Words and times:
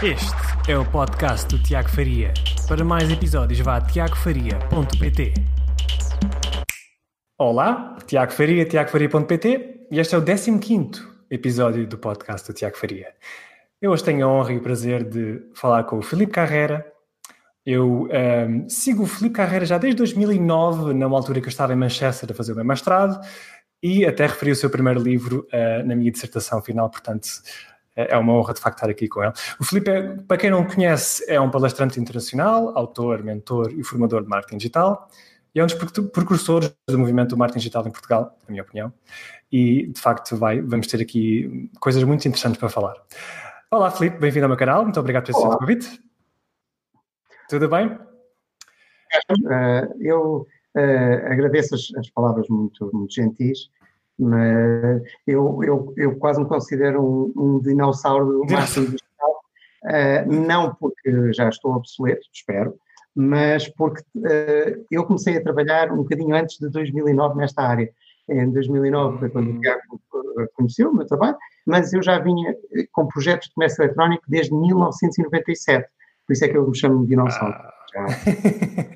Este 0.00 0.70
é 0.70 0.78
o 0.78 0.88
podcast 0.88 1.48
do 1.48 1.60
Tiago 1.60 1.88
Faria. 1.88 2.32
Para 2.68 2.84
mais 2.84 3.10
episódios, 3.10 3.58
vá 3.58 3.78
a 3.78 3.80
tiagofaria.pt. 3.80 5.34
Olá, 7.36 7.96
Tiago 8.06 8.30
Faria, 8.30 8.64
tiagofaria.pt 8.64 9.86
e 9.90 9.98
este 9.98 10.14
é 10.14 10.18
o 10.18 10.24
15 10.24 10.60
episódio 11.28 11.84
do 11.84 11.98
podcast 11.98 12.46
do 12.46 12.54
Tiago 12.54 12.76
Faria. 12.76 13.12
Eu 13.82 13.90
hoje 13.90 14.04
tenho 14.04 14.24
a 14.24 14.30
honra 14.30 14.52
e 14.52 14.58
o 14.58 14.62
prazer 14.62 15.02
de 15.02 15.42
falar 15.52 15.82
com 15.82 15.98
o 15.98 16.02
Filipe 16.02 16.30
Carrera. 16.30 16.86
Eu 17.66 18.04
um, 18.04 18.08
ehm, 18.12 18.68
sigo 18.68 19.02
o 19.02 19.06
Filipe 19.06 19.34
Carrera 19.34 19.66
já 19.66 19.78
desde 19.78 19.98
2009, 19.98 20.94
numa 20.94 21.16
altura 21.16 21.40
que 21.40 21.46
eu 21.46 21.50
estava 21.50 21.72
em 21.72 21.76
Manchester 21.76 22.30
a 22.30 22.34
fazer 22.34 22.52
o 22.52 22.54
meu 22.54 22.64
mestrado, 22.64 23.20
e 23.82 24.06
até 24.06 24.26
referi 24.26 24.52
o 24.52 24.56
seu 24.56 24.70
primeiro 24.70 25.00
livro 25.00 25.44
uh, 25.52 25.84
na 25.84 25.96
minha 25.96 26.12
dissertação 26.12 26.62
final, 26.62 26.88
portanto 26.88 27.26
é, 27.98 28.14
é 28.14 28.16
uma 28.16 28.32
honra 28.32 28.54
de 28.54 28.60
facto 28.60 28.76
estar 28.76 28.88
aqui 28.88 29.08
com 29.08 29.24
ele. 29.24 29.32
O 29.58 29.64
Felipe, 29.64 29.90
é, 29.90 30.02
para 30.28 30.36
quem 30.36 30.50
não 30.50 30.64
conhece, 30.64 31.24
é 31.28 31.40
um 31.40 31.50
palestrante 31.50 31.98
internacional, 31.98 32.72
autor, 32.78 33.24
mentor 33.24 33.72
e 33.76 33.82
formador 33.82 34.22
de 34.22 34.28
marketing 34.28 34.58
digital 34.58 35.10
e 35.52 35.58
é 35.58 35.64
um 35.64 35.66
dos 35.66 35.74
precursores 36.12 36.72
do 36.86 36.98
movimento 36.98 37.30
do 37.30 37.36
marketing 37.36 37.58
digital 37.58 37.86
em 37.88 37.90
Portugal, 37.90 38.38
na 38.46 38.50
minha 38.52 38.62
opinião. 38.62 38.92
E 39.50 39.88
de 39.88 40.00
facto 40.00 40.36
vai, 40.36 40.60
vamos 40.60 40.86
ter 40.86 41.00
aqui 41.02 41.68
coisas 41.80 42.04
muito 42.04 42.26
interessantes 42.28 42.60
para 42.60 42.68
falar. 42.68 42.94
Olá, 43.70 43.90
Felipe, 43.90 44.18
bem-vindo 44.18 44.44
ao 44.44 44.48
meu 44.48 44.58
canal. 44.58 44.84
Muito 44.84 45.00
obrigado 45.00 45.26
por 45.26 45.34
ter 45.34 45.46
o 45.46 45.58
convite. 45.58 46.00
Tudo 47.48 47.68
bem? 47.68 47.98
Uh, 49.30 50.00
eu 50.00 50.46
uh, 50.76 51.32
agradeço 51.32 51.74
as, 51.74 51.88
as, 51.96 52.10
palavras 52.10 52.46
muito, 52.48 52.90
muito 52.92 53.12
gentis 53.12 53.70
mas 54.18 55.02
eu, 55.26 55.62
eu, 55.62 55.94
eu 55.96 56.16
quase 56.16 56.40
me 56.40 56.46
considero 56.46 57.02
um, 57.02 57.32
um 57.36 57.60
dinossauro 57.60 58.26
do 58.26 58.52
marketing 58.52 58.84
digital, 58.84 59.40
uh, 59.84 60.32
não 60.32 60.74
porque 60.74 61.32
já 61.32 61.48
estou 61.48 61.74
obsoleto, 61.74 62.26
espero, 62.32 62.74
mas 63.14 63.68
porque 63.68 64.00
uh, 64.16 64.84
eu 64.90 65.04
comecei 65.04 65.36
a 65.36 65.42
trabalhar 65.42 65.92
um 65.92 65.98
bocadinho 65.98 66.34
antes 66.34 66.58
de 66.58 66.68
2009 66.68 67.36
nesta 67.36 67.62
área. 67.62 67.90
Em 68.28 68.50
2009 68.50 69.18
foi 69.18 69.30
quando 69.30 69.50
o 69.50 69.60
Tiago 69.60 70.00
conheceu 70.54 70.90
o 70.90 70.94
meu 70.94 71.06
trabalho, 71.06 71.36
mas 71.66 71.92
eu 71.92 72.02
já 72.02 72.18
vinha 72.18 72.54
com 72.92 73.06
projetos 73.06 73.48
de 73.48 73.54
comércio 73.54 73.82
eletrónico 73.82 74.24
desde 74.28 74.54
1997, 74.54 75.88
por 76.26 76.32
isso 76.34 76.44
é 76.44 76.48
que 76.48 76.56
eu 76.58 76.68
me 76.68 76.76
chamo 76.76 77.02
de 77.02 77.08
dinossauro. 77.08 77.54
Ah. 77.96 78.06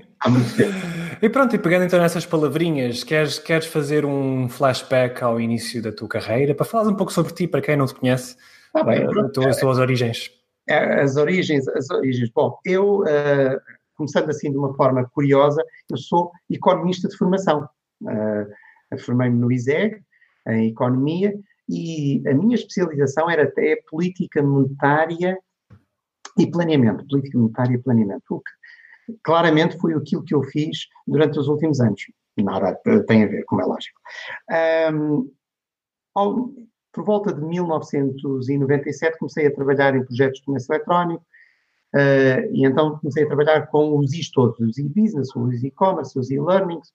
Há 0.22 0.28
muito 0.28 0.56
tempo. 0.56 0.72
E 1.20 1.28
pronto, 1.28 1.54
e 1.56 1.58
pegando 1.58 1.84
então 1.84 1.98
nessas 1.98 2.24
palavrinhas, 2.24 3.02
queres, 3.02 3.40
queres 3.40 3.66
fazer 3.66 4.04
um 4.04 4.48
flashback 4.48 5.22
ao 5.22 5.40
início 5.40 5.82
da 5.82 5.90
tua 5.90 6.08
carreira, 6.08 6.54
para 6.54 6.64
falar 6.64 6.88
um 6.88 6.94
pouco 6.94 7.12
sobre 7.12 7.32
ti, 7.32 7.48
para 7.48 7.60
quem 7.60 7.76
não 7.76 7.86
te 7.86 7.94
conhece, 7.94 8.36
ah, 8.72 8.84
bem, 8.84 9.02
eh, 9.02 9.48
as 9.48 9.56
tuas 9.56 9.78
origens. 9.78 10.30
É, 10.68 11.00
as 11.00 11.16
origens, 11.16 11.66
as 11.68 11.90
origens. 11.90 12.30
Bom, 12.30 12.56
eu, 12.64 13.00
uh, 13.00 13.60
começando 13.94 14.30
assim 14.30 14.50
de 14.50 14.56
uma 14.56 14.72
forma 14.74 15.08
curiosa, 15.12 15.60
eu 15.90 15.96
sou 15.96 16.30
economista 16.48 17.08
de 17.08 17.16
formação. 17.16 17.68
Uh, 18.00 18.98
Formei-me 19.00 19.38
no 19.38 19.50
ISEG, 19.50 20.02
em 20.46 20.68
Economia, 20.68 21.34
e 21.68 22.22
a 22.28 22.34
minha 22.34 22.54
especialização 22.54 23.28
era 23.28 23.44
até 23.44 23.76
política 23.90 24.42
monetária 24.42 25.36
e 26.38 26.46
planeamento. 26.46 27.06
Política 27.08 27.38
monetária 27.38 27.74
e 27.74 27.78
planeamento. 27.78 28.22
O 28.30 28.40
que 28.40 28.50
claramente 29.22 29.78
foi 29.78 29.94
aquilo 29.94 30.24
que 30.24 30.34
eu 30.34 30.42
fiz 30.42 30.88
durante 31.06 31.38
os 31.38 31.48
últimos 31.48 31.80
anos. 31.80 32.02
Nada 32.36 32.74
tem 33.06 33.24
a 33.24 33.27
ver, 33.27 33.44
como 33.44 33.60
é 33.60 33.64
lógico. 33.64 33.98
Um, 34.92 35.30
ao, 36.14 36.50
por 36.92 37.05
volta 37.05 37.33
de 37.33 37.40
1997 37.40 39.18
comecei 39.18 39.46
a 39.46 39.55
trabalhar 39.55 39.94
em 39.94 40.05
projetos 40.05 40.38
de 40.38 40.44
comércio 40.44 40.74
eletrónico 40.74 41.24
uh, 41.94 42.52
e 42.52 42.66
então 42.66 42.98
comecei 42.98 43.24
a 43.24 43.27
trabalhar 43.27 43.66
com 43.68 43.98
os 43.98 44.12
Is 44.12 44.30
todos, 44.30 44.58
os 44.60 44.78
e-business, 44.78 45.34
os 45.34 45.62
e-commerce, 45.64 46.18
os 46.18 46.30
e-learnings 46.30 46.92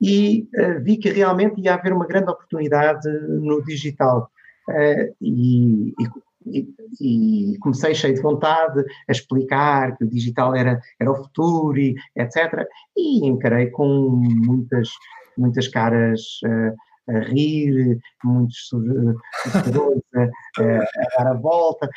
e 0.00 0.48
uh, 0.56 0.82
vi 0.82 0.96
que 0.96 1.10
realmente 1.10 1.60
ia 1.60 1.74
haver 1.74 1.92
uma 1.92 2.06
grande 2.06 2.30
oportunidade 2.30 3.08
no 3.28 3.62
digital. 3.62 4.30
Uh, 4.68 5.14
e, 5.20 5.90
e 5.90 6.08
e, 6.46 6.68
e, 7.00 7.58
comecei 7.58 7.94
cheio 7.94 8.14
de 8.14 8.22
vontade 8.22 8.80
a 9.08 9.12
explicar 9.12 9.96
que 9.96 10.04
o 10.04 10.08
digital 10.08 10.54
era, 10.54 10.80
era 11.00 11.10
o 11.10 11.16
futuro, 11.16 11.78
e, 11.78 11.94
etc. 12.16 12.66
E 12.96 13.26
encarei 13.26 13.70
com 13.70 13.86
muitas, 13.86 14.88
muitas 15.36 15.68
caras 15.68 16.20
uh, 16.44 17.14
a 17.14 17.18
rir, 17.20 17.98
muitos 18.24 18.68
sofredores 18.68 20.02
a, 20.14 20.22
a, 20.22 20.78
a, 20.78 21.18
dar 21.18 21.26
a 21.28 21.34
volta, 21.34 21.88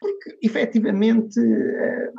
porque 0.00 0.38
efetivamente 0.42 1.38
uh, 1.40 2.12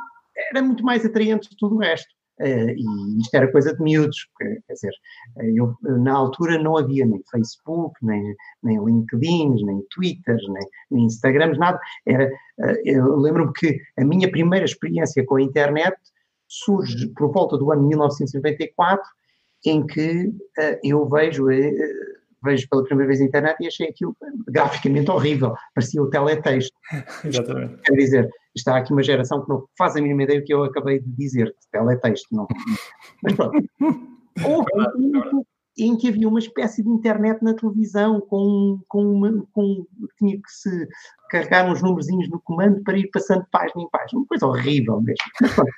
era 0.50 0.62
muito 0.62 0.84
mais 0.84 1.04
atraente 1.04 1.50
de 1.50 1.56
tudo 1.56 1.76
o 1.76 1.78
resto. 1.78 2.13
Uh, 2.40 2.70
e 2.76 3.20
isto 3.20 3.34
era 3.34 3.50
coisa 3.52 3.74
de 3.74 3.82
miúdos, 3.82 4.28
quer 4.38 4.60
dizer, 4.68 4.92
eu, 5.54 5.72
na 5.82 6.12
altura 6.12 6.60
não 6.60 6.76
havia 6.76 7.06
nem 7.06 7.22
Facebook, 7.30 7.94
nem, 8.02 8.34
nem 8.62 8.84
LinkedIn, 8.84 9.64
nem 9.64 9.82
Twitter, 9.94 10.36
nem, 10.48 10.68
nem 10.90 11.04
Instagrams, 11.04 11.58
nada. 11.58 11.78
Era, 12.06 12.28
eu 12.84 13.16
lembro-me 13.16 13.52
que 13.52 13.78
a 13.98 14.04
minha 14.04 14.30
primeira 14.30 14.64
experiência 14.64 15.24
com 15.24 15.36
a 15.36 15.42
internet 15.42 15.96
surge 16.48 17.08
por 17.14 17.32
volta 17.32 17.56
do 17.56 17.70
ano 17.72 17.86
1994, 17.86 19.02
em 19.66 19.86
que 19.86 20.32
eu 20.82 21.08
vejo, 21.08 21.46
vejo 22.44 22.68
pela 22.68 22.84
primeira 22.84 23.08
vez 23.08 23.20
a 23.20 23.24
internet 23.24 23.56
e 23.60 23.66
achei 23.66 23.88
aquilo 23.88 24.16
graficamente 24.46 25.10
horrível, 25.10 25.54
parecia 25.74 26.02
o 26.02 26.10
teletexto. 26.10 26.76
Exatamente. 27.24 27.82
Quer 27.82 27.94
dizer, 27.94 28.30
está 28.54 28.76
aqui 28.76 28.92
uma 28.92 29.02
geração 29.02 29.42
que 29.42 29.48
não 29.48 29.66
faz 29.76 29.96
a 29.96 30.00
mínima 30.00 30.24
ideia 30.24 30.40
do 30.40 30.44
que 30.44 30.54
eu 30.54 30.64
acabei 30.64 31.00
de 31.00 31.10
dizer, 31.10 31.54
teletexto, 31.72 32.28
não. 32.34 32.46
Mas 33.22 33.34
pronto. 33.34 33.58
Houve 34.44 34.68
um 34.96 35.12
tempo 35.12 35.46
em 35.78 35.96
que 35.96 36.08
havia 36.08 36.28
uma 36.28 36.38
espécie 36.38 36.82
de 36.82 36.88
internet 36.88 37.42
na 37.42 37.54
televisão, 37.54 38.20
com, 38.20 38.80
com, 38.88 39.04
uma, 39.04 39.44
com 39.52 39.84
tinha 40.18 40.36
que 40.36 40.50
se 40.50 40.88
carregar 41.30 41.70
uns 41.70 41.82
numerozinhos 41.82 42.28
no 42.28 42.40
comando 42.40 42.82
para 42.82 42.96
ir 42.96 43.08
passando 43.10 43.44
página 43.50 43.82
em 43.82 43.90
página, 43.90 44.20
uma 44.20 44.26
coisa 44.26 44.46
horrível 44.46 45.00
mesmo. 45.00 45.24
Mas 45.40 45.54
pronto, 45.54 45.72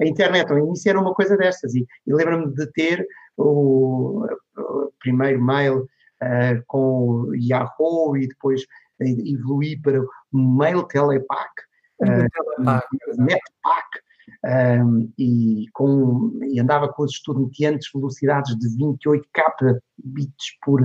a 0.00 0.06
internet 0.06 0.50
ao 0.50 0.58
início 0.58 0.88
era 0.88 1.00
uma 1.00 1.14
coisa 1.14 1.36
destas, 1.36 1.74
e, 1.74 1.86
e 2.06 2.14
lembro-me 2.14 2.54
de 2.54 2.66
ter 2.72 3.06
o, 3.36 4.26
o 4.56 4.92
primeiro 5.00 5.42
mail 5.42 5.86
uh, 6.24 6.62
com 6.66 7.30
Yahoo 7.34 8.16
e 8.16 8.28
depois 8.28 8.62
evoluir 9.00 9.80
para 9.82 10.00
o 10.00 10.08
mail 10.32 10.84
telepack, 10.84 11.52
uh, 12.00 13.18
Netpack, 13.18 14.04
um, 14.44 15.12
e, 15.18 15.66
com, 15.72 16.38
e 16.42 16.60
andava 16.60 16.88
com 16.88 17.02
os 17.02 17.12
estonteantes 17.12 17.88
velocidades 17.92 18.56
de 18.58 18.68
28k 18.76 19.78
bits 19.98 20.58
por, 20.64 20.80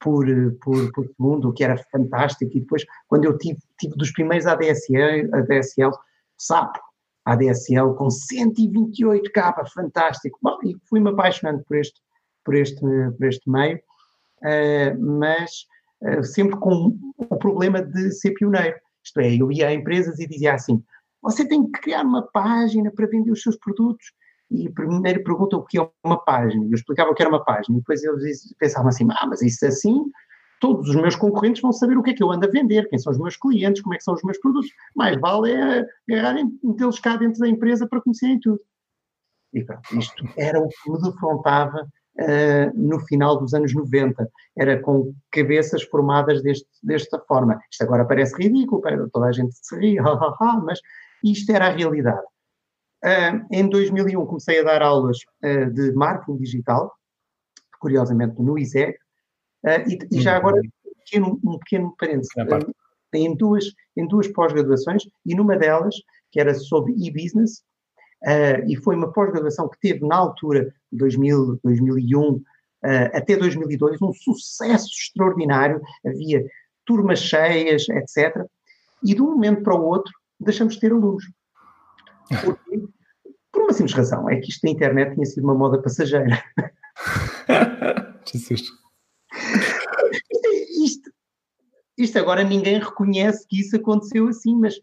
por, 0.00 0.26
por, 0.62 0.92
por, 0.92 1.06
segundo, 1.06 1.48
o 1.48 1.52
que 1.52 1.64
era 1.64 1.76
fantástico. 1.90 2.56
E 2.56 2.60
depois, 2.60 2.84
quando 3.06 3.24
eu 3.24 3.36
tive, 3.36 3.58
tive 3.78 3.94
dos 3.96 4.12
primeiros 4.12 4.46
ADSL, 4.46 5.28
ADSL 5.32 5.90
SAP, 6.38 6.76
ADSL 7.24 7.94
com 7.94 8.08
128k, 8.08 9.68
fantástico. 9.72 10.38
Bom, 10.42 10.58
e 10.64 10.76
fui-me 10.88 11.10
apaixonando 11.10 11.62
por 11.64 11.76
este, 11.76 12.00
por 12.44 12.54
este, 12.54 12.80
por 12.80 13.26
este 13.26 13.50
meio, 13.50 13.80
mas 14.98 15.66
uh, 16.02 16.24
sempre 16.24 16.56
com 16.58 16.96
o 17.16 17.36
problema 17.36 17.82
de 17.82 18.10
ser 18.12 18.32
pioneiro. 18.32 18.76
Isto 19.04 19.20
é, 19.20 19.34
eu 19.34 19.50
ia 19.50 19.68
a 19.68 19.74
empresas 19.74 20.18
e 20.18 20.26
dizia 20.26 20.54
assim: 20.54 20.82
você 21.22 21.46
tem 21.46 21.64
que 21.64 21.80
criar 21.80 22.02
uma 22.02 22.22
página 22.22 22.90
para 22.90 23.06
vender 23.06 23.30
os 23.30 23.42
seus 23.42 23.56
produtos. 23.56 24.12
E 24.50 24.70
primeiro 24.70 25.22
perguntam 25.22 25.58
o 25.58 25.64
que 25.64 25.78
é 25.78 25.90
uma 26.02 26.16
página. 26.24 26.64
Eu 26.64 26.72
explicava 26.72 27.10
o 27.10 27.14
que 27.14 27.22
era 27.22 27.30
uma 27.30 27.44
página. 27.44 27.76
E 27.76 27.80
depois 27.80 28.02
eles 28.02 28.54
pensavam 28.58 28.88
assim: 28.88 29.06
ah, 29.10 29.26
mas 29.26 29.42
isso 29.42 29.66
assim, 29.66 30.10
todos 30.60 30.88
os 30.88 30.96
meus 30.96 31.16
concorrentes 31.16 31.62
vão 31.62 31.72
saber 31.72 31.98
o 31.98 32.02
que 32.02 32.10
é 32.10 32.14
que 32.14 32.22
eu 32.22 32.30
ando 32.30 32.46
a 32.46 32.50
vender, 32.50 32.88
quem 32.88 32.98
são 32.98 33.12
os 33.12 33.18
meus 33.18 33.36
clientes, 33.36 33.82
como 33.82 33.94
é 33.94 33.98
que 33.98 34.04
são 34.04 34.14
os 34.14 34.22
meus 34.22 34.38
produtos. 34.38 34.70
Mais 34.94 35.20
vale 35.20 35.52
é 35.52 35.86
agarrarem, 36.10 36.58
metê-los 36.62 36.98
cá 36.98 37.16
dentro 37.16 37.40
da 37.40 37.48
empresa 37.48 37.86
para 37.86 38.00
conhecerem 38.00 38.40
tudo. 38.40 38.60
E 39.52 39.64
pronto, 39.64 39.98
isto 39.98 40.24
era 40.36 40.60
o 40.60 40.68
que 40.68 40.90
me 40.90 41.00
defrontava 41.00 41.86
uh, 42.20 42.72
no 42.74 43.00
final 43.00 43.38
dos 43.38 43.54
anos 43.54 43.74
90. 43.74 44.28
Era 44.56 44.80
com 44.80 45.14
cabeças 45.30 45.82
formadas 45.84 46.42
deste, 46.42 46.66
desta 46.82 47.18
forma. 47.20 47.58
Isto 47.70 47.84
agora 47.84 48.04
parece 48.04 48.34
ridículo, 48.36 48.82
toda 49.12 49.26
a 49.26 49.32
gente 49.32 49.54
se 49.60 49.76
ri, 49.76 49.96
mas 50.64 50.80
isto 51.24 51.50
era 51.52 51.66
a 51.66 51.70
realidade. 51.70 52.26
Uh, 53.04 53.46
em 53.52 53.68
2001 53.68 54.26
comecei 54.26 54.60
a 54.60 54.64
dar 54.64 54.82
aulas 54.82 55.18
uh, 55.44 55.70
de 55.72 55.92
marketing 55.92 56.38
digital, 56.38 56.92
curiosamente 57.80 58.40
no 58.42 58.58
ISEG, 58.58 58.96
e, 59.88 60.16
e, 60.16 60.20
já 60.20 60.36
agora 60.36 60.56
um 60.56 60.98
pequeno, 61.04 61.40
um 61.44 61.58
pequeno 61.58 61.94
parênteses. 61.98 62.30
em 63.14 63.36
duas, 63.36 63.64
em 63.96 64.06
duas 64.06 64.28
pós-graduações, 64.28 65.02
e 65.24 65.34
numa 65.34 65.56
delas, 65.56 65.94
que 66.30 66.40
era 66.40 66.54
sobre 66.54 66.92
e-business, 66.96 67.62
uh, 68.24 68.68
e 68.68 68.76
foi 68.76 68.96
uma 68.96 69.12
pós-graduação 69.12 69.68
que 69.68 69.78
teve 69.80 70.06
na 70.06 70.16
altura, 70.16 70.72
2000, 70.92 71.60
2001 71.62 72.20
uh, 72.20 72.42
até 73.12 73.36
2002, 73.36 74.00
um 74.02 74.12
sucesso 74.12 74.88
extraordinário, 74.88 75.80
havia 76.06 76.44
turmas 76.84 77.20
cheias, 77.20 77.88
etc. 77.88 78.44
E 79.02 79.14
de 79.14 79.22
um 79.22 79.32
momento 79.32 79.62
para 79.62 79.74
o 79.74 79.84
outro, 79.84 80.12
deixamos 80.40 80.74
de 80.74 80.80
ter 80.80 80.92
alunos. 80.92 81.24
Porquê? 82.44 82.82
Por 83.52 83.62
uma 83.62 83.72
simples 83.72 83.94
razão, 83.94 84.28
é 84.28 84.36
que 84.40 84.50
isto 84.50 84.62
da 84.62 84.70
internet 84.70 85.14
tinha 85.14 85.26
sido 85.26 85.44
uma 85.44 85.54
moda 85.54 85.80
passageira. 85.80 86.42
Jesus. 88.30 88.62
Isto, 90.30 90.84
isto, 90.84 91.10
isto 91.96 92.18
agora 92.18 92.44
ninguém 92.44 92.78
reconhece 92.78 93.46
que 93.48 93.60
isso 93.60 93.76
aconteceu 93.76 94.28
assim, 94.28 94.54
mas 94.56 94.74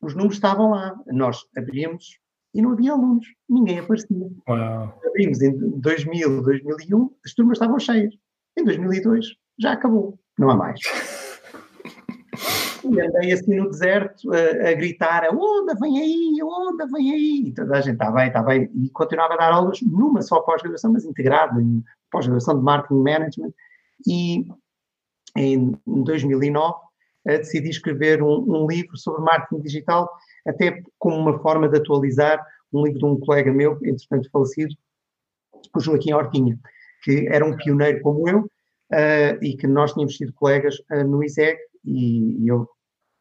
os 0.00 0.14
números 0.14 0.36
estavam 0.36 0.70
lá. 0.70 0.94
Nós 1.06 1.44
abrimos 1.56 2.18
e 2.54 2.60
não 2.60 2.72
havia 2.72 2.92
alunos, 2.92 3.26
ninguém 3.48 3.78
aparecia. 3.78 4.30
Uau. 4.48 5.00
Abrimos 5.06 5.40
em 5.40 5.80
2000, 5.80 6.42
2001, 6.42 7.10
as 7.24 7.34
turmas 7.34 7.56
estavam 7.56 7.78
cheias. 7.78 8.14
Em 8.58 8.64
2002 8.64 9.26
já 9.58 9.72
acabou, 9.72 10.18
não 10.38 10.50
há 10.50 10.56
mais. 10.56 10.80
E 12.84 13.00
andei 13.00 13.32
assim 13.32 13.54
no 13.54 13.70
deserto 13.70 14.28
a, 14.32 14.70
a 14.70 14.74
gritar: 14.74 15.24
a 15.24 15.30
onda 15.30 15.74
vem 15.80 16.00
aí, 16.00 16.40
a 16.40 16.44
onda 16.44 16.86
vem 16.86 17.12
aí. 17.12 17.42
E 17.46 17.54
toda 17.54 17.78
a 17.78 17.80
gente 17.80 17.94
está 17.94 18.10
bem, 18.10 18.26
está 18.26 18.42
bem. 18.42 18.70
E 18.74 18.90
continuava 18.90 19.34
a 19.34 19.36
dar 19.36 19.52
aulas 19.52 19.80
numa 19.82 20.20
só 20.20 20.40
pós-graduação, 20.40 20.92
mas 20.92 21.04
integrado 21.04 21.60
em 21.60 21.82
pós-graduação 22.10 22.58
de 22.58 22.64
Marketing 22.64 23.02
Management. 23.02 23.52
E 24.06 24.46
em 25.36 25.72
2009 25.86 26.74
eh, 27.26 27.38
decidi 27.38 27.70
escrever 27.70 28.22
um, 28.22 28.44
um, 28.48 28.66
livro 28.66 28.96
sobre 28.96 29.22
marketing 29.22 29.62
digital, 29.62 30.10
até 30.46 30.82
como 30.98 31.16
uma 31.16 31.38
forma 31.40 31.68
de 31.68 31.78
atualizar 31.78 32.44
um 32.72 32.84
livro 32.84 32.98
de 32.98 33.04
um 33.04 33.20
colega 33.20 33.52
meu, 33.52 33.78
entretanto 33.82 34.30
falecido, 34.30 34.74
o 35.74 35.80
Joaquim 35.80 36.12
Hortinha, 36.12 36.58
que 37.02 37.26
era 37.28 37.44
um 37.44 37.56
pioneiro 37.56 38.00
como 38.00 38.28
eu 38.28 38.40
uh, 38.40 39.42
e 39.44 39.56
que 39.56 39.66
nós 39.66 39.92
tínhamos 39.92 40.16
sido 40.16 40.32
colegas 40.32 40.76
uh, 40.90 41.04
no 41.04 41.22
ISEG 41.22 41.58
e, 41.84 42.42
e 42.42 42.48
eu, 42.48 42.68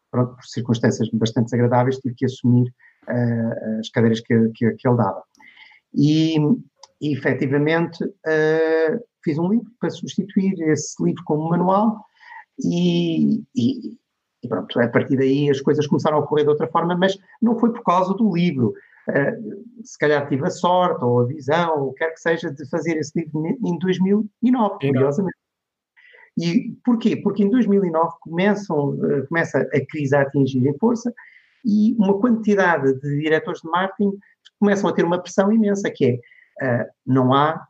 pronto, 0.09 0.35
por 0.35 0.45
circunstâncias 0.45 1.09
bastante 1.13 1.45
desagradáveis, 1.45 1.97
tive 1.97 2.15
que 2.15 2.25
assumir 2.25 2.73
uh, 3.07 3.79
as 3.79 3.89
cadeiras 3.89 4.21
que, 4.21 4.49
que, 4.55 4.71
que, 4.71 4.87
ele 4.87 4.97
dava. 4.97 5.23
E, 5.93 6.37
e 7.01 7.13
efetivamente 7.13 7.99
fiz 9.23 9.37
um 9.37 9.49
livro 9.49 9.69
para 9.79 9.89
substituir 9.89 10.53
esse 10.69 11.03
livro 11.03 11.21
como 11.25 11.49
manual 11.49 12.05
e, 12.63 13.43
e, 13.55 13.97
e, 14.43 14.47
pronto, 14.47 14.79
a 14.79 14.87
partir 14.87 15.17
daí 15.17 15.49
as 15.49 15.61
coisas 15.61 15.85
começaram 15.87 16.17
a 16.17 16.19
ocorrer 16.21 16.45
de 16.45 16.51
outra 16.51 16.67
forma, 16.67 16.95
mas 16.95 17.17
não 17.41 17.59
foi 17.59 17.71
por 17.71 17.83
causa 17.83 18.13
do 18.13 18.33
livro. 18.33 18.73
Uh, 19.07 19.83
se 19.83 19.97
calhar 19.97 20.27
tive 20.27 20.45
a 20.45 20.49
sorte 20.49 21.03
ou 21.03 21.21
a 21.21 21.25
visão, 21.25 21.85
ou 21.85 21.93
quer 21.93 22.11
que 22.11 22.19
seja, 22.19 22.51
de 22.51 22.67
fazer 22.69 22.97
esse 22.97 23.19
livro 23.19 23.45
em 23.47 23.77
2009, 23.79 24.75
curiosamente. 24.79 25.37
E 26.37 26.75
porquê? 26.83 27.17
Porque 27.17 27.43
em 27.43 27.49
2009 27.49 28.15
começam, 28.21 28.89
uh, 28.89 29.27
começa 29.27 29.59
a 29.59 29.85
crise 29.87 30.15
a 30.15 30.21
atingir 30.21 30.65
em 30.65 30.77
força 30.77 31.13
e 31.65 31.93
uma 31.99 32.19
quantidade 32.19 32.99
de 32.99 33.19
diretores 33.21 33.61
de 33.61 33.69
marketing 33.69 34.17
começam 34.59 34.89
a 34.89 34.93
ter 34.93 35.03
uma 35.03 35.19
pressão 35.19 35.51
imensa, 35.51 35.91
que 35.91 36.19
é, 36.59 36.83
uh, 36.83 36.85
não 37.05 37.33
há 37.33 37.67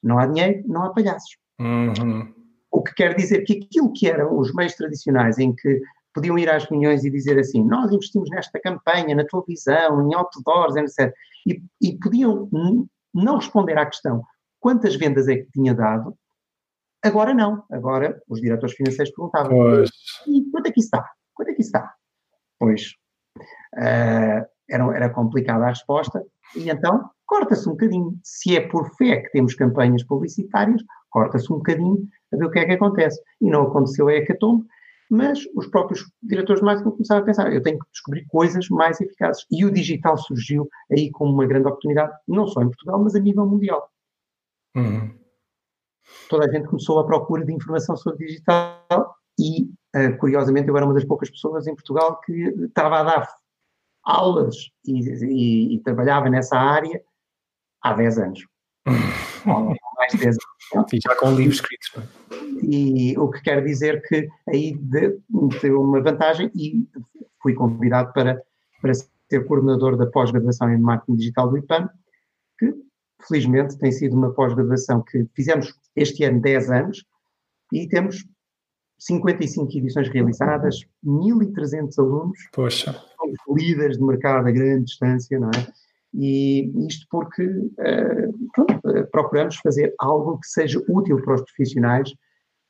não 0.00 0.16
há 0.16 0.26
dinheiro, 0.26 0.62
não 0.68 0.84
há 0.84 0.90
palhaços. 0.90 1.36
Uhum. 1.58 2.33
O 2.74 2.82
que 2.82 2.92
quer 2.92 3.14
dizer 3.14 3.44
que 3.44 3.64
aquilo 3.64 3.92
que 3.92 4.08
eram 4.08 4.36
os 4.36 4.52
meios 4.52 4.74
tradicionais 4.74 5.38
em 5.38 5.54
que 5.54 5.80
podiam 6.12 6.36
ir 6.36 6.50
às 6.50 6.64
reuniões 6.64 7.04
e 7.04 7.10
dizer 7.10 7.38
assim, 7.38 7.62
nós 7.62 7.92
investimos 7.92 8.28
nesta 8.30 8.60
campanha, 8.60 9.14
na 9.14 9.24
televisão, 9.24 10.10
em 10.10 10.14
outdoors, 10.14 10.74
etc. 10.74 11.14
E, 11.46 11.62
e 11.80 11.96
podiam 11.98 12.48
não 13.14 13.36
responder 13.36 13.78
à 13.78 13.86
questão 13.86 14.24
quantas 14.58 14.96
vendas 14.96 15.28
é 15.28 15.36
que 15.36 15.50
tinha 15.52 15.72
dado, 15.72 16.16
agora 17.00 17.32
não. 17.32 17.62
Agora 17.70 18.20
os 18.28 18.40
diretores 18.40 18.74
financeiros 18.74 19.14
perguntavam, 19.14 19.56
pois. 19.56 19.90
e 20.26 20.50
quanto 20.50 20.66
é 20.66 20.72
que 20.72 20.80
está? 20.80 21.08
Quanto 21.32 21.50
é 21.50 21.54
que 21.54 21.62
está? 21.62 21.94
Pois, 22.58 22.94
uh, 23.76 24.44
era, 24.68 24.96
era 24.96 25.10
complicada 25.10 25.66
a 25.66 25.68
resposta, 25.68 26.24
e 26.56 26.70
então 26.70 27.08
corta-se 27.24 27.68
um 27.68 27.72
bocadinho. 27.72 28.18
Se 28.24 28.56
é 28.56 28.66
por 28.66 28.92
fé 28.96 29.18
que 29.18 29.30
temos 29.30 29.54
campanhas 29.54 30.02
publicitárias, 30.02 30.82
corta-se 31.10 31.52
um 31.52 31.56
bocadinho 31.56 32.08
a 32.34 32.38
ver 32.38 32.46
o 32.46 32.50
que 32.50 32.58
é 32.58 32.64
que 32.64 32.72
acontece. 32.72 33.20
E 33.40 33.50
não 33.50 33.62
aconteceu 33.62 34.08
a 34.08 34.14
hecatombe, 34.14 34.66
mas 35.10 35.40
os 35.54 35.66
próprios 35.66 36.04
diretores 36.22 36.60
de 36.60 36.66
marketing 36.66 36.90
começaram 36.90 37.22
a 37.22 37.24
pensar, 37.24 37.52
eu 37.52 37.62
tenho 37.62 37.78
que 37.78 37.90
descobrir 37.92 38.26
coisas 38.26 38.68
mais 38.68 39.00
eficazes. 39.00 39.46
E 39.50 39.64
o 39.64 39.70
digital 39.70 40.16
surgiu 40.16 40.68
aí 40.90 41.10
como 41.10 41.32
uma 41.32 41.46
grande 41.46 41.68
oportunidade, 41.68 42.12
não 42.26 42.46
só 42.46 42.62
em 42.62 42.66
Portugal, 42.66 43.02
mas 43.02 43.14
a 43.14 43.20
nível 43.20 43.46
mundial. 43.46 43.88
Uhum. 44.76 45.14
Toda 46.28 46.46
a 46.46 46.50
gente 46.50 46.68
começou 46.68 46.98
a 46.98 47.06
procura 47.06 47.44
de 47.44 47.52
informação 47.52 47.96
sobre 47.96 48.26
digital 48.26 49.14
e, 49.38 49.64
uh, 49.96 50.16
curiosamente, 50.18 50.68
eu 50.68 50.76
era 50.76 50.84
uma 50.84 50.94
das 50.94 51.04
poucas 51.04 51.30
pessoas 51.30 51.66
em 51.66 51.74
Portugal 51.74 52.20
que 52.20 52.32
estava 52.32 53.00
a 53.00 53.02
dar 53.04 53.28
aulas 54.04 54.70
e, 54.84 55.00
e, 55.00 55.74
e 55.76 55.80
trabalhava 55.80 56.28
nessa 56.28 56.56
área 56.56 57.02
há 57.82 57.94
10 57.94 58.18
anos. 58.18 58.46
mais 60.04 60.14
10 60.14 60.36
anos. 60.74 60.92
E 60.92 60.98
já 61.00 61.14
com 61.16 61.34
livros 61.34 61.56
escritos. 61.56 61.92
E 62.62 63.16
o 63.18 63.30
que 63.30 63.42
quer 63.42 63.64
dizer 63.64 64.02
que 64.02 64.28
aí 64.48 64.76
deu 64.76 65.20
uma 65.78 66.00
vantagem 66.00 66.50
e 66.54 66.86
fui 67.42 67.54
convidado 67.54 68.12
para, 68.12 68.42
para 68.80 68.94
ser 68.94 69.44
coordenador 69.46 69.96
da 69.96 70.06
pós-graduação 70.06 70.70
em 70.72 70.78
marketing 70.78 71.16
digital 71.16 71.50
do 71.50 71.58
IPAM, 71.58 71.88
que 72.58 72.74
felizmente 73.26 73.78
tem 73.78 73.92
sido 73.92 74.16
uma 74.16 74.32
pós-graduação 74.32 75.02
que 75.02 75.26
fizemos 75.34 75.74
este 75.96 76.24
ano 76.24 76.40
10 76.40 76.70
anos 76.70 77.04
e 77.72 77.88
temos 77.88 78.24
55 78.98 79.78
edições 79.78 80.08
realizadas, 80.08 80.80
1.300 81.04 81.98
alunos. 81.98 82.38
Poxa. 82.52 83.02
Líderes 83.48 83.98
de 83.98 84.04
mercado 84.04 84.46
a 84.48 84.52
grande 84.52 84.84
distância, 84.84 85.38
não 85.38 85.50
é? 85.50 85.66
E 86.14 86.70
isto 86.86 87.06
porque 87.10 87.44
uh, 87.44 88.43
procuramos 89.10 89.56
fazer 89.56 89.94
algo 89.98 90.38
que 90.38 90.46
seja 90.46 90.82
útil 90.88 91.22
para 91.22 91.34
os 91.34 91.42
profissionais 91.42 92.12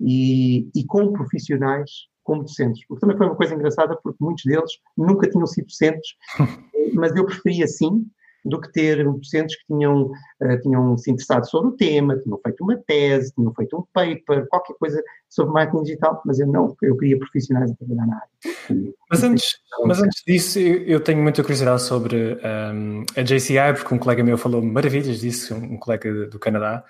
e, 0.00 0.68
e 0.74 0.84
com 0.86 1.12
profissionais 1.12 1.90
como 2.22 2.42
docentes. 2.42 2.84
Porque 2.86 3.00
também 3.00 3.16
foi 3.16 3.26
uma 3.26 3.36
coisa 3.36 3.54
engraçada, 3.54 3.98
porque 4.02 4.22
muitos 4.22 4.44
deles 4.44 4.70
nunca 4.96 5.28
tinham 5.28 5.46
sido 5.46 5.66
docentes, 5.66 6.14
mas 6.94 7.14
eu 7.14 7.26
preferia 7.26 7.66
sim 7.66 8.06
do 8.44 8.60
que 8.60 8.70
ter 8.72 9.04
docentes 9.04 9.56
que 9.56 9.66
tinham, 9.66 10.10
uh, 10.40 10.60
tinham 10.62 10.96
se 10.98 11.10
interessado 11.10 11.48
sobre 11.48 11.68
o 11.68 11.72
tema, 11.72 12.18
tinham 12.18 12.38
feito 12.42 12.62
uma 12.62 12.76
tese, 12.76 13.32
tinham 13.34 13.54
feito 13.54 13.76
um 13.76 13.84
paper, 13.92 14.46
qualquer 14.48 14.74
coisa 14.74 15.02
sobre 15.28 15.54
marketing 15.54 15.82
digital, 15.82 16.22
mas 16.24 16.38
eu 16.38 16.46
não, 16.46 16.76
eu 16.82 16.96
queria 16.96 17.18
profissionais 17.18 17.70
a 17.70 17.74
trabalhar 17.74 18.06
na 18.06 18.16
área. 18.16 18.92
Mas 19.10 19.22
antes, 19.22 19.58
mas 19.84 20.02
antes 20.02 20.22
disso, 20.24 20.58
eu 20.58 21.00
tenho 21.00 21.22
muita 21.22 21.42
curiosidade 21.42 21.82
sobre 21.82 22.34
um, 22.34 22.38
ehm, 22.42 23.04
a 23.16 23.22
JCI, 23.22 23.74
porque 23.74 23.94
um 23.94 23.98
colega 23.98 24.22
meu 24.22 24.38
falou 24.38 24.62
maravilhas 24.62 25.20
disso, 25.20 25.54
um 25.54 25.76
colega 25.76 26.26
do 26.26 26.38
Canadá, 26.38 26.84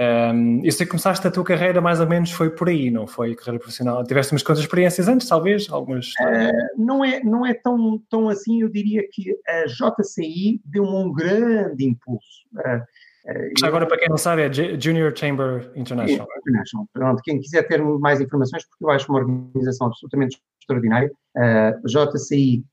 um, 0.00 0.60
eu 0.64 0.72
sei 0.72 0.86
que 0.86 0.90
começaste 0.90 1.24
a 1.24 1.30
tua 1.30 1.44
carreira 1.44 1.80
mais 1.80 2.00
ou 2.00 2.08
menos 2.08 2.32
foi 2.32 2.50
por 2.50 2.68
aí, 2.68 2.90
não 2.90 3.06
foi 3.06 3.36
carreira 3.36 3.60
profissional? 3.60 4.02
Tiveste 4.02 4.32
umas 4.32 4.42
quantas 4.42 4.64
experiências 4.64 5.06
antes, 5.06 5.28
talvez? 5.28 5.70
Algumas? 5.70 6.08
Uh, 6.20 6.82
não 6.82 7.04
é, 7.04 7.22
não 7.22 7.46
é 7.46 7.54
tão, 7.54 8.02
tão 8.10 8.28
assim, 8.28 8.62
eu 8.62 8.68
diria 8.68 9.06
que 9.12 9.36
a 9.46 9.66
JCI 9.66 10.60
deu-me 10.64 10.90
um 10.90 11.12
grande 11.12 11.84
impulso. 11.84 12.44
Uh, 12.54 12.82
uh, 13.30 13.66
agora, 13.66 13.86
para 13.86 13.98
quem 13.98 14.08
não 14.08 14.18
sabe, 14.18 14.42
é 14.42 14.52
Junior 14.52 15.16
Chamber 15.16 15.70
International. 15.76 16.26
É, 16.28 16.38
International. 16.40 16.88
Pronto, 16.92 17.22
quem 17.22 17.40
quiser 17.40 17.62
ter 17.68 17.80
mais 17.80 18.20
informações, 18.20 18.66
porque 18.66 18.84
eu 18.84 18.90
acho 18.90 19.08
uma 19.12 19.20
organização 19.20 19.86
absolutamente 19.86 20.40
extraordinária, 20.60 21.12
jci.cc, 21.86 22.64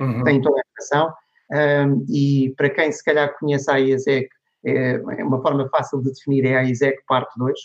uhum. 0.00 0.22
tem 0.22 0.40
toda 0.40 0.60
a 0.60 0.62
informação. 0.62 1.12
e 2.08 2.54
para 2.56 2.70
quem 2.70 2.92
se 2.92 3.02
calhar 3.02 3.36
conhece 3.36 3.68
a 3.68 3.80
IESEC, 3.80 4.28
é, 4.66 4.94
é 4.94 5.24
uma 5.24 5.40
forma 5.40 5.68
fácil 5.68 6.02
de 6.02 6.10
definir 6.10 6.44
é 6.44 6.56
a 6.56 6.64
ISEC 6.64 6.98
parte 7.06 7.32
2. 7.38 7.58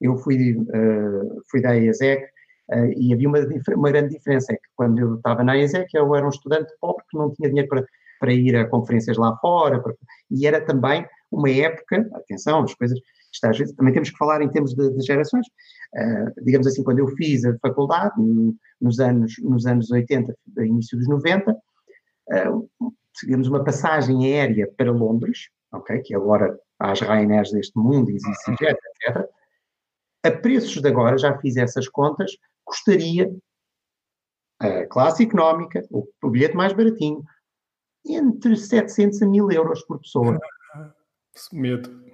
Eu 0.00 0.16
fui, 0.16 0.56
uh, 0.56 1.42
fui 1.50 1.60
da 1.60 1.76
ISEC 1.76 2.22
uh, 2.70 2.92
e 2.96 3.12
havia 3.12 3.28
uma, 3.28 3.38
uma, 3.76 3.90
grande 3.90 4.14
diferença, 4.14 4.52
é 4.52 4.56
que 4.56 4.68
quando 4.76 4.98
eu 4.98 5.16
estava 5.16 5.42
na 5.42 5.56
ISEC 5.56 5.88
eu 5.94 6.14
era 6.14 6.24
um 6.24 6.30
estudante 6.30 6.72
pobre 6.80 7.04
que 7.10 7.18
não 7.18 7.32
tinha 7.32 7.48
dinheiro 7.48 7.68
para, 7.68 7.84
para 8.20 8.32
ir 8.32 8.54
a 8.54 8.68
conferências 8.68 9.16
lá 9.16 9.36
fora, 9.38 9.82
para, 9.82 9.92
e 10.30 10.46
era 10.46 10.60
também 10.60 11.04
uma 11.32 11.50
época, 11.50 12.08
atenção, 12.14 12.62
as 12.62 12.74
coisas, 12.74 12.98
isto 13.32 13.44
às 13.44 13.58
vezes 13.58 13.74
também 13.74 13.92
temos 13.92 14.10
que 14.10 14.16
falar 14.16 14.40
em 14.40 14.48
termos 14.48 14.74
de, 14.74 14.90
de 14.90 15.04
gerações, 15.04 15.46
uh, 15.46 16.44
digamos 16.44 16.68
assim, 16.68 16.84
quando 16.84 17.00
eu 17.00 17.08
fiz 17.16 17.44
a 17.44 17.56
faculdade, 17.58 18.14
nos 18.80 19.00
anos, 19.00 19.34
nos 19.42 19.66
anos 19.66 19.90
80, 19.90 20.32
início 20.58 20.96
dos 20.96 21.08
90, 21.08 21.50
uh, 21.50 22.68
uma 23.48 23.64
passagem 23.64 24.24
aérea 24.24 24.70
para 24.76 24.92
Londres, 24.92 25.48
okay, 25.72 26.00
que 26.00 26.14
agora 26.14 26.58
há 26.78 26.92
as 26.92 27.00
Ryanairs 27.00 27.50
deste 27.50 27.78
mundo, 27.78 28.10
existe 28.10 28.50
etc, 28.52 28.78
etc. 29.02 29.28
A 30.24 30.30
preços 30.30 30.80
de 30.80 30.88
agora, 30.88 31.16
já 31.18 31.36
fiz 31.38 31.56
essas 31.56 31.88
contas, 31.88 32.32
custaria 32.64 33.30
a 34.60 34.86
classe 34.86 35.22
económica, 35.22 35.84
o, 35.90 36.06
o 36.22 36.30
bilhete 36.30 36.56
mais 36.56 36.72
baratinho, 36.72 37.22
entre 38.04 38.56
700 38.56 39.22
a 39.22 39.26
1000 39.26 39.50
euros 39.52 39.82
por 39.84 40.00
pessoa. 40.00 40.38
Medo. 41.52 42.08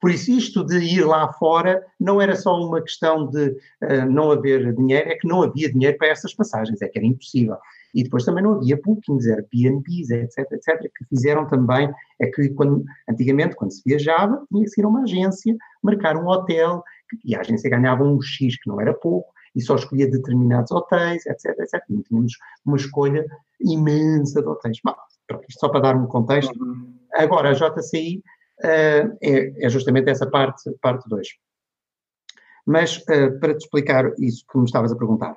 Por 0.00 0.10
isso, 0.10 0.30
isto 0.30 0.64
de 0.64 0.78
ir 0.78 1.04
lá 1.04 1.32
fora 1.32 1.84
não 1.98 2.20
era 2.20 2.36
só 2.36 2.56
uma 2.56 2.80
questão 2.80 3.26
de 3.26 3.48
uh, 3.82 4.06
não 4.08 4.30
haver 4.30 4.72
dinheiro, 4.74 5.08
é 5.10 5.16
que 5.16 5.26
não 5.26 5.42
havia 5.42 5.72
dinheiro 5.72 5.98
para 5.98 6.08
essas 6.08 6.32
passagens, 6.32 6.80
é 6.80 6.88
que 6.88 6.98
era 6.98 7.06
impossível. 7.06 7.56
E 7.98 8.04
depois 8.04 8.24
também 8.24 8.44
não 8.44 8.52
havia 8.52 8.80
bookings, 8.80 9.26
Airbnbs, 9.26 10.10
etc, 10.10 10.52
etc, 10.52 10.80
que 10.96 11.04
fizeram 11.08 11.48
também, 11.48 11.92
é 12.20 12.28
que 12.28 12.48
quando, 12.50 12.84
antigamente, 13.10 13.56
quando 13.56 13.72
se 13.72 13.82
viajava, 13.84 14.40
tinha 14.52 14.64
que 14.64 14.80
ir 14.80 14.84
a 14.84 14.88
uma 14.88 15.02
agência, 15.02 15.56
marcar 15.82 16.16
um 16.16 16.28
hotel, 16.28 16.80
e 17.24 17.34
a 17.34 17.40
agência 17.40 17.68
ganhava 17.68 18.04
um 18.04 18.22
X, 18.22 18.56
que 18.62 18.70
não 18.70 18.80
era 18.80 18.94
pouco, 18.94 19.28
e 19.52 19.60
só 19.60 19.74
escolhia 19.74 20.08
determinados 20.08 20.70
hotéis, 20.70 21.26
etc, 21.26 21.58
etc. 21.58 21.82
Não 21.90 22.00
tínhamos 22.02 22.34
uma 22.64 22.76
escolha 22.76 23.26
imensa 23.60 24.40
de 24.42 24.46
hotéis. 24.46 24.78
Bom, 24.84 24.94
isto 25.48 25.58
só 25.58 25.68
para 25.68 25.80
dar 25.80 25.96
um 25.96 26.06
contexto. 26.06 26.54
Uhum. 26.56 26.94
Agora, 27.14 27.50
a 27.50 27.52
JCI 27.52 28.18
uh, 28.60 29.18
é, 29.20 29.64
é, 29.66 29.68
justamente 29.68 30.08
essa 30.08 30.30
parte 30.30 30.62
2. 30.66 30.78
Parte 30.80 31.08
dois. 31.08 31.26
Mas, 32.64 32.98
uh, 32.98 33.40
para 33.40 33.56
te 33.56 33.64
explicar 33.64 34.12
isso 34.20 34.44
que 34.48 34.56
me 34.56 34.66
estavas 34.66 34.92
a 34.92 34.96
perguntar, 34.96 35.36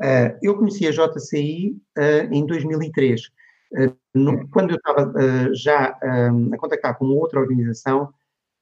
Uh, 0.00 0.38
eu 0.42 0.56
conheci 0.56 0.86
a 0.86 0.92
JCI 0.92 1.76
uh, 1.98 2.32
em 2.32 2.46
2003, 2.46 3.20
uh, 3.20 3.96
no, 4.14 4.48
quando 4.50 4.70
eu 4.70 4.76
estava 4.76 5.12
já 5.54 5.98
a 6.02 6.56
contactar 6.58 6.96
com 6.96 7.06
outra 7.06 7.40
organização 7.40 8.12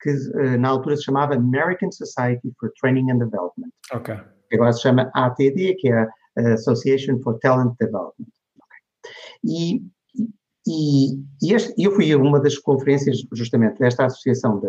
que 0.03 0.13
na 0.59 0.69
altura 0.69 0.97
se 0.97 1.05
chamava 1.05 1.35
American 1.35 1.91
Society 1.91 2.53
for 2.61 2.71
Training 2.79 3.11
and 3.11 3.19
Development. 3.19 3.71
Ok. 3.93 4.15
Agora 4.53 4.73
se 4.73 4.83
chama 4.83 5.11
ATD, 5.15 5.75
que 5.79 5.89
é 5.89 6.07
a 6.39 6.53
Association 6.53 7.19
for 7.21 7.39
Talent 7.39 7.75
Development. 7.81 8.29
Okay. 8.57 8.79
E, 9.43 9.83
e, 10.67 11.15
e 11.43 11.55
este, 11.55 11.75
eu 11.83 11.93
fui 11.93 12.13
a 12.13 12.19
uma 12.19 12.39
das 12.41 12.59
conferências 12.59 13.27
justamente 13.33 13.79
desta 13.79 14.05
associação, 14.05 14.61
de, 14.61 14.69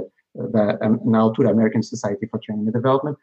da, 0.49 0.79
na 1.03 1.19
altura 1.19 1.51
American 1.51 1.81
Society 1.81 2.25
for 2.27 2.39
Training 2.39 2.69
and 2.69 2.71
Development, 2.71 3.17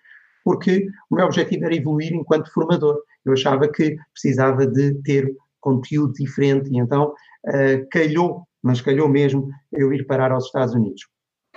porque 0.45 0.87
o 1.11 1.17
meu 1.17 1.25
objetivo 1.25 1.65
era 1.65 1.75
evoluir 1.75 2.13
enquanto 2.13 2.53
formador. 2.53 3.01
Eu 3.25 3.33
achava 3.33 3.67
que 3.67 3.97
precisava 4.13 4.67
de 4.67 4.95
ter 5.03 5.35
conteúdo 5.61 6.13
diferente 6.13 6.71
e 6.71 6.79
então 6.79 7.15
uh, 7.47 7.89
calhou, 7.91 8.47
mas 8.63 8.83
calhou 8.83 9.09
mesmo, 9.09 9.49
eu 9.73 9.93
ir 9.93 10.07
parar 10.07 10.31
aos 10.31 10.45
Estados 10.45 10.75
Unidos. 10.75 11.09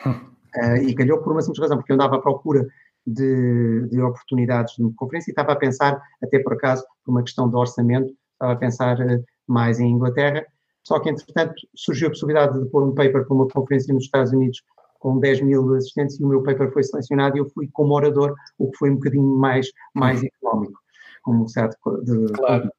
Uh, 0.06 0.78
e 0.88 0.96
calhou 0.96 1.22
por 1.22 1.34
uma 1.34 1.42
simples 1.42 1.62
razão, 1.62 1.78
porque 1.78 1.92
eu 1.92 1.96
andava 1.96 2.16
à 2.16 2.22
procura 2.22 2.66
de, 3.06 3.88
de, 3.90 4.02
oportunidades 4.02 4.76
de 4.76 4.94
conferência 4.96 5.30
e 5.30 5.34
estava 5.34 5.52
a 5.52 5.56
pensar, 5.56 6.02
até 6.24 6.40
por 6.40 6.54
acaso, 6.54 6.84
por 7.04 7.12
uma 7.12 7.24
questão 7.24 7.50
de 7.50 7.56
orçamento, 7.56 8.14
estava 8.34 8.54
a 8.54 8.56
pensar 8.56 8.98
uh, 9.00 9.24
mais 9.46 9.80
em 9.80 9.92
Inglaterra, 9.92 10.46
só 10.84 11.00
que 11.00 11.10
entretanto 11.10 11.54
surgiu 11.76 12.08
a 12.08 12.12
possibilidade 12.12 12.58
de 12.58 12.70
pôr 12.70 12.82
um 12.82 12.96
paper 12.96 13.26
para 13.26 13.36
uma 13.36 13.48
conferência 13.48 13.94
nos 13.94 14.06
Estados 14.06 14.32
Unidos 14.32 14.62
com 15.00 15.20
10 15.20 15.42
mil 15.42 15.74
assistentes 15.76 16.20
e 16.20 16.24
o 16.24 16.28
meu 16.28 16.44
paper 16.44 16.72
foi 16.72 16.84
selecionado 16.84 17.38
e 17.38 17.40
eu 17.40 17.50
fui 17.50 17.70
como 17.72 17.94
orador, 17.94 18.36
o 18.58 18.70
que 18.72 18.78
foi 18.78 18.92
um 18.92 18.96
bocadinho 18.96 19.24
mais, 19.24 19.68
mais 19.94 20.22
uhum. 20.22 20.28
económico, 20.28 20.80
como 21.24 21.48
certo 21.48 21.78
de, 22.04 22.34
claro. 22.34 22.72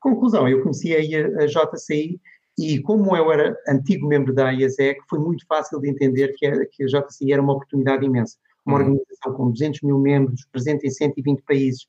Conclusão, 0.00 0.48
eu 0.48 0.62
conheci 0.62 0.94
a, 0.94 1.42
a 1.42 1.46
JCI 1.46 2.20
e 2.58 2.80
como 2.80 3.16
eu 3.16 3.30
era 3.30 3.56
antigo 3.68 4.06
membro 4.06 4.32
da 4.32 4.50
IASEC, 4.50 5.00
foi 5.08 5.18
muito 5.18 5.44
fácil 5.46 5.80
de 5.80 5.90
entender 5.90 6.32
que, 6.36 6.46
era, 6.46 6.66
que 6.66 6.84
a 6.84 6.86
JCI 6.86 7.32
era 7.32 7.42
uma 7.42 7.52
oportunidade 7.52 8.04
imensa. 8.04 8.36
Uma 8.64 8.78
uhum. 8.78 8.84
organização 8.84 9.34
com 9.34 9.50
200 9.50 9.82
mil 9.82 9.98
membros, 9.98 10.46
presente 10.50 10.86
em 10.86 10.90
120 10.90 11.42
países 11.42 11.86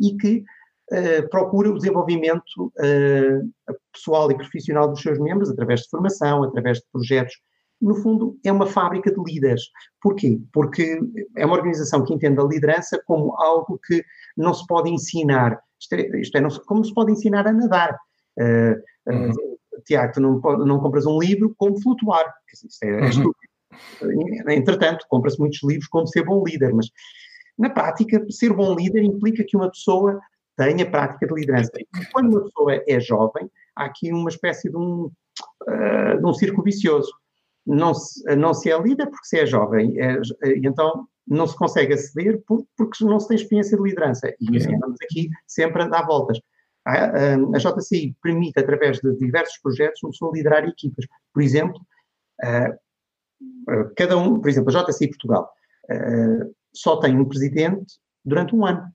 e 0.00 0.16
que 0.16 0.44
uh, 0.92 1.28
procura 1.28 1.70
o 1.70 1.74
desenvolvimento 1.76 2.66
uh, 2.66 3.74
pessoal 3.92 4.30
e 4.30 4.36
profissional 4.36 4.88
dos 4.88 5.02
seus 5.02 5.18
membros 5.18 5.50
através 5.50 5.80
de 5.80 5.88
formação, 5.90 6.44
através 6.44 6.78
de 6.78 6.84
projetos 6.92 7.34
no 7.80 7.94
fundo, 7.96 8.38
é 8.44 8.50
uma 8.50 8.66
fábrica 8.66 9.12
de 9.12 9.22
líderes. 9.22 9.62
Porquê? 10.00 10.40
Porque 10.52 10.98
é 11.36 11.44
uma 11.44 11.56
organização 11.56 12.04
que 12.04 12.14
entende 12.14 12.40
a 12.40 12.44
liderança 12.44 13.00
como 13.06 13.34
algo 13.36 13.78
que 13.86 14.02
não 14.36 14.54
se 14.54 14.66
pode 14.66 14.90
ensinar. 14.90 15.60
Isto 15.80 15.94
é, 15.94 16.20
isto 16.20 16.36
é 16.36 16.40
não, 16.40 16.50
como 16.66 16.84
se 16.84 16.94
pode 16.94 17.12
ensinar 17.12 17.46
a 17.46 17.52
nadar. 17.52 17.96
Uh, 18.38 19.12
uhum. 19.12 19.30
uh, 19.30 19.82
Tiago, 19.84 20.12
tu 20.14 20.20
não, 20.20 20.40
não, 20.64 20.80
compras 20.80 21.06
um 21.06 21.18
livro 21.18 21.54
como 21.58 21.80
flutuar. 21.80 22.32
Isto 22.52 22.84
é, 22.84 22.88
é 22.88 23.10
uhum. 23.10 24.50
Entretanto, 24.50 25.06
compra-se 25.08 25.38
muitos 25.38 25.62
livros 25.62 25.86
como 25.88 26.06
ser 26.06 26.24
bom 26.24 26.42
líder, 26.44 26.74
mas 26.74 26.86
na 27.58 27.70
prática, 27.70 28.24
ser 28.30 28.52
bom 28.52 28.74
líder 28.74 29.02
implica 29.02 29.44
que 29.46 29.56
uma 29.56 29.70
pessoa 29.70 30.18
tenha 30.56 30.90
prática 30.90 31.26
de 31.26 31.34
liderança. 31.34 31.70
E 31.76 32.06
quando 32.12 32.30
uma 32.30 32.44
pessoa 32.44 32.82
é 32.88 33.00
jovem, 33.00 33.50
há 33.74 33.84
aqui 33.84 34.10
uma 34.12 34.30
espécie 34.30 34.70
de 34.70 34.76
um, 34.76 35.10
uh, 35.68 36.18
de 36.18 36.24
um 36.24 36.32
círculo 36.32 36.62
vicioso 36.62 37.12
não 37.66 37.92
se, 37.94 38.22
não 38.36 38.54
se 38.54 38.70
é 38.70 38.78
líder 38.80 39.06
porque 39.06 39.26
se 39.26 39.40
é 39.40 39.46
jovem, 39.46 40.00
é, 40.00 40.20
e 40.44 40.66
então 40.66 41.06
não 41.26 41.46
se 41.46 41.56
consegue 41.56 41.94
aceder 41.94 42.40
por, 42.46 42.64
porque 42.76 43.04
não 43.04 43.18
se 43.18 43.28
tem 43.28 43.36
experiência 43.36 43.76
de 43.76 43.82
liderança. 43.82 44.32
E 44.40 44.56
estamos 44.56 44.96
aqui 45.02 45.28
sempre 45.46 45.82
a 45.82 45.88
dar 45.88 46.06
voltas. 46.06 46.38
A, 46.86 46.92
a, 46.92 47.34
a 47.34 47.58
JCI 47.58 48.14
permite, 48.22 48.60
através 48.60 49.00
de 49.00 49.16
diversos 49.16 49.58
projetos, 49.58 50.00
uma 50.02 50.10
pessoa 50.10 50.32
liderar 50.32 50.64
equipas. 50.64 51.04
Por 51.34 51.42
exemplo, 51.42 51.80
uh, 52.44 53.94
cada 53.96 54.16
um, 54.16 54.40
por 54.40 54.48
exemplo, 54.48 54.76
a 54.76 54.84
JCI 54.84 55.08
Portugal 55.08 55.50
uh, 55.90 56.54
só 56.72 56.98
tem 56.98 57.18
um 57.18 57.24
presidente 57.24 57.98
durante 58.24 58.54
um 58.54 58.64
ano, 58.64 58.88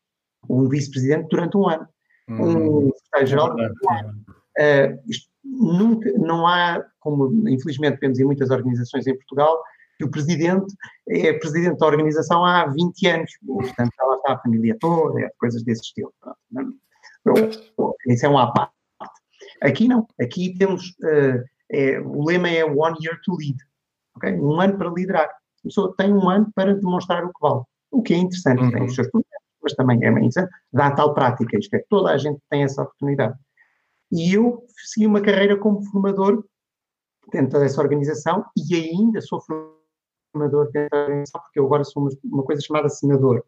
um 0.49 0.69
vice-presidente 0.69 1.27
durante 1.29 1.57
um 1.57 1.67
ano, 1.67 1.87
hum, 2.29 2.87
um 2.87 2.91
secretário-geral 2.93 3.55
durante 3.55 3.79
um 3.85 3.93
ano. 3.93 4.25
Uh, 4.57 5.09
isto, 5.09 5.30
nunca, 5.51 6.11
não 6.13 6.47
há, 6.47 6.83
como 6.99 7.47
infelizmente 7.49 7.99
vemos 7.99 8.19
em 8.19 8.25
muitas 8.25 8.49
organizações 8.49 9.05
em 9.05 9.15
Portugal, 9.15 9.61
que 9.97 10.05
o 10.05 10.09
presidente 10.09 10.73
é 11.09 11.33
presidente 11.33 11.77
da 11.77 11.85
organização 11.85 12.43
há 12.43 12.65
20 12.67 13.07
anos, 13.07 13.31
portanto 13.45 13.91
ela 13.99 14.15
está 14.15 14.33
a 14.33 14.39
família 14.39 14.75
toda, 14.79 15.21
é, 15.21 15.29
coisas 15.37 15.63
desse 15.63 15.81
estilo. 15.81 16.13
Isso 18.07 18.25
é 18.25 18.29
um 18.29 18.37
à 18.37 18.51
parte. 18.51 18.73
Aqui 19.61 19.87
não, 19.87 20.07
aqui 20.19 20.57
temos, 20.57 20.89
uh, 21.03 21.43
é, 21.71 21.99
o 21.99 22.23
lema 22.25 22.49
é 22.49 22.65
one 22.65 22.97
year 23.03 23.19
to 23.23 23.35
lead, 23.35 23.57
okay? 24.15 24.33
um 24.33 24.59
ano 24.59 24.77
para 24.77 24.89
liderar. 24.89 25.27
A 25.27 25.63
pessoa 25.63 25.93
tem 25.95 26.11
um 26.11 26.27
ano 26.29 26.51
para 26.55 26.73
demonstrar 26.73 27.23
o 27.23 27.27
que 27.27 27.39
vale, 27.39 27.61
o 27.91 28.01
que 28.01 28.13
é 28.13 28.17
interessante, 28.17 28.63
uhum. 28.63 28.71
tem 28.71 28.83
os 28.85 28.95
seus 28.95 29.07
problemas, 29.09 29.41
mas 29.61 29.73
também 29.73 30.03
é 30.03 30.09
interessante, 30.09 30.49
dá 30.73 30.89
tal 30.91 31.13
prática, 31.13 31.59
isto 31.59 31.75
é, 31.75 31.85
toda 31.87 32.09
a 32.09 32.17
gente 32.17 32.39
tem 32.49 32.63
essa 32.63 32.81
oportunidade. 32.81 33.35
E 34.11 34.33
eu 34.33 34.65
segui 34.77 35.07
uma 35.07 35.21
carreira 35.21 35.57
como 35.57 35.83
formador 35.83 36.43
dentro 37.31 37.59
dessa 37.59 37.81
organização 37.81 38.45
e 38.57 38.75
ainda 38.75 39.21
sou 39.21 39.41
formador 39.41 40.69
dentro 40.71 40.89
da 40.91 41.03
organização, 41.03 41.41
porque 41.41 41.59
eu 41.59 41.65
agora 41.65 41.83
sou 41.83 42.03
uma, 42.03 42.11
uma 42.25 42.43
coisa 42.43 42.61
chamada 42.61 42.89
senador, 42.89 43.45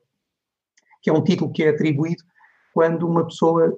que 1.01 1.09
é 1.09 1.13
um 1.13 1.23
título 1.23 1.51
que 1.51 1.63
é 1.63 1.69
atribuído 1.69 2.23
quando 2.73 3.07
uma 3.07 3.25
pessoa, 3.25 3.77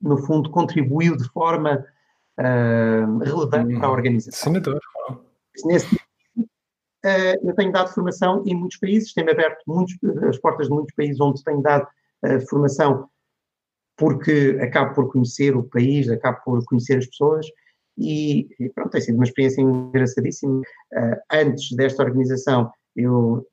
no 0.00 0.18
fundo, 0.18 0.50
contribuiu 0.50 1.16
de 1.16 1.28
forma 1.30 1.84
uh, 2.38 3.18
relevante 3.18 3.74
hum, 3.74 3.78
para 3.78 3.88
a 3.88 3.92
organização. 3.92 4.52
Senador. 4.52 4.80
Nesse 5.64 5.94
uh, 5.96 6.48
eu 7.42 7.54
tenho 7.54 7.72
dado 7.72 7.92
formação 7.92 8.42
em 8.46 8.54
muitos 8.54 8.78
países, 8.78 9.12
tenho 9.12 9.30
aberto 9.30 9.62
muitos, 9.66 9.96
as 10.28 10.38
portas 10.38 10.68
de 10.68 10.74
muitos 10.74 10.94
países 10.94 11.20
onde 11.20 11.42
tenho 11.42 11.62
dado 11.62 11.86
uh, 12.24 12.40
formação 12.48 13.08
porque 14.02 14.58
acabo 14.60 14.96
por 14.96 15.12
conhecer 15.12 15.56
o 15.56 15.62
país, 15.62 16.08
acabo 16.08 16.40
por 16.44 16.64
conhecer 16.64 16.98
as 16.98 17.06
pessoas 17.06 17.46
e, 17.96 18.48
e 18.58 18.68
pronto, 18.70 18.90
tem 18.90 19.00
sido 19.00 19.14
uma 19.14 19.22
experiência 19.22 19.62
engraçadíssima. 19.62 20.58
Uh, 20.58 21.16
antes 21.32 21.70
desta 21.76 22.02
organização, 22.02 22.68
eu 22.96 23.46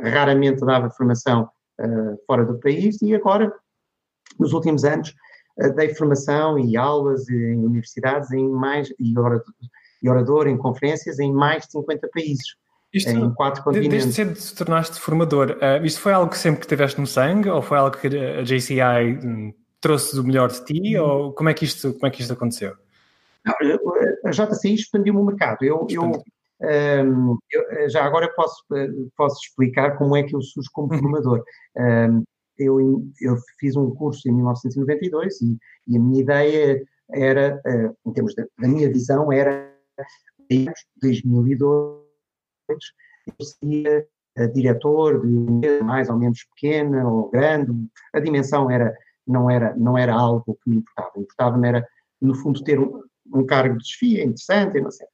raramente 0.00 0.64
dava 0.64 0.90
formação 0.90 1.50
uh, 1.80 2.16
fora 2.24 2.44
do 2.44 2.56
país 2.60 3.02
e 3.02 3.16
agora, 3.16 3.52
nos 4.38 4.52
últimos 4.52 4.84
anos, 4.84 5.12
uh, 5.58 5.74
dei 5.74 5.92
formação 5.92 6.56
e 6.56 6.76
aulas 6.76 7.28
em 7.28 7.64
universidades 7.64 8.30
em 8.30 8.48
mais, 8.48 8.88
e 9.00 9.18
orador, 9.18 9.54
e 10.00 10.08
orador 10.08 10.46
em 10.46 10.56
conferências 10.56 11.18
em 11.18 11.32
mais 11.32 11.64
de 11.64 11.72
50 11.72 12.08
países. 12.14 12.54
Isto, 12.94 13.10
em 13.10 13.34
quatro 13.34 13.64
continentes. 13.64 13.90
Desde 13.90 14.12
cedo 14.12 14.34
te 14.34 14.54
tornaste 14.54 15.00
formador. 15.00 15.58
Isto 15.82 16.00
foi 16.00 16.12
algo 16.12 16.30
que 16.30 16.38
sempre 16.38 16.60
que 16.60 16.68
tiveste 16.68 17.00
no 17.00 17.08
sangue 17.08 17.50
ou 17.50 17.60
foi 17.60 17.76
algo 17.76 17.96
que 17.96 18.06
a 18.06 18.42
JCI 18.42 19.18
hum, 19.22 19.52
trouxe 19.86 20.18
o 20.18 20.24
melhor 20.24 20.50
de 20.50 20.64
ti 20.64 20.98
uhum. 20.98 21.04
ou 21.04 21.32
como 21.32 21.48
é 21.48 21.54
que 21.54 21.64
isto, 21.64 21.92
como 21.94 22.06
é 22.06 22.10
que 22.10 22.20
isto 22.20 22.32
aconteceu? 22.32 22.74
Não, 23.44 23.54
a 24.24 24.30
JCI 24.30 24.74
expandiu 24.74 25.16
o 25.16 25.24
mercado. 25.24 25.64
Eu, 25.64 25.86
eu, 25.88 26.02
um, 27.04 27.38
eu, 27.48 27.88
já 27.88 28.04
agora 28.04 28.28
posso, 28.34 28.64
posso 29.16 29.40
explicar 29.44 29.96
como 29.96 30.16
é 30.16 30.24
que 30.24 30.34
eu 30.34 30.42
surjo 30.42 30.68
como 30.72 30.92
uhum. 30.92 30.98
formador. 30.98 31.44
Um, 31.76 32.24
eu, 32.58 33.06
eu 33.20 33.36
fiz 33.60 33.76
um 33.76 33.94
curso 33.94 34.28
em 34.28 34.32
1992 34.32 35.40
e, 35.42 35.56
e 35.86 35.96
a 35.96 36.00
minha 36.00 36.20
ideia 36.20 36.82
era, 37.12 37.62
uh, 37.64 38.10
em 38.10 38.12
termos 38.12 38.34
da, 38.34 38.44
minha 38.58 38.90
visão, 38.90 39.30
era 39.30 39.72
em 40.50 40.66
2002 41.00 42.02
eu 42.68 43.44
seria 43.44 44.06
diretor 44.52 45.24
de 45.24 45.82
mais 45.82 46.08
ou 46.08 46.16
menos 46.16 46.44
pequena 46.54 47.08
ou 47.08 47.30
grande, 47.30 47.72
a 48.12 48.20
dimensão 48.20 48.70
era 48.70 48.94
não 49.26 49.50
era, 49.50 49.74
não 49.76 49.98
era 49.98 50.14
algo 50.14 50.58
que 50.62 50.70
me 50.70 50.76
importava. 50.76 51.12
Importava-me 51.16 51.68
era, 51.68 51.88
no 52.20 52.34
fundo, 52.34 52.62
ter 52.62 52.78
um, 52.78 53.02
um 53.34 53.44
cargo 53.44 53.76
de 53.76 53.84
desfia 53.84 54.24
interessante 54.24 54.78
e 54.78 54.80
não 54.80 54.90
sei. 54.90 55.06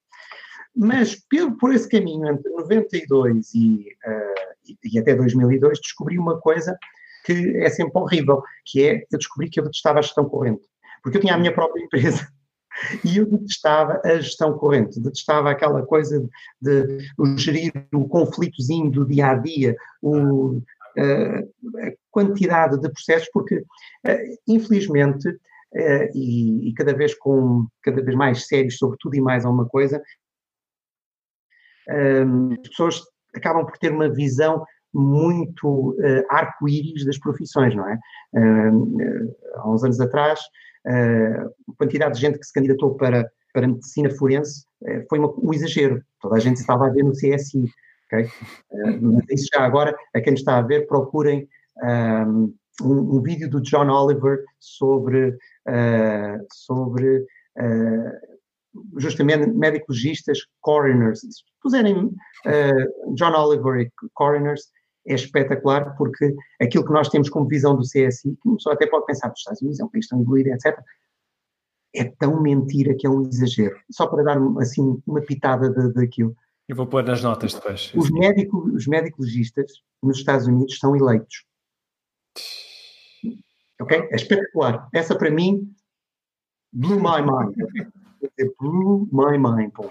Mas 0.74 1.16
pelo, 1.28 1.56
por 1.58 1.74
esse 1.74 1.88
caminho, 1.88 2.28
entre 2.28 2.50
92 2.50 3.54
e, 3.54 3.86
uh, 4.06 4.74
e 4.84 4.98
até 4.98 5.14
2002, 5.14 5.80
descobri 5.80 6.18
uma 6.18 6.38
coisa 6.40 6.76
que 7.24 7.56
é 7.58 7.68
sempre 7.68 7.92
horrível, 8.00 8.42
que 8.64 8.86
é, 8.86 9.04
eu 9.10 9.18
descobri 9.18 9.48
que 9.48 9.60
eu 9.60 9.64
detestava 9.64 9.98
a 9.98 10.02
gestão 10.02 10.28
corrente. 10.28 10.62
Porque 11.02 11.18
eu 11.18 11.20
tinha 11.20 11.34
a 11.34 11.38
minha 11.38 11.52
própria 11.52 11.82
empresa 11.82 12.26
e 13.04 13.18
eu 13.18 13.26
detestava 13.26 14.00
a 14.04 14.18
gestão 14.18 14.56
corrente, 14.58 15.00
detestava 15.00 15.50
aquela 15.50 15.84
coisa 15.84 16.26
de, 16.60 16.86
de 16.86 17.36
gerir 17.36 17.72
o 17.92 18.08
conflitozinho 18.08 18.90
do 18.90 19.06
dia 19.06 19.28
a 19.28 19.34
dia, 19.34 19.76
o, 20.00 20.62
a 20.98 21.92
quantidade 22.10 22.80
de 22.80 22.90
processos, 22.90 23.28
porque, 23.32 23.56
uh, 23.56 24.38
infelizmente, 24.46 25.28
uh, 25.28 26.08
e, 26.14 26.68
e, 26.68 26.74
cada 26.74 26.94
vez 26.94 27.14
com 27.14 27.66
cada 27.82 28.02
vez 28.02 28.16
mais 28.16 28.46
sérios 28.46 28.76
sobre 28.76 28.96
tudo 29.00 29.16
e 29.16 29.20
mais 29.20 29.44
alguma 29.44 29.66
coisa, 29.68 30.02
as 31.88 32.68
pessoas 32.68 33.02
acabam 33.34 33.66
por 33.66 33.76
ter 33.76 33.90
uma 33.90 34.08
visão 34.08 34.64
muito 34.94 35.96
arco-íris 36.30 37.04
das 37.04 37.18
profissões, 37.18 37.74
não 37.74 37.88
é? 37.88 37.98
há 39.56 39.68
uns 39.68 39.82
anos 39.82 40.00
atrás, 40.00 40.38
a 40.86 41.74
quantidade 41.76 42.14
de 42.14 42.20
gente 42.20 42.38
que 42.38 42.46
se 42.46 42.52
candidatou 42.52 42.94
para, 42.94 43.28
para 43.52 43.66
medicina 43.66 44.10
forense 44.10 44.64
foi 45.08 45.18
um 45.18 45.52
exagero. 45.52 46.00
Toda 46.20 46.36
a 46.36 46.38
gente 46.38 46.58
estava 46.58 46.86
a 46.86 46.90
ver 46.90 47.02
no 47.02 47.12
CSI. 47.12 47.64
Okay? 48.12 48.28
mas 49.00 49.24
isso 49.30 49.48
já 49.54 49.62
agora, 49.62 49.96
a 50.14 50.20
quem 50.20 50.34
está 50.34 50.58
a 50.58 50.62
ver, 50.62 50.86
procurem 50.86 51.48
um, 51.82 52.54
um, 52.82 53.16
um 53.16 53.22
vídeo 53.22 53.48
do 53.48 53.60
John 53.60 53.88
Oliver 53.88 54.44
sobre, 54.58 55.30
uh, 55.30 56.46
sobre 56.52 57.18
uh, 57.58 58.98
justamente 58.98 59.46
médicos-legistas, 59.46 60.40
coroners. 60.60 61.20
Se 61.20 61.42
puserem 61.62 62.06
uh, 62.06 63.14
John 63.14 63.34
Oliver 63.34 63.80
e 63.80 63.90
coroners, 64.12 64.70
é 65.06 65.14
espetacular 65.14 65.96
porque 65.96 66.34
aquilo 66.60 66.84
que 66.84 66.92
nós 66.92 67.08
temos 67.08 67.28
como 67.28 67.48
visão 67.48 67.74
do 67.74 67.82
CSI, 67.82 68.36
que 68.40 68.48
uma 68.48 68.56
pessoa 68.56 68.74
até 68.74 68.86
pode 68.86 69.06
pensar, 69.06 69.32
os 69.32 69.38
Estados 69.38 69.60
Unidos 69.60 69.80
é 69.80 69.84
um 69.84 69.88
país 69.88 70.06
tão 70.06 70.20
evoluído, 70.20 70.50
etc., 70.50 70.78
é 71.94 72.04
tão 72.04 72.40
mentira 72.40 72.94
que 72.94 73.06
é 73.06 73.10
um 73.10 73.22
exagero. 73.22 73.76
Só 73.90 74.06
para 74.06 74.22
dar 74.22 74.38
assim 74.60 75.02
uma 75.06 75.20
pitada 75.20 75.68
daquilo. 75.92 76.34
Eu 76.72 76.76
vou 76.76 76.86
pôr 76.86 77.04
nas 77.04 77.22
notas 77.22 77.52
depois. 77.52 77.92
Os 77.94 78.10
médicos, 78.10 78.72
os 78.72 78.86
médicos 78.86 79.28
nos 80.02 80.16
Estados 80.16 80.46
Unidos 80.46 80.78
são 80.78 80.96
eleitos. 80.96 81.44
Ok? 83.78 84.08
É 84.10 84.16
espetacular. 84.16 84.88
Essa 84.94 85.14
para 85.14 85.30
mim 85.30 85.70
blew 86.72 86.96
my 86.96 87.20
mind. 87.20 87.54
blew 88.58 89.06
my 89.12 89.36
mind. 89.36 89.70
Por 89.74 89.90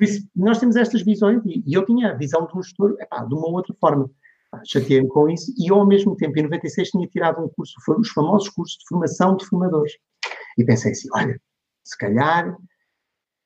isso, 0.00 0.26
nós 0.34 0.58
temos 0.58 0.74
estas 0.74 1.02
visões 1.02 1.42
e, 1.44 1.62
eu 1.70 1.84
tinha 1.84 2.12
a 2.12 2.14
visão 2.14 2.46
de 2.46 2.56
um 2.56 2.62
gestor 2.62 2.96
epá, 2.98 3.22
de 3.22 3.34
uma 3.34 3.48
outra 3.48 3.76
forma. 3.78 4.10
Chateei-me 4.64 5.08
com 5.08 5.28
isso 5.28 5.52
e 5.58 5.70
eu, 5.70 5.74
ao 5.74 5.86
mesmo 5.86 6.16
tempo, 6.16 6.38
em 6.38 6.44
96, 6.44 6.88
tinha 6.88 7.06
tirado 7.08 7.44
um 7.44 7.48
curso, 7.50 7.74
os 7.98 8.08
famosos 8.08 8.48
cursos 8.48 8.78
de 8.78 8.88
formação 8.88 9.36
de 9.36 9.44
formadores. 9.44 9.92
E 10.56 10.64
pensei 10.64 10.92
assim: 10.92 11.08
olha, 11.12 11.38
se 11.84 11.98
calhar 11.98 12.56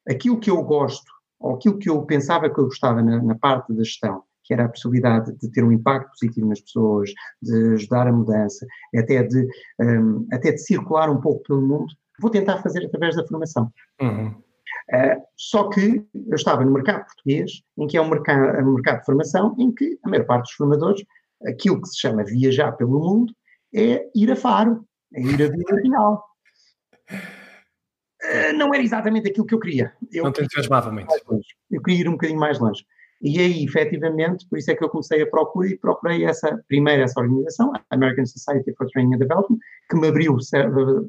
aquilo 0.09 0.39
que 0.39 0.51
eu 0.53 0.63
gosto, 0.63 1.14
ou 1.39 1.55
aquilo 1.55 1.79
que 1.79 1.91
eu 1.91 2.03
pensava 2.03 2.49
que 2.49 2.59
eu 2.59 2.65
gostava 2.65 3.03
na, 3.03 3.23
na 3.23 3.35
parte 3.35 3.73
da 3.73 3.83
gestão, 3.83 4.23
que 4.43 4.53
era 4.53 4.65
a 4.65 4.69
possibilidade 4.69 5.35
de 5.39 5.51
ter 5.51 5.65
um 5.65 5.73
impacto 5.73 6.11
positivo 6.11 6.49
nas 6.49 6.61
pessoas, 6.61 7.11
de 7.43 7.75
ajudar 7.75 8.07
a 8.07 8.13
mudança, 8.13 8.67
até 8.97 9.23
de, 9.23 9.49
um, 9.81 10.27
até 10.33 10.53
de 10.53 10.59
circular 10.59 11.11
um 11.11 11.21
pouco 11.21 11.43
pelo 11.45 11.63
mundo, 11.63 11.93
vou 12.21 12.31
tentar 12.31 12.63
fazer 12.63 12.85
através 12.85 13.17
da 13.17 13.27
formação. 13.27 13.73
Uhum. 14.01 14.29
Uh, 14.93 15.17
só 15.37 15.69
que 15.71 16.05
eu 16.15 16.35
estava 16.35 16.65
no 16.65 16.73
mercado 16.73 17.05
português, 17.07 17.63
em 17.79 17.87
que 17.87 17.97
é 17.97 18.03
um 18.03 18.09
mercado, 18.09 18.59
um 18.67 18.75
mercado 18.75 19.01
de 19.01 19.07
formação, 19.07 19.57
em 19.59 19.73
que 19.73 19.99
a 20.05 20.09
maior 20.09 20.27
parte 20.27 20.45
dos 20.45 20.53
formadores, 20.53 21.03
aquilo 21.47 21.81
que 21.81 21.89
se 21.89 22.01
chama 22.01 22.25
viajar 22.25 22.73
pelo 22.73 23.01
mundo, 23.01 23.33
é 23.75 24.07
ir 24.15 24.31
a 24.31 24.37
Faro, 24.37 24.85
é 25.15 25.21
ir 25.23 25.43
a 25.43 25.49
Vila 25.49 25.81
Real. 25.83 26.25
Uh, 28.35 28.57
não 28.57 28.75
era 28.75 28.83
exatamente 28.83 29.29
aquilo 29.29 29.47
que 29.47 29.55
eu 29.55 29.61
queria. 29.61 29.93
Eu 30.13 30.25
não 30.25 30.33
te 30.33 30.43
entusiasmava 30.43 30.91
muito. 30.91 31.13
Eu 31.71 31.83
queria 31.83 32.01
ir 32.03 32.09
um 32.09 32.13
bocadinho 32.13 32.41
mais 32.41 32.59
longe. 32.59 32.85
E 33.23 33.39
aí, 33.39 33.65
efetivamente, 33.65 34.47
por 34.49 34.59
isso 34.59 34.71
é 34.71 34.75
que 34.75 34.85
eu 34.85 34.89
comecei 34.89 35.23
a 35.23 35.27
procurar 35.27 35.69
e 35.69 35.79
procurei 35.79 36.25
essa, 36.25 36.63
primeiro 36.69 37.03
essa 37.03 37.21
organização, 37.21 37.73
a 37.75 37.81
American 37.95 38.27
Society 38.27 38.75
for 38.77 38.87
Training 38.91 39.15
and 39.15 39.19
Development, 39.19 39.59
que 39.89 39.97
me 39.97 40.09
abriu 40.09 40.37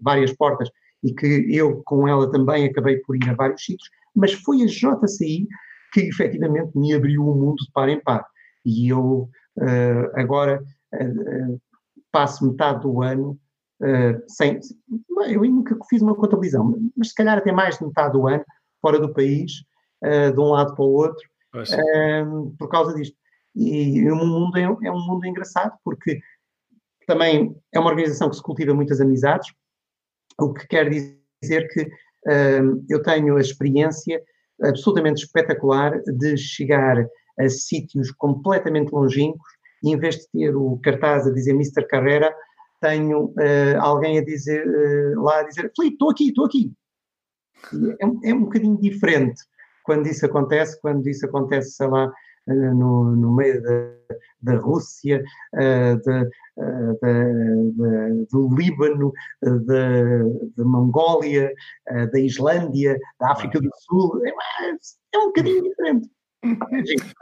várias 0.02 0.32
portas 0.34 0.70
e 1.04 1.14
que 1.14 1.46
eu 1.50 1.82
com 1.86 2.08
ela 2.08 2.32
também 2.32 2.66
acabei 2.66 2.98
por 3.00 3.16
ir 3.16 3.30
a 3.30 3.34
vários 3.34 3.64
sítios, 3.64 3.90
mas 4.16 4.34
foi 4.34 4.62
a 4.62 4.66
JCI 4.66 5.48
que 5.92 6.02
efetivamente 6.02 6.72
me 6.78 6.94
abriu 6.94 7.28
o 7.28 7.36
mundo 7.36 7.58
de 7.58 7.72
par 7.72 7.90
em 7.90 8.02
par. 8.02 8.26
E 8.66 8.90
eu 8.90 9.30
uh, 9.58 10.12
agora 10.20 10.64
uh, 10.94 11.62
passo 12.12 12.48
metade 12.48 12.82
do 12.82 13.02
ano 13.02 13.38
uh, 13.82 14.24
sem. 14.28 14.60
Eu 15.28 15.42
nunca 15.44 15.78
fiz 15.90 16.02
uma 16.02 16.16
contabilização, 16.16 16.76
mas 16.96 17.10
se 17.10 17.16
calhar 17.16 17.38
até 17.38 17.52
mais 17.52 17.78
de 17.78 17.86
metade 17.86 18.14
do 18.14 18.28
ano 18.28 18.44
fora 18.82 19.00
do 19.00 19.14
país, 19.14 19.52
de 20.04 20.40
um 20.40 20.50
lado 20.50 20.76
para 20.76 20.86
o 20.86 20.90
outro, 20.90 21.28
um, 21.56 22.56
por 22.58 22.70
causa 22.70 22.94
disto. 22.94 23.16
E, 23.56 24.00
e 24.00 24.12
o 24.12 24.16
mundo 24.16 24.58
é, 24.58 24.64
é, 24.64 24.92
um 24.92 25.06
mundo 25.06 25.26
engraçado, 25.26 25.74
porque 25.84 26.20
também 27.08 27.56
é 27.74 27.80
uma 27.80 27.90
organização 27.90 28.30
que 28.30 28.36
se 28.36 28.44
cultiva 28.44 28.74
muitas 28.74 29.00
amizades, 29.00 29.48
o 30.40 30.54
que 30.54 30.68
quer 30.68 30.90
dizer 30.90 31.68
que 31.70 31.88
um, 32.62 32.86
eu 32.90 33.02
tenho 33.02 33.38
a 33.38 33.42
experiência 33.42 34.22
absolutamente 34.62 35.24
espetacular 35.24 36.02
de 36.02 36.38
chegar 36.38 37.06
a 37.40 37.50
sítios 37.50 38.12
completamente 38.12 38.92
longínquos 38.92 39.48
e 39.84 39.92
em 39.92 39.98
vez 39.98 40.16
de 40.16 40.28
ter 40.32 40.56
o 40.56 40.80
cartaz 40.82 41.28
a 41.28 41.32
dizer 41.32 41.52
Mr. 41.52 41.86
Carrera, 41.88 42.34
tenho 42.82 43.26
uh, 43.26 43.80
alguém 43.82 44.18
a 44.18 44.24
dizer 44.24 44.66
uh, 44.68 45.22
lá 45.22 45.40
a 45.40 45.44
dizer 45.44 45.72
Filipe, 45.76 45.96
estou 45.96 46.10
aqui, 46.10 46.30
estou 46.30 46.46
aqui. 46.46 46.74
É, 47.74 48.30
é, 48.30 48.34
um 48.34 48.44
bocadinho 48.44 48.78
diferente 48.78 49.42
quando 49.84 50.08
isso 50.08 50.26
acontece, 50.26 50.80
quando 50.82 51.08
isso 51.08 51.26
acontece, 51.26 51.72
sei 51.72 51.88
lá, 51.88 52.12
eh, 52.48 52.54
no, 52.54 53.16
no 53.16 53.36
meio 53.36 53.62
da, 53.62 53.92
da 54.42 54.58
Rússia, 54.58 55.24
de, 55.54 56.30
de, 57.02 58.26
do 58.32 58.56
Líbano, 58.56 59.14
da 59.42 60.64
Mongólia, 60.66 61.54
da 62.12 62.20
Islândia, 62.20 62.98
da 63.20 63.32
África 63.32 63.62
do 63.62 63.70
Sul. 63.78 64.26
É, 64.26 64.32
é 65.14 65.20
um 65.20 65.28
bocadinho 65.28 65.62
diferente. 65.62 66.10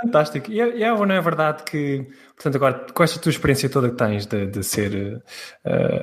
Fantástico. 0.01 0.51
E 0.51 0.59
é, 0.59 0.81
é, 0.81 0.89
não 0.89 1.15
é 1.15 1.21
verdade 1.21 1.63
que, 1.63 2.07
portanto, 2.35 2.55
agora, 2.55 2.85
com 2.93 3.03
esta 3.03 3.19
tua 3.19 3.29
experiência 3.29 3.69
toda 3.69 3.89
que 3.89 3.95
tens 3.95 4.25
de, 4.25 4.45
de 4.47 4.63
ser, 4.63 5.23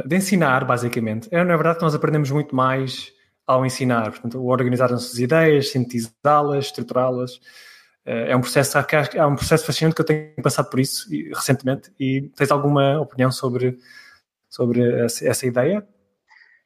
de 0.07 0.17
ensinar, 0.17 0.65
basicamente, 0.65 1.29
é 1.31 1.45
não 1.45 1.53
é 1.53 1.57
verdade 1.57 1.79
que 1.79 1.85
nós 1.85 1.95
aprendemos 1.95 2.31
muito 2.31 2.55
mais 2.55 3.13
ao 3.51 3.67
ensinar, 3.67 4.11
portanto, 4.11 4.45
organizar 4.45 4.85
as 4.87 4.93
nossas 4.93 5.19
ideias, 5.19 5.73
sintetizá-las, 5.73 6.67
estruturá-las. 6.67 7.41
Eh, 8.07 8.31
é 8.31 8.37
um 8.37 8.41
processo, 8.41 8.79
é 8.79 9.27
um 9.27 9.35
processo 9.35 9.67
fascinante 9.67 9.97
que 9.97 10.03
eu 10.03 10.07
tenho 10.07 10.43
passado 10.43 10.71
por 10.71 10.79
isso 10.79 11.09
recentemente. 11.35 11.93
E 11.99 12.31
tens 12.37 12.51
alguma 12.53 13.01
opinião 13.01 13.33
sobre, 13.33 13.77
sobre 14.49 15.05
essa 15.05 15.47
ideia? 15.47 15.85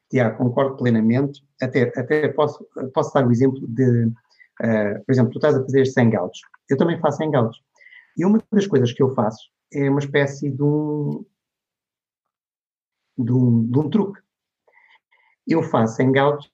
Tiago, 0.09 0.37
concordo 0.37 0.77
plenamente. 0.77 1.43
Até, 1.59 1.91
até 1.95 2.27
posso, 2.29 2.63
posso 2.93 3.11
dar 3.13 3.25
o 3.25 3.31
exemplo 3.31 3.67
de, 3.67 4.11
uh, 4.61 5.03
por 5.05 5.11
exemplo, 5.11 5.31
tu 5.31 5.37
estás 5.37 5.55
a 5.55 5.61
fazer 5.61 5.85
100 5.85 6.07
hangouts. 6.07 6.39
Eu 6.69 6.77
também 6.77 6.99
faço 6.99 7.23
hangouts. 7.23 7.59
E 8.17 8.25
uma 8.25 8.41
das 8.51 8.67
coisas 8.67 8.91
que 8.93 9.03
eu 9.03 9.13
faço 9.13 9.49
é 9.73 9.89
uma 9.89 9.99
espécie 9.99 10.49
de 10.49 10.63
um, 10.63 11.25
de 13.17 13.31
um, 13.31 13.65
de 13.65 13.79
um 13.79 13.89
truque. 13.89 14.21
Eu 15.47 15.61
faço 15.63 16.01
hangouts 16.01 16.49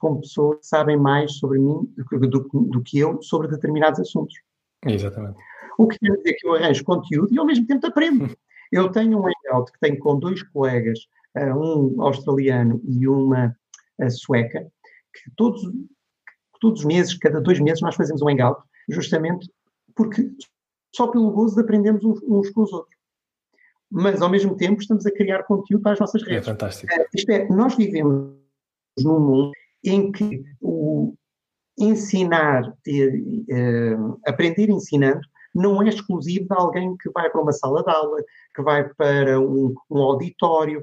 com 0.00 0.20
pessoas 0.20 0.58
que 0.58 0.66
sabem 0.66 0.96
mais 0.96 1.34
sobre 1.38 1.58
mim 1.58 1.88
do, 1.96 2.18
do, 2.28 2.48
do, 2.48 2.82
que 2.82 2.98
eu 2.98 3.22
sobre 3.22 3.48
determinados 3.48 4.00
assuntos. 4.00 4.34
Exatamente. 4.84 5.38
O 5.78 5.86
que 5.86 5.98
quer 5.98 6.16
dizer 6.16 6.34
que 6.34 6.46
eu 6.46 6.54
arranjo 6.54 6.84
conteúdo 6.84 7.32
e 7.32 7.38
ao 7.38 7.46
mesmo 7.46 7.66
tempo 7.66 7.86
aprendo. 7.86 8.26
Eu 8.72 8.90
tenho 8.90 9.20
um 9.20 9.24
hangout 9.24 9.70
que 9.70 9.78
tenho 9.78 9.96
com 10.00 10.18
dois 10.18 10.42
colegas, 10.42 10.98
eh, 11.36 11.54
um 11.54 12.02
australiano 12.02 12.80
e 12.84 13.06
uma 13.06 13.56
eh, 14.00 14.10
sueca, 14.10 14.66
que 15.14 15.30
todos, 15.36 15.62
todos 16.60 16.80
os 16.80 16.86
meses, 16.86 17.18
cada 17.18 17.40
dois 17.40 17.60
meses, 17.60 17.80
nós 17.80 17.94
fazemos 17.94 18.22
um 18.22 18.28
hangout, 18.28 18.60
justamente 18.88 19.50
porque 19.94 20.30
só 20.94 21.08
pelo 21.08 21.30
gozo 21.30 21.56
de 21.56 21.62
aprendermos 21.62 22.04
uns, 22.04 22.50
com 22.50 22.62
os 22.62 22.72
outros. 22.72 22.96
Mas, 23.90 24.20
ao 24.20 24.28
mesmo 24.28 24.56
tempo, 24.56 24.80
estamos 24.80 25.06
a 25.06 25.10
criar 25.10 25.44
conteúdo 25.44 25.82
para 25.82 25.92
as 25.92 26.00
nossas 26.00 26.22
é 26.22 26.26
redes. 26.26 26.48
É 26.48 26.50
fantástico. 26.50 26.92
Isto 27.14 27.30
é, 27.30 27.48
nós 27.48 27.76
vivemos 27.76 28.34
num 28.98 29.20
mundo 29.20 29.52
em 29.84 30.10
que 30.10 30.42
o 30.60 31.14
ensinar, 31.78 32.74
eh, 32.88 33.96
aprender 34.26 34.70
ensinando, 34.70 35.20
não 35.54 35.82
é 35.82 35.88
exclusivo 35.88 36.46
de 36.46 36.54
alguém 36.54 36.96
que 36.96 37.10
vai 37.10 37.30
para 37.30 37.40
uma 37.40 37.52
sala 37.52 37.82
de 37.82 37.90
aula, 37.90 38.22
que 38.54 38.62
vai 38.62 38.88
para 38.94 39.40
um, 39.40 39.74
um 39.90 39.98
auditório. 39.98 40.82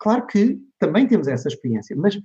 Claro 0.00 0.26
que 0.26 0.58
também 0.78 1.06
temos 1.06 1.28
essa 1.28 1.48
experiência, 1.48 1.96
mas 1.96 2.18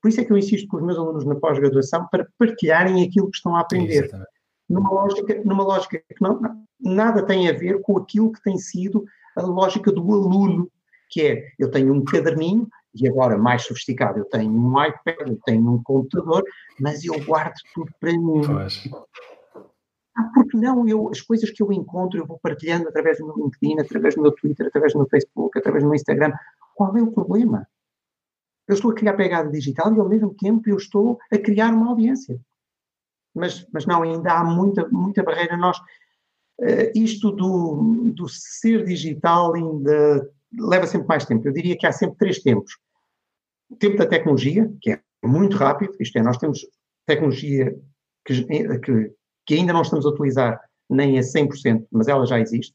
por 0.00 0.08
isso 0.08 0.20
é 0.20 0.24
que 0.24 0.32
eu 0.32 0.38
insisto 0.38 0.68
com 0.68 0.78
os 0.78 0.82
meus 0.82 0.98
alunos 0.98 1.24
na 1.24 1.34
pós-graduação 1.34 2.06
para 2.10 2.26
partilharem 2.38 3.04
aquilo 3.04 3.30
que 3.30 3.36
estão 3.36 3.54
a 3.54 3.60
aprender. 3.60 4.10
Numa 4.68 4.90
lógica, 4.90 5.42
numa 5.44 5.64
lógica 5.64 5.98
que 5.98 6.20
não, 6.20 6.40
nada 6.80 7.24
tem 7.24 7.48
a 7.48 7.52
ver 7.52 7.80
com 7.82 7.96
aquilo 7.98 8.32
que 8.32 8.42
tem 8.42 8.56
sido 8.56 9.04
a 9.36 9.42
lógica 9.42 9.90
do 9.90 10.00
aluno, 10.00 10.70
que 11.08 11.22
é, 11.22 11.52
eu 11.58 11.70
tenho 11.70 11.92
um 11.92 12.04
caderninho, 12.04 12.68
e 12.94 13.08
agora 13.08 13.38
mais 13.38 13.62
sofisticado, 13.62 14.18
eu 14.18 14.24
tenho 14.24 14.50
um 14.50 14.84
iPad, 14.84 15.28
eu 15.28 15.40
tenho 15.44 15.70
um 15.70 15.82
computador, 15.82 16.42
mas 16.78 17.04
eu 17.04 17.18
guardo 17.24 17.54
tudo 17.74 17.92
para 18.00 18.12
mim. 18.12 18.42
Pois. 18.44 18.88
Ah, 20.16 20.30
porque 20.34 20.56
não? 20.56 20.86
Eu, 20.88 21.08
as 21.08 21.20
coisas 21.20 21.50
que 21.50 21.62
eu 21.62 21.72
encontro, 21.72 22.18
eu 22.18 22.26
vou 22.26 22.38
partilhando 22.42 22.88
através 22.88 23.18
do 23.18 23.26
meu 23.26 23.36
LinkedIn, 23.36 23.80
através 23.80 24.14
do 24.14 24.22
meu 24.22 24.32
Twitter, 24.32 24.66
através 24.66 24.92
do 24.92 24.98
meu 24.98 25.08
Facebook, 25.08 25.58
através 25.58 25.84
do 25.84 25.88
meu 25.88 25.94
Instagram. 25.94 26.32
Qual 26.74 26.96
é 26.96 27.02
o 27.02 27.12
problema? 27.12 27.66
Eu 28.70 28.74
estou 28.74 28.92
a 28.92 28.94
criar 28.94 29.14
pegada 29.14 29.50
digital 29.50 29.92
e 29.92 29.98
ao 29.98 30.08
mesmo 30.08 30.32
tempo 30.32 30.70
eu 30.70 30.76
estou 30.76 31.18
a 31.32 31.36
criar 31.36 31.74
uma 31.74 31.88
audiência. 31.88 32.40
Mas, 33.34 33.66
mas 33.72 33.84
não, 33.84 34.04
ainda 34.04 34.32
há 34.32 34.44
muita, 34.44 34.88
muita 34.88 35.24
barreira. 35.24 35.56
Nós, 35.56 35.76
uh, 35.78 36.92
isto 36.94 37.32
do, 37.32 38.12
do 38.14 38.28
ser 38.28 38.84
digital 38.84 39.56
ainda 39.56 40.30
leva 40.56 40.86
sempre 40.86 41.08
mais 41.08 41.24
tempo. 41.24 41.48
Eu 41.48 41.52
diria 41.52 41.76
que 41.76 41.84
há 41.84 41.90
sempre 41.90 42.16
três 42.16 42.40
tempos. 42.40 42.78
O 43.68 43.74
tempo 43.74 43.96
da 43.96 44.06
tecnologia, 44.06 44.72
que 44.80 44.92
é 44.92 45.00
muito 45.24 45.56
rápido, 45.56 45.96
isto 45.98 46.16
é, 46.16 46.22
nós 46.22 46.38
temos 46.38 46.60
tecnologia 47.04 47.76
que, 48.24 48.44
que, 48.44 49.12
que 49.46 49.54
ainda 49.54 49.72
não 49.72 49.82
estamos 49.82 50.06
a 50.06 50.10
utilizar 50.10 50.60
nem 50.88 51.18
a 51.18 51.22
100%, 51.22 51.88
mas 51.90 52.06
ela 52.06 52.24
já 52.24 52.38
existe. 52.38 52.72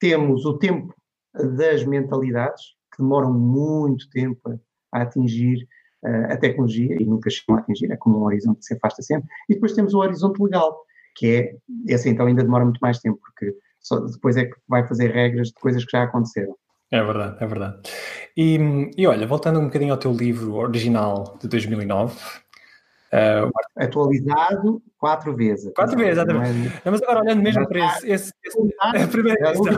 Temos 0.00 0.46
o 0.46 0.56
tempo 0.56 0.94
das 1.34 1.84
mentalidades, 1.84 2.74
que 2.90 3.02
demoram 3.02 3.34
muito 3.34 4.08
tempo 4.08 4.58
a, 4.92 5.02
atingir 5.02 5.66
uh, 6.04 6.32
a 6.32 6.36
tecnologia 6.36 6.96
e 7.00 7.04
nunca 7.04 7.30
chegam 7.30 7.56
a 7.56 7.60
atingir, 7.60 7.90
é 7.90 7.96
como 7.96 8.18
um 8.18 8.24
horizonte 8.24 8.58
que 8.58 8.64
se 8.64 8.74
afasta 8.74 9.02
sempre. 9.02 9.28
E 9.48 9.54
depois 9.54 9.72
temos 9.72 9.94
o 9.94 9.98
horizonte 9.98 10.42
legal, 10.42 10.80
que 11.16 11.26
é, 11.26 11.56
esse 11.86 12.08
então 12.08 12.26
ainda 12.26 12.42
demora 12.42 12.64
muito 12.64 12.80
mais 12.80 12.98
tempo, 12.98 13.18
porque 13.20 13.54
só 13.80 14.00
depois 14.00 14.36
é 14.36 14.44
que 14.44 14.56
vai 14.68 14.86
fazer 14.86 15.10
regras 15.10 15.48
de 15.48 15.54
coisas 15.54 15.84
que 15.84 15.92
já 15.92 16.04
aconteceram. 16.04 16.56
É 16.90 17.02
verdade, 17.02 17.36
é 17.40 17.46
verdade. 17.46 17.90
E, 18.36 18.58
e 18.96 19.06
olha, 19.06 19.26
voltando 19.26 19.60
um 19.60 19.64
bocadinho 19.64 19.92
ao 19.92 19.98
teu 19.98 20.12
livro 20.12 20.54
original 20.54 21.36
de 21.40 21.48
2009, 21.48 22.16
Uh, 23.10 23.50
atualizado 23.74 24.82
quatro 24.98 25.34
vezes. 25.34 25.72
Quatro 25.72 25.96
vezes, 25.96 26.12
exatamente. 26.12 26.68
É... 26.84 26.90
Mas 26.90 27.02
agora 27.02 27.20
olhando 27.20 27.42
mesmo 27.42 27.66
para 27.66 27.86
esse, 27.86 28.10
esse, 28.10 28.32
esse, 28.44 28.58
a 28.80 29.08
primeira 29.08 29.48
edição. 29.48 29.74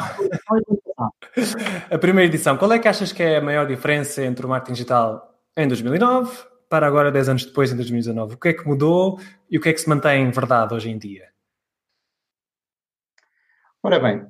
A 1.91 1.99
primeira 1.99 2.29
edição, 2.29 2.57
qual 2.57 2.73
é 2.73 2.79
que 2.79 2.89
achas 2.89 3.13
que 3.13 3.23
é 3.23 3.39
a 3.39 3.41
maior 3.41 3.67
diferença 3.67 4.23
entre 4.25 4.45
o 4.45 4.49
marketing 4.49 4.73
digital 4.73 5.35
em 5.57 5.67
2009 5.67 6.47
para 6.69 6.87
agora, 6.87 7.11
10 7.11 7.29
anos 7.31 7.45
depois, 7.45 7.73
em 7.73 7.77
2019? 7.77 8.35
O 8.35 8.39
que 8.39 8.49
é 8.49 8.53
que 8.53 8.67
mudou 8.67 9.21
e 9.51 9.59
o 9.59 9.61
que 9.61 9.69
é 9.69 9.73
que 9.73 9.81
se 9.81 9.89
mantém 9.89 10.31
verdade 10.31 10.75
hoje 10.75 10.91
em 10.91 10.99
dia? 10.99 11.31
Ora 13.83 13.99
bem, 13.99 14.27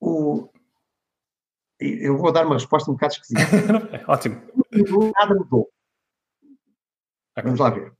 o... 0.00 0.50
eu 1.80 2.16
vou 2.18 2.30
dar 2.30 2.44
uma 2.44 2.56
resposta 2.56 2.90
um 2.90 2.94
bocado 2.94 3.14
esquisita. 3.14 3.40
Ótimo. 4.06 4.42
Nada 5.18 5.34
mudou. 5.34 5.70
Okay. 7.32 7.42
Vamos 7.42 7.60
lá 7.60 7.70
ver. 7.70 7.92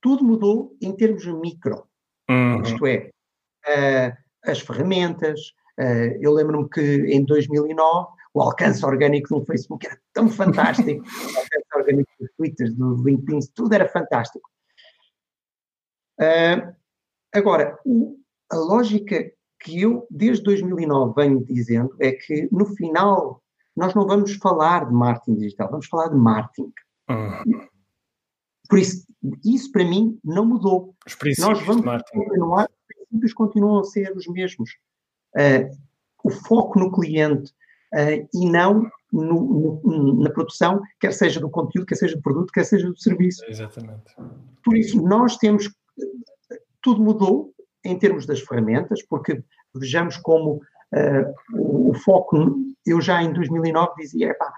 Tudo 0.00 0.22
mudou 0.22 0.76
em 0.80 0.94
termos 0.94 1.24
micro. 1.26 1.88
Uhum. 2.28 2.62
Isto 2.62 2.86
é, 2.86 3.10
uh, 3.66 4.16
as 4.50 4.60
ferramentas. 4.60 5.40
Uh, 5.78 6.16
eu 6.20 6.32
lembro-me 6.32 6.68
que 6.68 6.80
em 6.80 7.24
2009 7.24 8.08
o 8.32 8.40
alcance 8.40 8.84
orgânico 8.84 9.38
do 9.38 9.44
Facebook 9.44 9.86
era 9.86 9.98
tão 10.12 10.28
fantástico. 10.28 10.88
o 11.04 11.38
alcance 11.38 11.66
orgânico 11.74 12.10
dos 12.18 12.30
Twitter, 12.36 12.74
do 12.74 13.02
LinkedIn, 13.02 13.40
tudo 13.54 13.74
era 13.74 13.88
fantástico. 13.88 14.48
Uh, 16.20 16.74
agora, 17.32 17.78
a 18.50 18.56
lógica 18.56 19.30
que 19.60 19.80
eu, 19.80 20.06
desde 20.10 20.44
2009, 20.44 21.14
venho 21.16 21.44
dizendo 21.44 21.94
é 22.00 22.12
que, 22.12 22.48
no 22.52 22.66
final, 22.66 23.42
nós 23.76 23.94
não 23.94 24.06
vamos 24.06 24.34
falar 24.36 24.86
de 24.86 24.94
marketing 24.94 25.36
digital, 25.36 25.70
vamos 25.70 25.86
falar 25.86 26.08
de 26.08 26.16
marketing. 26.16 26.72
Uhum. 27.10 27.68
Por 28.68 28.78
isso, 28.78 29.06
isso 29.44 29.70
para 29.70 29.84
mim 29.84 30.18
não 30.24 30.44
mudou. 30.44 30.94
Os 31.06 31.14
princípios 31.14 31.58
nós 31.58 31.66
vamos 31.66 32.02
continuar, 32.10 32.64
os 32.64 32.86
princípios 32.86 33.32
continuam 33.34 33.80
a 33.80 33.84
ser 33.84 34.12
os 34.16 34.26
mesmos. 34.26 34.70
Uh, 35.36 35.76
o 36.24 36.30
foco 36.30 36.78
no 36.78 36.90
cliente 36.90 37.52
uh, 37.94 38.28
e 38.34 38.50
não 38.50 38.90
no, 39.12 39.80
no, 39.84 40.22
na 40.22 40.30
produção, 40.30 40.82
quer 41.00 41.12
seja 41.12 41.40
do 41.40 41.48
conteúdo, 41.48 41.86
quer 41.86 41.94
seja 41.94 42.16
do 42.16 42.22
produto, 42.22 42.52
quer 42.52 42.64
seja 42.64 42.88
do 42.88 42.98
serviço. 42.98 43.44
Exatamente. 43.48 44.14
Por 44.64 44.76
isso, 44.76 45.00
nós 45.00 45.36
temos. 45.36 45.70
Tudo 46.82 47.02
mudou, 47.02 47.52
em 47.84 47.98
termos 47.98 48.26
das 48.26 48.40
ferramentas, 48.40 49.02
porque 49.02 49.42
vejamos 49.74 50.16
como 50.16 50.60
uh, 50.92 51.34
o, 51.54 51.90
o, 51.90 51.94
foco, 51.94 52.56
eu 52.84 53.00
já 53.00 53.22
em 53.22 53.32
2009 53.32 53.94
dizia, 53.96 54.30
epá, 54.30 54.52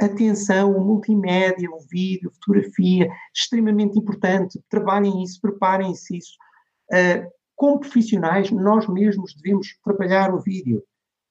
atenção, 0.00 0.76
o 0.76 0.84
multimédia, 0.84 1.70
o 1.70 1.78
vídeo, 1.80 2.32
fotografia, 2.32 3.08
extremamente 3.32 3.98
importante, 3.98 4.60
trabalhem 4.68 5.22
isso, 5.22 5.40
preparem-se 5.40 6.16
isso. 6.16 6.36
Uh, 6.92 7.30
como 7.56 7.80
profissionais, 7.80 8.50
nós 8.50 8.88
mesmos 8.88 9.34
devemos 9.34 9.78
trabalhar 9.84 10.34
o 10.34 10.40
vídeo. 10.40 10.82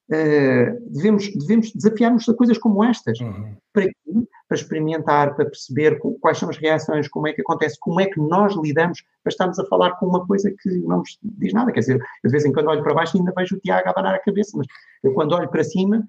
Uh, 0.10 0.92
devemos, 0.92 1.32
devemos 1.34 1.72
desafiar-nos 1.72 2.28
a 2.28 2.34
coisas 2.34 2.58
como 2.58 2.84
estas. 2.84 3.20
Uhum. 3.20 3.56
Para? 3.72 3.90
Para 4.48 4.58
experimentar, 4.58 5.36
para 5.36 5.46
perceber 5.46 5.98
quais 6.22 6.38
são 6.38 6.48
as 6.48 6.58
reações, 6.58 7.08
como 7.08 7.28
é 7.28 7.34
que 7.34 7.42
acontece, 7.42 7.76
como 7.80 8.00
é 8.00 8.06
que 8.06 8.20
nós 8.20 8.56
lidamos, 8.56 9.02
para 9.24 9.32
estarmos 9.32 9.58
a 9.58 9.66
falar 9.66 9.92
com 9.98 10.06
uma 10.06 10.28
coisa 10.28 10.54
que 10.62 10.70
não 10.80 11.00
nos 11.00 11.18
diz 11.24 11.54
nada. 11.54 11.72
Quer 11.72 11.80
dizer, 11.80 11.96
eu 11.96 12.30
de 12.30 12.32
vez 12.32 12.46
em 12.46 12.54
quando 12.54 12.68
olho 12.68 12.84
para 12.84 12.94
baixo 12.94 13.18
e 13.18 13.20
ainda 13.20 13.34
vejo 13.36 13.56
o 13.56 13.60
Tiago 13.60 13.90
abanar 13.90 14.14
a 14.14 14.20
cabeça, 14.20 14.56
mas 14.56 14.68
eu 15.04 15.14
quando 15.14 15.34
olho 15.34 15.50
para 15.50 15.64
cima 15.64 16.08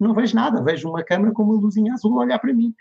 não 0.00 0.14
vejo 0.14 0.34
nada, 0.34 0.62
vejo 0.62 0.88
uma 0.88 1.04
câmera 1.04 1.32
com 1.32 1.42
uma 1.42 1.54
luzinha 1.54 1.92
azul 1.92 2.18
a 2.18 2.24
olhar 2.24 2.38
para 2.38 2.54
mim. 2.54 2.74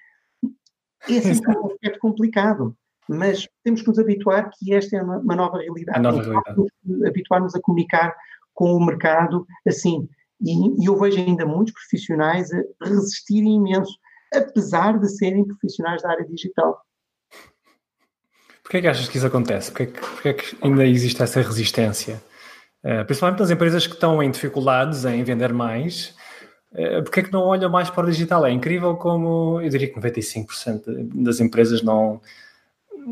Esse 1.09 1.43
é 1.43 1.59
um 1.59 1.67
aspecto 1.67 1.99
complicado, 1.99 2.75
mas 3.11 3.47
temos 3.63 3.81
que 3.81 3.87
nos 3.89 3.99
habituar 3.99 4.49
que 4.53 4.73
esta 4.73 4.95
é 4.95 5.01
uma, 5.01 5.35
nova 5.35 5.57
realidade. 5.57 5.99
nova 5.99 6.21
realidade. 6.21 6.61
Habituar-nos 7.05 7.53
a 7.53 7.61
comunicar 7.61 8.15
com 8.53 8.73
o 8.73 8.85
mercado 8.85 9.45
assim. 9.67 10.07
E, 10.39 10.81
e 10.81 10.85
eu 10.85 10.97
vejo 10.97 11.19
ainda 11.19 11.45
muitos 11.45 11.73
profissionais 11.73 12.49
a 12.53 12.85
resistirem 12.85 13.55
imenso, 13.55 13.91
apesar 14.33 14.97
de 14.97 15.09
serem 15.09 15.45
profissionais 15.45 16.01
da 16.01 16.11
área 16.11 16.25
digital. 16.25 16.81
Porquê 18.63 18.77
é 18.77 18.81
que 18.81 18.87
achas 18.87 19.09
que 19.09 19.17
isso 19.17 19.27
acontece? 19.27 19.71
Porquê 19.71 19.83
é 19.83 19.85
que, 19.87 19.99
porquê 19.99 20.29
é 20.29 20.33
que 20.33 20.57
ainda 20.61 20.85
existe 20.85 21.21
essa 21.21 21.41
resistência? 21.41 22.21
Uh, 22.83 23.05
principalmente 23.05 23.39
nas 23.39 23.51
empresas 23.51 23.85
que 23.85 23.93
estão 23.93 24.23
em 24.23 24.31
dificuldades 24.31 25.03
em 25.03 25.21
vender 25.23 25.53
mais, 25.53 26.15
uh, 26.71 27.03
porquê 27.03 27.19
é 27.19 27.23
que 27.23 27.33
não 27.33 27.41
olham 27.41 27.69
mais 27.69 27.89
para 27.89 28.07
o 28.07 28.09
digital? 28.09 28.45
É 28.45 28.51
incrível 28.51 28.95
como, 28.95 29.59
eu 29.61 29.69
diria 29.69 29.89
que 29.89 29.99
95% 29.99 30.83
das 31.13 31.41
empresas 31.41 31.83
não, 31.83 32.21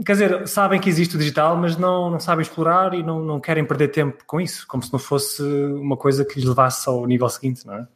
quer 0.06 0.14
dizer, 0.14 0.48
sabem 0.48 0.80
que 0.80 0.90
existe 0.90 1.16
o 1.16 1.20
digital, 1.20 1.58
mas 1.58 1.78
não, 1.78 2.10
não 2.10 2.20
sabem 2.20 2.42
explorar 2.42 2.94
e 2.94 3.04
não, 3.04 3.22
não 3.24 3.40
querem 3.40 3.66
perder 3.66 3.90
tempo 3.90 4.24
com 4.26 4.40
isso, 4.40 4.68
como 4.68 4.84
se 4.84 4.92
não 4.92 5.00
fosse 5.00 5.42
uma 5.44 5.98
coisa 5.98 6.26
que 6.26 6.40
lhes 6.40 6.48
levasse 6.48 6.88
ao 6.88 7.06
nível 7.06 7.30
seguinte, 7.30 7.66
não 7.66 7.76
é? 7.76 7.88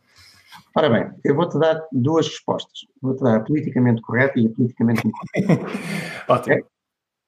Ora 0.75 0.89
bem, 0.89 1.11
eu 1.23 1.35
vou-te 1.35 1.57
dar 1.59 1.79
duas 1.91 2.27
respostas. 2.27 2.79
Vou-te 3.01 3.23
dar 3.23 3.37
a 3.37 3.39
politicamente 3.39 4.01
correta 4.01 4.39
e 4.39 4.47
a 4.47 4.49
politicamente 4.49 5.07
incorreta. 5.07 5.65
Ótimo. 6.27 6.55
É, 6.55 6.63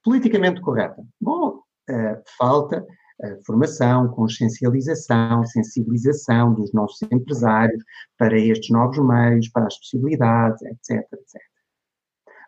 politicamente 0.04 0.62
correta. 0.62 1.04
Bom, 1.22 1.60
uh, 1.90 2.24
falta 2.38 2.82
uh, 2.82 3.46
formação, 3.46 4.08
consciencialização, 4.10 5.44
sensibilização 5.46 6.54
dos 6.54 6.74
nossos 6.74 7.02
empresários 7.12 7.84
para 8.18 8.38
estes 8.40 8.70
novos 8.70 8.98
meios, 9.00 9.48
para 9.50 9.66
as 9.66 9.78
possibilidades, 9.78 10.62
etc, 10.64 11.02
etc. 11.14 11.42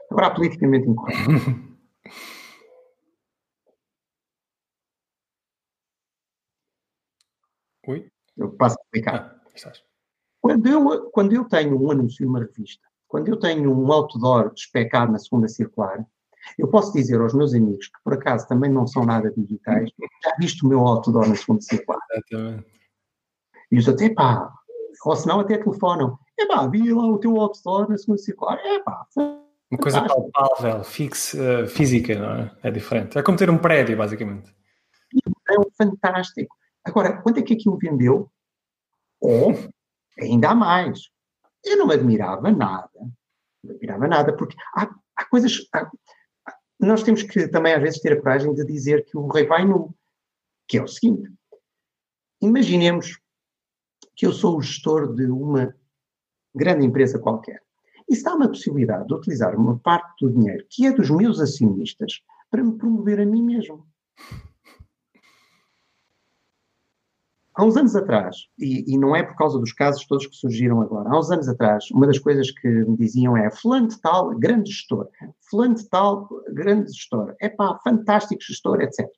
Agora, 0.09 0.33
politicamente 0.33 0.87
incorreto. 0.87 1.66
Oi? 7.87 8.11
Eu 8.35 8.51
passo 8.51 8.75
a 8.77 8.81
explicar. 8.83 9.41
Ah, 9.65 9.71
quando, 10.41 10.67
eu, 10.67 11.09
quando 11.11 11.33
eu 11.33 11.45
tenho 11.45 11.81
um 11.81 11.91
anúncio 11.91 12.25
numa 12.25 12.39
revista, 12.39 12.85
quando 13.07 13.29
eu 13.29 13.39
tenho 13.39 13.71
um 13.71 13.91
outdoor 13.91 14.53
despecado 14.53 15.11
na 15.11 15.19
segunda 15.19 15.47
circular, 15.47 16.05
eu 16.57 16.67
posso 16.67 16.93
dizer 16.93 17.19
aos 17.19 17.33
meus 17.33 17.53
amigos 17.53 17.87
que 17.87 18.03
por 18.03 18.13
acaso 18.13 18.47
também 18.47 18.71
não 18.71 18.85
são 18.85 19.05
nada 19.05 19.31
digitais, 19.31 19.89
já 20.23 20.35
viste 20.37 20.65
o 20.65 20.67
meu 20.67 20.79
outdoor 20.81 21.27
na 21.27 21.35
segunda 21.35 21.61
circular. 21.61 21.99
Exatamente. 22.11 22.77
E 23.71 23.77
os 23.77 23.87
outros, 23.87 24.07
epá, 24.07 24.53
ou 25.05 25.15
se 25.15 25.27
não 25.27 25.39
até 25.39 25.57
telefonam, 25.57 26.17
epá, 26.37 26.67
vi 26.67 26.91
lá 26.93 27.05
o 27.05 27.17
teu 27.17 27.39
outdoor 27.39 27.89
na 27.89 27.97
segunda 27.97 28.21
circular, 28.21 28.59
epá, 28.65 29.05
uma 29.69 29.79
coisa 29.79 30.01
palpável, 30.01 30.83
fixe, 30.83 31.37
uh, 31.37 31.67
física, 31.67 32.15
não 32.17 32.43
é? 32.43 32.57
É 32.63 32.71
diferente. 32.71 33.17
É 33.17 33.21
como 33.21 33.37
ter 33.37 33.49
um 33.49 33.57
prédio, 33.57 33.97
basicamente. 33.97 34.55
É 35.49 35.59
um 35.59 35.69
fantástico. 35.77 36.55
Agora, 36.83 37.21
quanto 37.21 37.39
é 37.39 37.43
que 37.43 37.53
aquilo 37.53 37.77
vendeu? 37.77 38.31
Ou, 39.19 39.53
ainda 40.19 40.49
há 40.49 40.55
mais. 40.55 41.09
Eu 41.65 41.77
não 41.77 41.87
me 41.87 41.95
admirava 41.95 42.49
nada. 42.49 42.89
Não 42.95 43.11
me 43.63 43.71
admirava 43.71 44.07
nada, 44.07 44.35
porque 44.35 44.55
há, 44.73 44.89
há 45.15 45.25
coisas. 45.25 45.57
Nós 46.79 47.03
temos 47.03 47.23
que 47.23 47.47
também, 47.49 47.73
às 47.73 47.81
vezes, 47.81 47.99
ter 47.99 48.13
a 48.13 48.21
coragem 48.21 48.53
de 48.53 48.65
dizer 48.65 49.03
que 49.05 49.17
o 49.17 49.27
rei 49.27 49.45
vai 49.45 49.65
nu. 49.65 49.93
Que 50.65 50.77
é 50.77 50.83
o 50.83 50.87
seguinte: 50.87 51.29
imaginemos 52.41 53.19
que 54.15 54.25
eu 54.25 54.31
sou 54.31 54.57
o 54.57 54.61
gestor 54.61 55.13
de 55.13 55.25
uma 55.25 55.75
grande 56.55 56.85
empresa 56.85 57.19
qualquer. 57.19 57.66
E 58.09 58.15
se 58.15 58.23
dá 58.23 58.35
uma 58.35 58.47
possibilidade 58.47 59.07
de 59.07 59.13
utilizar 59.13 59.55
uma 59.55 59.77
parte 59.79 60.25
do 60.25 60.31
dinheiro 60.31 60.65
que 60.69 60.85
é 60.85 60.91
dos 60.91 61.09
meus 61.09 61.39
acionistas 61.39 62.21
para 62.49 62.63
me 62.63 62.77
promover 62.77 63.19
a 63.19 63.25
mim 63.25 63.43
mesmo. 63.43 63.85
Há 67.57 67.65
uns 67.65 67.75
anos 67.75 67.95
atrás, 67.95 68.37
e, 68.59 68.93
e, 68.93 68.99
não 68.99 69.15
é 69.15 69.23
por 69.23 69.35
causa 69.35 69.57
dos 69.57 69.73
casos 69.73 70.05
todos 70.05 70.27
que 70.27 70.35
surgiram 70.35 70.79
agora, 70.79 71.09
há 71.09 71.17
uns 71.17 71.31
anos 71.31 71.49
atrás, 71.49 71.89
uma 71.89 72.05
das 72.05 72.19
coisas 72.19 72.51
que 72.51 72.67
me 72.67 72.95
diziam 72.95 73.35
é 73.35 73.49
fulano 73.49 73.87
de 73.87 73.99
tal, 73.99 74.29
grande 74.37 74.71
gestor, 74.71 75.09
fulano 75.49 75.73
de 75.73 75.89
tal, 75.89 76.29
grande 76.49 76.93
gestor, 76.93 77.35
é 77.41 77.49
pá, 77.49 77.79
fantástico 77.83 78.43
gestor, 78.43 78.79
etc. 78.81 79.09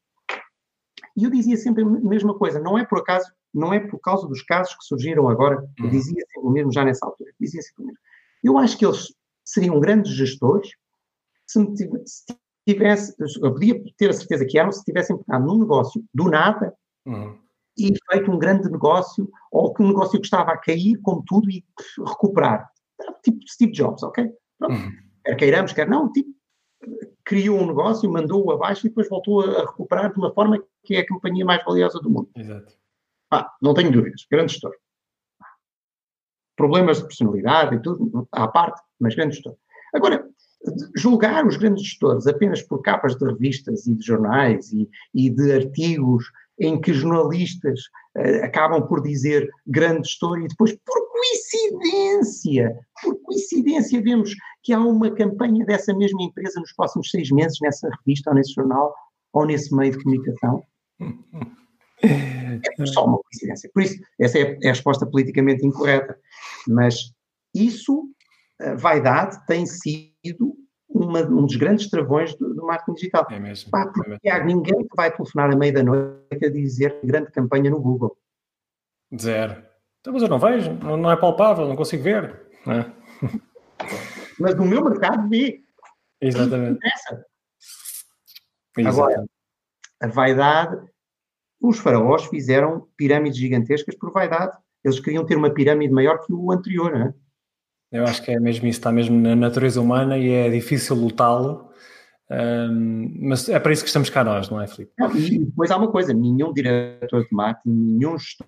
E 1.18 1.26
eu 1.26 1.30
dizia 1.30 1.58
sempre 1.58 1.84
a 1.84 1.86
mesma 1.86 2.34
coisa, 2.34 2.62
não 2.62 2.78
é 2.78 2.86
por 2.86 3.00
acaso, 3.00 3.30
não 3.54 3.74
é 3.74 3.80
por 3.82 4.00
causa 4.00 4.26
dos 4.26 4.42
casos 4.44 4.74
que 4.74 4.86
surgiram 4.86 5.28
agora, 5.28 5.56
eu 5.78 5.84
uhum. 5.84 5.92
dizia 5.92 6.26
sempre 6.26 6.50
o 6.50 6.50
mesmo 6.50 6.72
já 6.72 6.86
nessa 6.86 7.06
altura, 7.06 7.32
dizia 7.38 7.62
sempre 7.62 7.84
o 7.84 7.88
mesmo. 7.88 8.00
Eu 8.44 8.58
acho 8.58 8.78
que 8.78 8.86
eles 8.86 9.14
seriam 9.46 9.80
grandes 9.80 10.14
gestores 10.14 10.70
se, 11.50 11.60
se 12.06 12.38
tivesse, 12.68 13.16
eu 13.42 13.52
podia 13.52 13.82
ter 13.98 14.10
a 14.10 14.14
certeza 14.14 14.46
que 14.46 14.60
eram 14.60 14.72
se 14.72 14.84
tivessem 14.84 15.18
pegado 15.18 15.46
num 15.46 15.60
negócio 15.60 16.04
do 16.14 16.30
nada 16.30 16.74
uhum. 17.06 17.38
e 17.78 17.92
feito 18.12 18.32
um 18.32 18.38
grande 18.38 18.70
negócio, 18.70 19.30
ou 19.52 19.74
que 19.74 19.82
um 19.82 19.88
negócio 19.88 20.20
que 20.20 20.26
estava 20.26 20.52
a 20.52 20.58
cair 20.58 20.98
com 21.02 21.24
tudo 21.26 21.50
e 21.50 21.66
recuperar. 21.98 22.70
Tipo 23.24 23.40
Steve 23.48 23.72
Jobs, 23.72 24.04
ok? 24.04 24.26
Uhum. 24.62 24.92
Quer 25.26 25.36
queiramos, 25.36 25.74
quer 25.74 25.90
não, 25.90 26.12
tipo, 26.12 26.30
criou 27.24 27.60
um 27.60 27.68
negócio, 27.68 28.12
mandou-o 28.12 28.52
abaixo 28.52 28.86
e 28.86 28.90
depois 28.90 29.10
voltou 29.10 29.42
a 29.42 29.62
recuperar 29.62 30.12
de 30.12 30.20
uma 30.20 30.34
forma 30.34 30.64
que 30.84 30.96
é 30.96 31.00
a 31.00 31.08
companhia 31.08 31.46
mais 31.46 31.64
valiosa 31.64 32.00
do 32.00 32.10
mundo. 32.10 32.30
Exato. 32.36 32.74
Ah, 33.32 33.52
não 33.62 33.74
tenho 33.74 33.92
dúvidas, 33.92 34.26
grande 34.30 34.54
gestor. 34.54 34.74
Problemas 36.60 36.98
de 36.98 37.06
personalidade 37.06 37.76
e 37.78 37.82
tudo, 37.82 38.28
à 38.34 38.46
parte, 38.46 38.82
mas 39.00 39.16
grande 39.16 39.36
gestor. 39.36 39.56
Agora, 39.94 40.28
julgar 40.94 41.48
os 41.48 41.56
grandes 41.56 41.84
gestores 41.84 42.28
apenas 42.28 42.62
por 42.62 42.82
capas 42.82 43.16
de 43.16 43.26
revistas 43.26 43.88
e 43.88 43.96
de 43.96 44.06
jornais 44.06 44.70
e, 44.74 44.90
e 45.16 45.30
de 45.30 45.54
artigos 45.54 46.26
em 46.60 46.82
que 46.82 46.92
jornalistas 46.92 47.80
uh, 48.18 48.44
acabam 48.44 48.86
por 48.86 49.02
dizer 49.02 49.50
grande 49.66 50.06
gestor 50.10 50.40
e 50.40 50.50
depois, 50.50 50.78
por 50.86 51.00
coincidência, 51.14 52.78
por 53.02 53.16
coincidência, 53.22 54.02
vemos 54.02 54.36
que 54.62 54.74
há 54.74 54.80
uma 54.82 55.10
campanha 55.12 55.66
dessa 55.66 55.94
mesma 55.94 56.24
empresa 56.24 56.60
nos 56.60 56.74
próximos 56.74 57.10
seis 57.10 57.32
meses 57.32 57.58
nessa 57.62 57.90
revista 58.06 58.32
ou 58.32 58.36
nesse 58.36 58.52
jornal 58.54 58.94
ou 59.32 59.46
nesse 59.46 59.74
meio 59.74 59.94
de 59.94 60.04
comunicação. 60.04 60.62
É 62.02 62.86
só 62.86 63.06
uma 63.06 63.20
coincidência. 63.20 63.70
Por 63.74 63.84
isso, 63.84 63.96
essa 64.20 64.40
é 64.40 64.58
a 64.64 64.70
resposta 64.70 65.06
politicamente 65.06 65.66
incorreta. 65.66 66.18
Mas 66.68 67.14
isso 67.54 68.10
a 68.60 68.76
vaidade 68.76 69.38
tem 69.46 69.66
sido 69.66 70.56
uma, 70.90 71.22
um 71.22 71.46
dos 71.46 71.56
grandes 71.56 71.90
travões 71.90 72.36
do, 72.36 72.54
do 72.54 72.66
marketing 72.66 72.94
digital. 72.96 73.28
É 73.30 73.40
mesmo. 73.40 73.72
Pá, 73.72 73.88
porque, 73.88 74.28
é 74.28 74.44
mesmo. 74.44 74.62
ninguém 74.62 74.88
vai 74.96 75.12
telefonar 75.12 75.54
à 75.54 75.56
meia 75.56 75.72
da 75.72 75.84
noite 75.84 76.46
a 76.46 76.50
dizer 76.50 77.00
grande 77.04 77.32
campanha 77.32 77.70
no 77.70 77.80
Google. 77.80 78.18
Zero. 79.20 79.64
Então, 80.00 80.14
mas 80.14 80.22
eu 80.22 80.30
não 80.30 80.40
vejo, 80.40 80.74
não, 80.74 80.98
não 80.98 81.12
é 81.12 81.16
palpável, 81.16 81.68
não 81.68 81.76
consigo 81.76 82.04
ver. 82.04 82.48
Não 82.66 82.74
é? 82.74 82.94
mas 84.40 84.56
no 84.56 84.66
meu 84.66 84.84
mercado 84.84 85.28
vê. 85.30 85.62
Exatamente. 86.22 86.80
Agora, 88.86 89.26
a 90.02 90.08
vaidade, 90.08 90.86
os 91.62 91.80
faraós 91.80 92.26
fizeram 92.26 92.88
pirâmides 92.96 93.38
gigantescas 93.38 93.96
por 93.96 94.12
vaidade. 94.12 94.58
Eles 94.84 95.00
queriam 95.00 95.26
ter 95.26 95.36
uma 95.36 95.50
pirâmide 95.50 95.94
maior 95.94 96.20
que 96.26 96.32
o 96.32 96.52
anterior, 96.52 96.92
não 96.92 97.08
é? 97.08 97.14
Eu 97.92 98.04
acho 98.04 98.24
que 98.24 98.32
é 98.32 98.40
mesmo 98.40 98.68
isso, 98.68 98.80
está 98.80 98.92
mesmo 98.92 99.20
na 99.20 99.36
natureza 99.36 99.82
humana 99.82 100.18
e 100.18 100.30
é 100.30 100.50
difícil 100.50 100.96
lutá-lo, 100.96 101.70
um, 102.32 103.28
mas 103.28 103.50
é 103.50 103.60
para 103.60 103.74
isso 103.74 103.82
que 103.82 103.90
estamos 103.90 104.10
cá 104.12 104.24
nós, 104.24 104.50
não 104.50 104.62
é, 104.62 104.68
Filipe? 104.68 104.94
Não, 105.00 105.16
e 105.16 105.40
depois 105.40 105.72
há 105.72 105.78
uma 105.78 105.92
coisa: 105.92 106.14
nenhum 106.14 106.54
diretor 106.54 107.24
de 107.24 107.36
marketing, 107.36 107.70
nenhum 107.72 108.18
gestor 108.20 108.48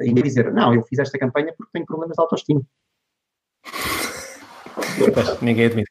ainda 0.00 0.22
dizer, 0.22 0.52
não, 0.52 0.74
eu 0.74 0.82
fiz 0.82 0.98
esta 0.98 1.18
campanha 1.18 1.52
porque 1.56 1.72
tenho 1.72 1.86
problemas 1.86 2.16
de 2.16 2.22
autoestima. 2.22 2.62
Ninguém 5.40 5.66
admite. 5.66 5.90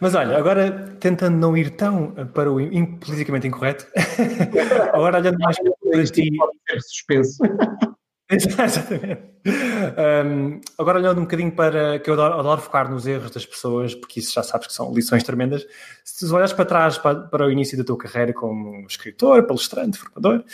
Mas 0.00 0.14
olha, 0.14 0.36
agora 0.36 0.96
tentando 1.00 1.36
não 1.36 1.56
ir 1.56 1.70
tão 1.70 2.12
para 2.32 2.50
o 2.50 2.56
politicamente 2.98 3.48
incorreto, 3.48 3.86
agora 4.92 5.18
olhando 5.18 5.38
mais 5.38 5.56
para 5.58 6.04
ti. 6.04 6.30
Suspenso. 6.78 7.38
Exatamente. 8.30 9.22
Um, 10.24 10.60
agora 10.78 11.00
olhando 11.00 11.18
um 11.18 11.22
bocadinho 11.22 11.50
para 11.50 11.98
que 11.98 12.08
eu 12.08 12.14
adoro, 12.14 12.38
adoro, 12.38 12.60
focar 12.60 12.88
nos 12.88 13.04
erros 13.04 13.32
das 13.32 13.44
pessoas, 13.44 13.92
porque 13.92 14.20
isso 14.20 14.32
já 14.32 14.42
sabes 14.44 14.68
que 14.68 14.72
são 14.72 14.94
lições 14.94 15.24
tremendas. 15.24 15.66
Se 16.04 16.24
tu 16.24 16.34
olhas 16.36 16.52
para 16.52 16.64
trás 16.64 16.96
para, 16.96 17.22
para 17.22 17.46
o 17.46 17.50
início 17.50 17.76
da 17.76 17.82
tua 17.82 17.98
carreira 17.98 18.32
como 18.32 18.86
escritor, 18.86 19.42
palestrante, 19.48 19.98
formador, 19.98 20.44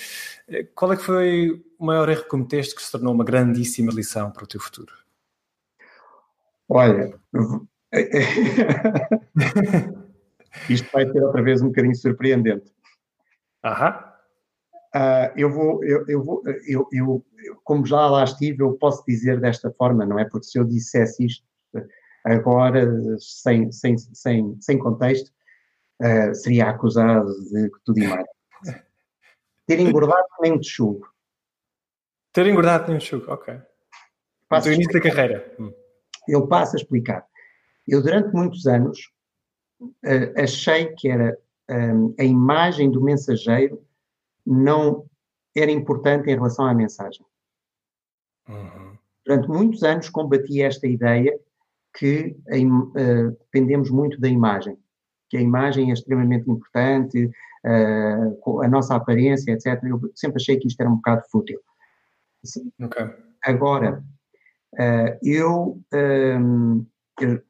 eh, 0.49 0.67
qual 0.75 0.95
é 0.95 0.97
que 0.97 1.03
foi 1.03 1.63
o 1.79 1.85
maior 1.85 2.09
erro 2.09 2.23
que 2.23 2.29
cometeste 2.31 2.75
que 2.75 2.83
se 2.83 2.91
tornou 2.91 3.13
uma 3.13 3.25
grandíssima 3.25 3.93
lição 3.93 4.31
para 4.31 4.45
o 4.45 4.47
teu 4.47 4.61
futuro? 4.61 5.06
Olha, 6.69 7.17
isto 10.69 10.89
vai 10.93 11.11
ser 11.11 11.23
outra 11.23 11.43
vez 11.43 11.63
um 11.63 11.69
bocadinho 11.69 11.95
surpreendente. 11.95 12.71
Aham. 13.65 14.13
Uh, 14.95 15.31
eu 15.37 15.51
vou, 15.51 15.83
eu, 15.85 16.05
eu 16.09 16.25
vou, 16.25 16.43
eu, 16.67 16.89
eu, 16.91 17.25
como 17.65 17.85
já 17.85 18.09
lá 18.09 18.25
estive, 18.25 18.63
eu 18.63 18.73
posso 18.79 19.05
dizer 19.07 19.39
desta 19.41 19.71
forma, 19.71 20.07
não 20.07 20.19
é? 20.19 20.25
Porque 20.25 20.47
se 20.47 20.59
eu 20.59 20.65
dissesse 20.65 21.27
isto 21.27 21.45
agora, 22.25 22.89
sem, 23.19 23.71
sem, 23.71 23.99
sem, 23.99 24.57
sem 24.61 24.79
contexto, 24.79 25.31
uh, 26.03 26.35
seria 26.35 26.71
acusado 26.71 27.31
de 27.51 27.71
tudo 27.85 28.01
e 28.01 28.09
mais. 28.09 28.27
Ter 29.67 29.81
engordado 29.81 30.25
nem 30.41 30.53
um 30.53 30.61
texugo. 30.61 31.07
Ter 32.33 32.47
engordado 32.47 32.87
nem 32.87 32.97
um 32.97 32.99
texugo, 32.99 33.31
ok. 33.31 33.61
Passo 34.49 34.73
início 34.73 34.93
da 34.93 35.01
carreira. 35.01 35.55
Hum. 35.59 35.73
Eu 36.29 36.47
passo 36.47 36.77
a 36.77 36.79
explicar. 36.79 37.25
Eu, 37.87 38.03
durante 38.03 38.35
muitos 38.35 38.67
anos, 38.67 38.99
uh, 39.81 40.43
achei 40.43 40.87
que 40.95 41.09
era 41.09 41.39
um, 41.71 42.15
a 42.19 42.25
imagem 42.25 42.91
do 42.91 43.03
mensageiro 43.03 43.85
não 44.45 45.07
era 45.55 45.71
importante 45.71 46.31
em 46.31 46.35
relação 46.35 46.67
à 46.67 46.75
mensagem. 46.75 47.25
Uhum. 48.49 48.97
Durante 49.25 49.49
muitos 49.49 49.83
anos 49.83 50.09
combati 50.09 50.63
esta 50.63 50.87
ideia 50.87 51.37
que 51.99 52.37
uh, 52.49 53.31
dependemos 53.31 53.91
muito 53.91 54.21
da 54.21 54.29
imagem, 54.29 54.79
que 55.29 55.37
a 55.37 55.41
imagem 55.41 55.91
é 55.91 55.95
extremamente 55.95 56.49
importante, 56.49 57.31
uh, 57.65 58.63
a 58.63 58.69
nossa 58.69 58.95
aparência, 58.95 59.53
etc. 59.53 59.83
Eu 59.85 60.01
sempre 60.15 60.37
achei 60.41 60.59
que 60.59 60.69
isto 60.69 60.81
era 60.81 60.91
um 60.91 60.97
bocado 60.97 61.23
fútil. 61.31 61.59
Okay. 62.81 63.07
Agora, 63.43 64.05
uh, 64.75 65.19
eu, 65.23 65.81
um, 65.93 66.87
eu, 67.21 67.43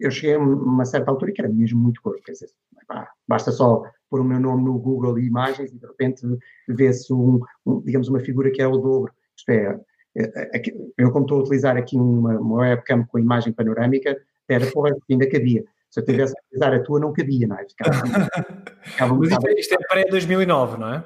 eu, 0.00 0.10
cheguei 0.10 0.34
a 0.34 0.38
uma 0.38 0.84
certa 0.84 1.10
altura 1.10 1.32
que 1.32 1.40
era 1.40 1.50
mesmo 1.50 1.80
muito 1.80 2.00
gordo, 2.02 2.22
quer 2.22 2.32
dizer, 2.32 2.48
basta 3.26 3.50
só 3.50 3.82
pôr 4.10 4.20
o 4.20 4.24
meu 4.24 4.38
nome 4.38 4.64
no 4.64 4.78
Google 4.78 5.18
e 5.18 5.26
imagens 5.26 5.72
e 5.72 5.78
de 5.78 5.86
repente 5.86 6.22
vê-se, 6.68 7.12
um, 7.12 7.40
um, 7.66 7.80
digamos, 7.80 8.08
uma 8.08 8.20
figura 8.20 8.50
que 8.50 8.62
é 8.62 8.66
o 8.66 8.76
dobro. 8.76 9.12
Isto 9.36 9.50
é, 9.50 9.80
é, 10.16 10.58
é 10.58 10.62
eu 10.98 11.10
como 11.10 11.24
estou 11.24 11.40
a 11.40 11.42
utilizar 11.42 11.76
aqui 11.76 11.96
uma, 11.96 12.38
uma 12.38 12.56
webcam 12.58 13.04
com 13.06 13.18
imagem 13.18 13.52
panorâmica, 13.52 14.16
era 14.48 14.70
porra, 14.70 14.94
ainda 15.10 15.28
cabia. 15.28 15.64
Se 15.90 16.00
eu 16.00 16.04
tivesse 16.04 16.34
a 16.36 16.42
utilizar 16.46 16.74
a 16.74 16.82
tua, 16.82 17.00
não 17.00 17.12
cabia, 17.12 17.46
não 17.46 17.56
é? 17.56 17.66
Ficava, 17.68 17.92
ficava 18.82 19.14
Mas 19.14 19.30
isto, 19.30 19.48
é, 19.48 19.52
isto 19.54 19.74
é 19.74 19.78
pré-2009, 19.88 20.78
não 20.78 20.94
é? 20.94 21.04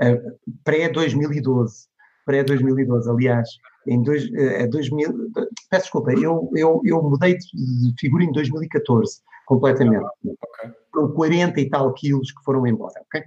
Uh, 0.00 0.38
pré-2012. 0.64 1.88
Pré-2012, 2.26 3.10
aliás. 3.10 3.48
Em 3.86 4.02
dois, 4.02 4.24
uh, 4.24 4.68
2000, 4.70 5.30
peço 5.70 5.84
desculpa, 5.84 6.12
eu, 6.12 6.50
eu, 6.54 6.80
eu 6.84 7.02
mudei 7.02 7.36
de 7.36 7.94
figura 7.98 8.24
em 8.24 8.32
2014 8.32 9.20
completamente. 9.46 10.06
Okay. 10.24 10.70
Foram 10.92 11.12
40 11.12 11.60
e 11.60 11.68
tal 11.68 11.92
quilos 11.92 12.32
que 12.32 12.42
foram 12.44 12.66
embora, 12.66 12.94
ok? 13.02 13.22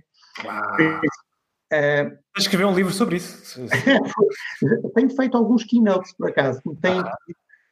Uh, 1.73 2.17
escrever 2.37 2.65
um 2.65 2.75
livro 2.75 2.93
sobre 2.93 3.17
isso. 3.17 3.59
tenho 4.95 5.09
feito 5.09 5.35
alguns 5.35 5.63
keynotes, 5.63 6.13
por 6.15 6.29
acaso, 6.29 6.61
tenho, 6.81 7.01
ah. 7.01 7.17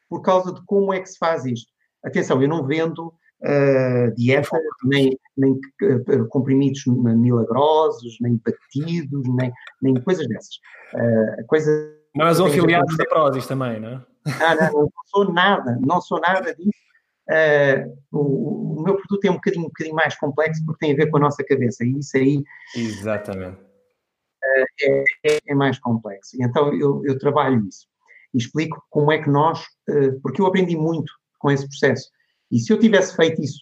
por 0.08 0.20
causa 0.22 0.52
de 0.52 0.60
como 0.66 0.92
é 0.92 1.00
que 1.00 1.08
se 1.08 1.18
faz 1.18 1.44
isto. 1.46 1.72
Atenção, 2.04 2.40
eu 2.42 2.48
não 2.48 2.66
vendo 2.66 3.06
uh, 3.06 4.14
dieta, 4.14 4.60
nem, 4.84 5.18
nem 5.36 5.52
uh, 5.52 6.28
comprimidos 6.28 6.84
milagrosos, 6.86 8.18
nem 8.20 8.40
batidos, 8.44 9.22
nem, 9.34 9.52
nem 9.80 9.94
coisas 10.02 10.28
dessas. 10.28 10.56
Uh, 10.94 11.46
coisa 11.46 11.95
não 12.16 12.26
és 12.26 12.40
um 12.40 12.46
afiliado 12.46 12.96
da 12.96 13.04
Prozis 13.04 13.46
também, 13.46 13.80
não 13.80 13.88
é? 13.88 14.02
Ah, 14.42 14.54
não, 14.54 14.80
não 14.82 14.90
sou 15.06 15.32
nada, 15.32 15.78
não 15.80 16.00
sou 16.00 16.20
nada 16.20 16.54
disso 16.54 16.86
uh, 17.30 17.98
o, 18.12 18.78
o, 18.78 18.82
meu 18.82 18.96
produto 18.96 19.24
é 19.24 19.30
um 19.30 19.34
bocadinho, 19.34 19.64
um 19.64 19.68
bocadinho 19.68 19.94
mais 19.94 20.16
complexo 20.16 20.64
porque 20.64 20.86
tem 20.86 20.94
a 20.94 20.96
ver 20.96 21.10
com 21.10 21.16
a 21.16 21.20
nossa 21.20 21.44
cabeça 21.44 21.84
e 21.84 21.98
isso 21.98 22.16
aí. 22.16 22.44
Exatamente. 22.74 23.58
Uh, 23.58 24.66
é, 24.82 25.04
é, 25.26 25.38
é, 25.48 25.54
mais 25.54 25.78
complexo. 25.78 26.36
Então 26.40 26.72
eu, 26.74 27.02
eu, 27.04 27.18
trabalho 27.18 27.66
isso 27.66 27.86
e 28.32 28.38
explico 28.38 28.82
como 28.90 29.10
é 29.10 29.22
que 29.22 29.28
nós, 29.28 29.60
uh, 29.88 30.20
porque 30.22 30.40
eu 30.40 30.46
aprendi 30.46 30.76
muito 30.76 31.12
com 31.38 31.50
esse 31.50 31.66
processo. 31.66 32.08
E 32.50 32.58
se 32.58 32.72
eu 32.72 32.78
tivesse 32.78 33.16
feito 33.16 33.42
isso, 33.42 33.58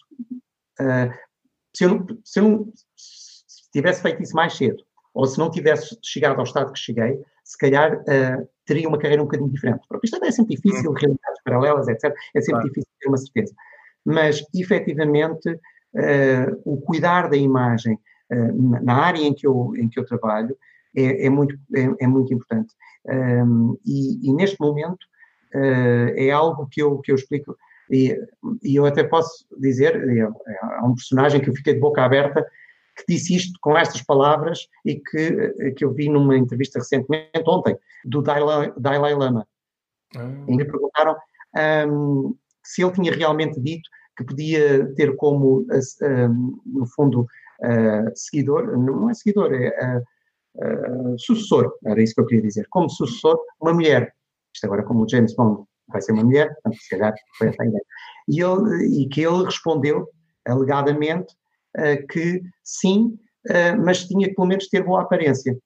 se 1.75 1.85
eu, 1.85 1.89
não, 1.89 2.05
se 2.23 2.39
eu 2.39 2.43
não 2.43 2.71
se 2.95 3.71
tivesse 3.71 4.01
feito 4.01 4.21
isso 4.21 4.35
mais 4.35 4.53
cedo, 4.53 4.83
ou 5.11 5.25
se 5.25 5.39
não 5.39 5.49
tivesse 5.49 5.97
chegado 6.03 6.37
ao 6.37 6.43
estado 6.43 6.71
que 6.71 6.79
cheguei, 6.79 7.19
se 7.45 7.57
calhar 7.59 7.99
uh, 7.99 8.49
teria 8.65 8.89
uma 8.89 8.97
carreira 8.97 9.21
um 9.21 9.25
bocadinho 9.25 9.51
diferente. 9.51 9.85
Porque 9.87 10.07
isto 10.07 10.25
é 10.25 10.31
sempre 10.31 10.55
difícil, 10.55 10.89
uhum. 10.89 10.97
realidades 10.97 11.43
paralelas, 11.45 11.87
etc. 11.87 12.05
É 12.33 12.41
sempre 12.41 12.53
claro. 12.53 12.67
difícil 12.67 12.89
ter 12.99 13.07
uma 13.07 13.17
certeza. 13.17 13.53
Mas, 14.03 14.43
efetivamente, 14.53 15.49
uh, 15.49 16.61
o 16.65 16.81
cuidar 16.81 17.29
da 17.29 17.37
imagem 17.37 17.99
uh, 18.31 18.83
na 18.83 18.95
área 18.95 19.21
em 19.21 19.33
que 19.33 19.45
eu, 19.45 19.73
em 19.77 19.87
que 19.87 19.99
eu 19.99 20.05
trabalho 20.05 20.57
é, 20.97 21.27
é 21.27 21.29
muito, 21.29 21.55
é, 21.75 22.03
é, 22.03 22.07
muito 22.07 22.33
importante. 22.33 22.73
Um, 23.05 23.77
e, 23.85 24.27
e, 24.27 24.33
neste 24.33 24.59
momento 24.59 25.05
é 26.17 26.31
algo 26.31 26.67
que 26.69 26.81
eu, 26.81 26.97
que 26.99 27.11
eu 27.11 27.15
explico, 27.15 27.55
e, 27.89 28.17
e 28.61 28.75
eu 28.75 28.85
até 28.85 29.05
posso 29.05 29.45
dizer, 29.57 29.95
há 30.61 30.85
um 30.85 30.95
personagem 30.95 31.39
que 31.39 31.49
eu 31.49 31.55
fiquei 31.55 31.75
de 31.75 31.79
boca 31.79 32.03
aberta 32.03 32.45
que 32.95 33.03
disse 33.07 33.35
isto 33.35 33.57
com 33.61 33.77
estas 33.77 34.01
palavras 34.01 34.67
e 34.85 34.95
que, 34.95 35.53
eh, 35.59 35.71
que 35.71 35.83
eu 35.83 35.93
vi 35.93 36.09
numa 36.09 36.37
entrevista 36.37 36.79
recentemente, 36.79 37.43
ontem, 37.45 37.77
do 38.05 38.21
Dalai, 38.21 38.71
Dalai 38.77 39.13
Lama. 39.13 39.45
Hum. 40.15 40.45
E 40.47 40.55
me 40.55 40.65
perguntaram 40.65 41.15
um, 41.89 42.35
se 42.63 42.83
ele 42.83 42.93
tinha 42.93 43.11
realmente 43.11 43.59
dito 43.59 43.89
que 44.17 44.23
podia 44.23 44.93
ter 44.95 45.15
como, 45.17 45.65
um, 45.69 46.61
no 46.65 46.85
fundo, 46.87 47.21
uh, 47.21 48.11
seguidor, 48.15 48.77
não 48.77 49.09
é 49.09 49.13
seguidor, 49.13 49.53
é 49.53 49.97
uh, 49.97 51.13
uh, 51.13 51.19
sucessor, 51.19 51.73
era 51.85 52.01
isso 52.01 52.15
que 52.15 52.21
eu 52.21 52.25
queria 52.25 52.43
dizer, 52.43 52.65
como 52.69 52.89
sucessor, 52.89 53.37
uma 53.59 53.73
mulher. 53.73 54.13
Isto 54.53 54.65
agora, 54.65 54.83
como 54.83 55.03
o 55.03 55.09
James 55.09 55.35
Bond 55.35 55.65
vai 55.89 56.01
ser 56.01 56.13
uma 56.13 56.23
mulher, 56.23 56.53
portanto, 56.53 56.77
se 56.77 56.89
calhar 56.89 57.13
foi 57.37 57.49
essa 57.49 57.61
a 57.61 57.65
ideia. 57.65 57.83
E, 58.29 58.41
ele, 58.41 59.01
e 59.01 59.09
que 59.09 59.21
ele 59.21 59.43
respondeu, 59.43 60.09
alegadamente, 60.45 61.35
que 62.09 62.41
sim, 62.63 63.17
uh, 63.49 63.83
mas 63.83 64.05
tinha 64.05 64.27
que 64.27 64.35
pelo 64.35 64.47
menos 64.47 64.67
ter 64.67 64.83
boa 64.83 65.01
aparência. 65.01 65.57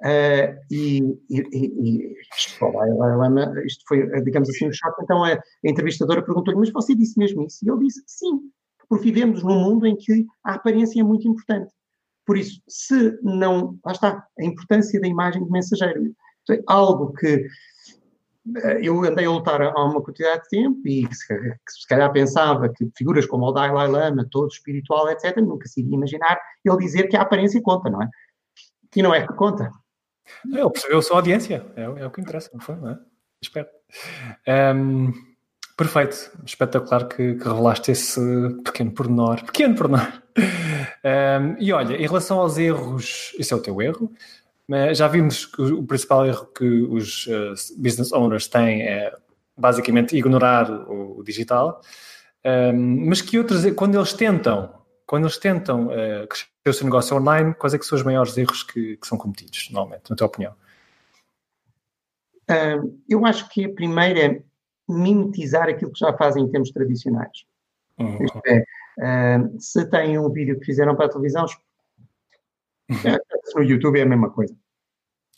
Uh, 0.00 0.54
e, 0.70 1.00
e, 1.28 1.40
e 1.50 2.14
isto, 2.36 2.64
isto, 3.66 3.84
foi, 3.88 4.22
digamos 4.22 4.48
assim, 4.48 4.68
um 4.68 4.72
choque. 4.72 5.02
Então 5.02 5.24
a, 5.24 5.32
a 5.32 5.40
entrevistadora 5.64 6.24
perguntou-lhe: 6.24 6.58
Mas 6.58 6.70
você 6.70 6.94
disse 6.94 7.18
mesmo 7.18 7.44
isso? 7.44 7.64
E 7.64 7.68
ele 7.68 7.80
disse: 7.80 8.02
Sim, 8.06 8.40
porque 8.88 9.04
vivemos 9.04 9.42
num 9.42 9.60
mundo 9.60 9.86
em 9.86 9.96
que 9.96 10.24
a 10.44 10.54
aparência 10.54 11.00
é 11.00 11.04
muito 11.04 11.26
importante. 11.28 11.72
Por 12.24 12.36
isso, 12.36 12.60
se 12.68 13.18
não. 13.22 13.78
Lá 13.84 13.92
está, 13.92 14.24
a 14.38 14.44
importância 14.44 15.00
da 15.00 15.08
imagem 15.08 15.44
de 15.44 15.50
mensageiro. 15.50 16.14
É 16.50 16.62
algo 16.66 17.12
que 17.12 17.26
eh, 17.26 17.46
eu 18.80 19.04
andei 19.04 19.26
a 19.26 19.30
lutar 19.30 19.60
há 19.60 19.84
uma 19.84 20.02
quantidade 20.02 20.42
de 20.44 20.48
tempo 20.48 20.80
e 20.86 21.08
se, 21.12 21.86
calhar 21.88 22.10
pensava 22.12 22.68
que 22.68 22.88
figuras 22.96 23.26
como 23.26 23.46
o 23.46 23.52
Dalai 23.52 23.88
Lama, 23.88 24.26
todo 24.30 24.48
espiritual, 24.48 25.08
etc., 25.10 25.36
nunca 25.38 25.66
se 25.68 25.80
iria 25.80 25.94
imaginar 25.94 26.38
ele 26.64 26.76
dizer 26.78 27.08
que 27.08 27.16
a 27.16 27.22
aparência 27.22 27.60
conta, 27.62 27.90
não 27.90 28.02
é? 28.02 28.08
E 28.94 29.02
não 29.02 29.14
é 29.14 29.26
que 29.26 29.32
conta. 29.34 29.70
Ele 30.44 30.70
percebeu 30.70 30.98
a 30.98 31.02
sua 31.02 31.16
audiência, 31.16 31.64
é, 31.76 31.82
é 31.82 32.06
o 32.06 32.10
que 32.10 32.20
interessa, 32.20 32.50
não 32.52 32.60
foi? 32.60 32.76
Não 32.76 32.90
é? 32.90 32.98
Espero. 33.40 33.68
Um, 34.76 35.12
perfeito, 35.76 36.30
espetacular 36.44 37.06
que, 37.06 37.34
que, 37.34 37.44
revelaste 37.44 37.92
esse 37.92 38.20
pequeno 38.64 38.92
pormenor. 38.92 39.44
Pequeno 39.44 39.76
pormenor. 39.76 40.22
Um, 41.04 41.56
e 41.58 41.72
olha, 41.72 41.96
em 41.96 42.06
relação 42.06 42.40
aos 42.40 42.58
erros, 42.58 43.32
isso 43.38 43.54
é 43.54 43.56
o 43.56 43.62
teu 43.62 43.80
erro. 43.80 44.12
Mas 44.68 44.98
já 44.98 45.08
vimos 45.08 45.46
que 45.46 45.62
o 45.62 45.82
principal 45.82 46.26
erro 46.26 46.46
que 46.46 46.64
os 46.64 47.26
uh, 47.26 47.54
business 47.78 48.12
owners 48.12 48.46
têm 48.46 48.82
é 48.82 49.10
basicamente 49.56 50.16
ignorar 50.16 50.70
o, 50.70 51.22
digital, 51.24 51.80
um, 52.44 53.06
mas 53.06 53.20
que 53.20 53.38
outros, 53.38 53.64
quando 53.72 53.96
eles 53.96 54.12
tentam, 54.12 54.72
quando 55.06 55.24
eles 55.24 55.38
tentam 55.38 55.86
uh, 55.86 56.26
crescer 56.28 56.48
o 56.68 56.72
seu 56.72 56.84
negócio 56.84 57.16
online, 57.16 57.54
quais 57.54 57.74
é 57.74 57.78
que 57.78 57.86
são 57.86 57.96
os 57.96 58.04
maiores 58.04 58.36
erros 58.36 58.62
que, 58.62 58.96
que 58.98 59.06
são 59.06 59.16
cometidos, 59.16 59.68
normalmente, 59.70 60.10
na 60.10 60.16
tua 60.16 60.26
opinião? 60.26 60.54
Uh, 62.50 63.00
eu 63.08 63.26
acho 63.26 63.48
que 63.48 63.64
a 63.64 63.72
primeira 63.72 64.20
é 64.20 64.42
mimetizar 64.88 65.68
aquilo 65.68 65.92
que 65.92 65.98
já 65.98 66.16
fazem 66.16 66.44
em 66.44 66.48
termos 66.50 66.70
tradicionais. 66.70 67.44
Uhum. 67.98 68.24
Isto 68.24 68.40
é, 68.46 68.64
uh, 69.38 69.60
se 69.60 69.84
têm 69.90 70.18
um 70.18 70.30
vídeo 70.30 70.58
que 70.58 70.66
fizeram 70.66 70.94
para 70.94 71.06
a 71.06 71.08
televisão, 71.08 71.46
no 73.58 73.64
YouTube 73.64 73.98
é 73.98 74.02
a 74.02 74.06
mesma 74.06 74.30
coisa. 74.30 74.56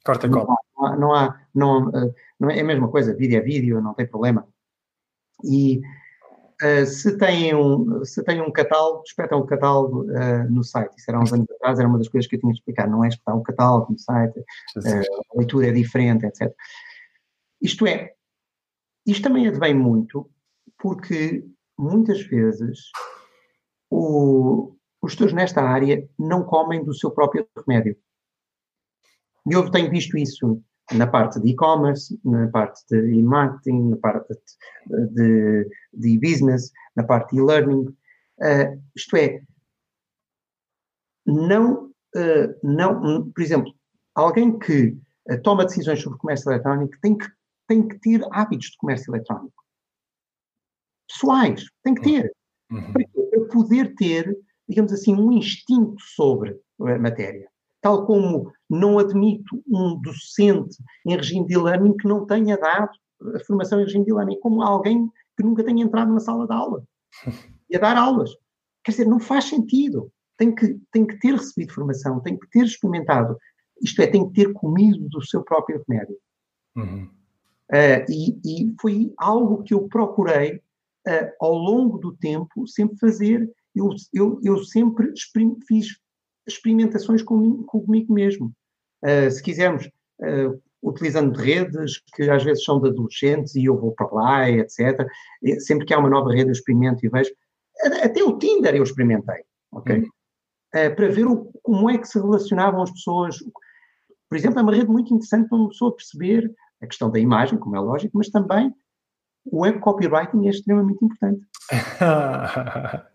Corta 0.04 0.28
não 0.28 0.46
há, 0.50 0.96
não 0.96 1.14
há, 1.14 1.40
não, 1.54 1.90
não, 2.38 2.50
é 2.50 2.60
a 2.60 2.64
mesma 2.64 2.88
coisa, 2.88 3.14
vídeo 3.14 3.38
é 3.38 3.40
vídeo, 3.40 3.80
não 3.80 3.94
tem 3.94 4.06
problema. 4.06 4.46
E 5.44 5.80
uh, 6.62 6.86
se, 6.86 7.16
tem 7.18 7.54
um, 7.54 8.04
se 8.04 8.22
tem 8.24 8.40
um 8.40 8.50
catálogo, 8.50 9.02
espetam 9.06 9.40
o 9.40 9.46
catálogo 9.46 10.04
uh, 10.04 10.50
no 10.50 10.64
site. 10.64 10.94
Isso 10.96 11.10
era 11.10 11.20
uns 11.20 11.32
anos 11.32 11.46
atrás, 11.50 11.78
era 11.78 11.88
uma 11.88 11.98
das 11.98 12.08
coisas 12.08 12.28
que 12.28 12.36
eu 12.36 12.40
tinha 12.40 12.52
de 12.52 12.58
explicar. 12.58 12.88
Não 12.88 13.04
é 13.04 13.08
espetar 13.08 13.36
o 13.36 13.42
catálogo 13.42 13.92
no 13.92 13.98
site, 13.98 14.38
uh, 14.38 15.34
a 15.34 15.38
leitura 15.38 15.68
é 15.68 15.72
diferente, 15.72 16.24
etc. 16.26 16.54
Isto 17.60 17.86
é, 17.86 18.14
isto 19.06 19.22
também 19.22 19.46
advém 19.46 19.74
muito 19.74 20.30
porque 20.78 21.44
muitas 21.78 22.22
vezes 22.22 22.90
o, 23.90 24.74
os 25.02 25.14
teus 25.14 25.32
nesta 25.32 25.62
área 25.62 26.08
não 26.18 26.42
comem 26.42 26.82
do 26.82 26.94
seu 26.94 27.10
próprio 27.10 27.46
remédio. 27.66 27.96
E 29.48 29.52
eu 29.52 29.70
tenho 29.70 29.90
visto 29.90 30.16
isso 30.16 30.62
na 30.92 31.06
parte 31.06 31.40
de 31.40 31.50
e-commerce, 31.50 32.18
na 32.24 32.48
parte 32.48 32.84
de 32.88 33.22
marketing, 33.22 33.90
na 33.90 33.96
parte 33.96 34.34
de, 35.12 35.68
de, 35.94 36.18
business, 36.18 36.72
na 36.96 37.04
parte 37.04 37.34
de 37.34 37.40
e-learning. 37.40 37.84
Uh, 38.38 38.82
isto 38.96 39.16
é, 39.16 39.40
não, 41.26 41.86
uh, 41.86 42.58
não, 42.62 43.30
por 43.30 43.42
exemplo, 43.42 43.72
alguém 44.14 44.58
que 44.58 44.98
uh, 45.30 45.40
toma 45.42 45.64
decisões 45.64 46.02
sobre 46.02 46.18
comércio 46.18 46.50
eletrónico 46.50 46.98
tem 47.00 47.16
que, 47.16 47.26
tem 47.68 47.86
que 47.86 47.98
ter 48.00 48.26
hábitos 48.32 48.70
de 48.70 48.76
comércio 48.78 49.14
eletrónico. 49.14 49.62
Pessoais, 51.08 51.64
tem 51.84 51.94
que 51.94 52.02
ter. 52.02 52.32
Uhum. 52.70 52.92
Para 52.92 53.46
poder 53.52 53.94
ter 53.94 54.36
digamos 54.70 54.92
assim, 54.92 55.14
um 55.14 55.32
instinto 55.32 56.00
sobre 56.00 56.56
a 56.80 56.96
matéria. 56.96 57.49
Tal 57.80 58.04
como 58.06 58.52
não 58.68 58.98
admito 58.98 59.62
um 59.66 60.00
docente 60.00 60.76
em 61.06 61.16
regime 61.16 61.46
de 61.46 61.54
e-learning 61.54 61.96
que 61.96 62.06
não 62.06 62.26
tenha 62.26 62.58
dado 62.58 62.90
a 63.34 63.40
formação 63.44 63.80
em 63.80 63.84
regime 63.84 64.04
de 64.04 64.10
e-learning, 64.10 64.38
como 64.40 64.62
alguém 64.62 65.10
que 65.36 65.42
nunca 65.42 65.64
tenha 65.64 65.84
entrado 65.84 66.08
numa 66.08 66.20
sala 66.20 66.46
de 66.46 66.52
aula 66.52 66.84
e 67.68 67.76
a 67.76 67.80
dar 67.80 67.96
aulas. 67.96 68.30
Quer 68.84 68.92
dizer, 68.92 69.06
não 69.06 69.18
faz 69.18 69.44
sentido. 69.44 70.12
Tem 70.36 70.54
que, 70.54 70.80
tem 70.90 71.06
que 71.06 71.18
ter 71.18 71.34
recebido 71.34 71.74
formação, 71.74 72.20
tem 72.20 72.38
que 72.38 72.48
ter 72.48 72.64
experimentado. 72.64 73.36
Isto 73.82 74.00
é, 74.02 74.06
tem 74.06 74.26
que 74.26 74.34
ter 74.34 74.52
comido 74.52 75.08
do 75.08 75.22
seu 75.22 75.42
próprio 75.42 75.82
remédio. 75.86 76.16
Uhum. 76.76 77.04
Uh, 77.70 78.04
e, 78.08 78.40
e, 78.44 78.74
foi 78.80 79.12
algo 79.18 79.62
que 79.62 79.74
eu 79.74 79.86
procurei, 79.86 80.56
uh, 81.06 81.30
ao 81.40 81.54
longo 81.54 81.98
do 81.98 82.16
tempo, 82.16 82.66
sempre 82.66 82.98
fazer 82.98 83.50
eu, 83.74 83.90
eu, 84.12 84.40
eu 84.42 84.64
sempre 84.64 85.12
fiz 85.66 85.98
experimentações 86.46 87.22
comigo, 87.22 87.64
comigo 87.64 88.12
mesmo. 88.12 88.52
Uh, 89.04 89.30
se 89.30 89.42
quisermos, 89.42 89.86
uh, 89.86 90.60
utilizando 90.82 91.36
redes 91.36 92.02
que 92.14 92.28
às 92.30 92.42
vezes 92.42 92.64
são 92.64 92.80
de 92.80 92.88
adolescentes 92.88 93.54
e 93.54 93.64
eu 93.64 93.78
vou 93.78 93.92
para 93.92 94.10
lá, 94.12 94.50
etc. 94.50 95.06
Sempre 95.58 95.86
que 95.86 95.94
há 95.94 95.98
uma 95.98 96.10
nova 96.10 96.32
rede 96.32 96.48
eu 96.48 96.52
experimento 96.52 97.04
e 97.04 97.08
vejo. 97.08 97.30
Até 98.02 98.22
o 98.22 98.38
Tinder 98.38 98.74
eu 98.74 98.82
experimentei, 98.82 99.42
ok? 99.72 99.98
Uhum. 99.98 100.04
Uh, 100.74 100.94
para 100.94 101.08
ver 101.08 101.26
o, 101.26 101.50
como 101.62 101.90
é 101.90 101.98
que 101.98 102.06
se 102.06 102.18
relacionavam 102.18 102.82
as 102.82 102.90
pessoas. 102.90 103.38
Por 104.28 104.36
exemplo, 104.36 104.60
é 104.60 104.62
uma 104.62 104.74
rede 104.74 104.88
muito 104.88 105.12
interessante 105.12 105.48
para 105.48 105.58
uma 105.58 105.68
pessoa 105.68 105.94
perceber 105.94 106.52
a 106.80 106.86
questão 106.86 107.10
da 107.10 107.18
imagem, 107.18 107.58
como 107.58 107.76
é 107.76 107.80
lógico, 107.80 108.16
mas 108.16 108.30
também 108.30 108.72
o 109.44 109.62
web 109.62 109.80
copywriting 109.80 110.46
é 110.46 110.50
extremamente 110.50 111.04
importante. 111.04 111.40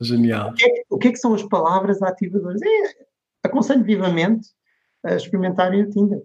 Genial. 0.00 0.50
O 0.50 0.54
que, 0.54 0.64
é, 0.64 0.84
o 0.90 0.98
que, 0.98 1.08
é, 1.08 1.12
que 1.12 1.18
são 1.18 1.34
as 1.34 1.42
palavras 1.42 2.02
ativadoras? 2.02 2.60
É, 2.62 3.06
aconselho 3.44 3.84
vivamente 3.84 4.48
a 5.04 5.14
experimentarem 5.14 5.82
o 5.82 5.90
Tinder. 5.90 6.22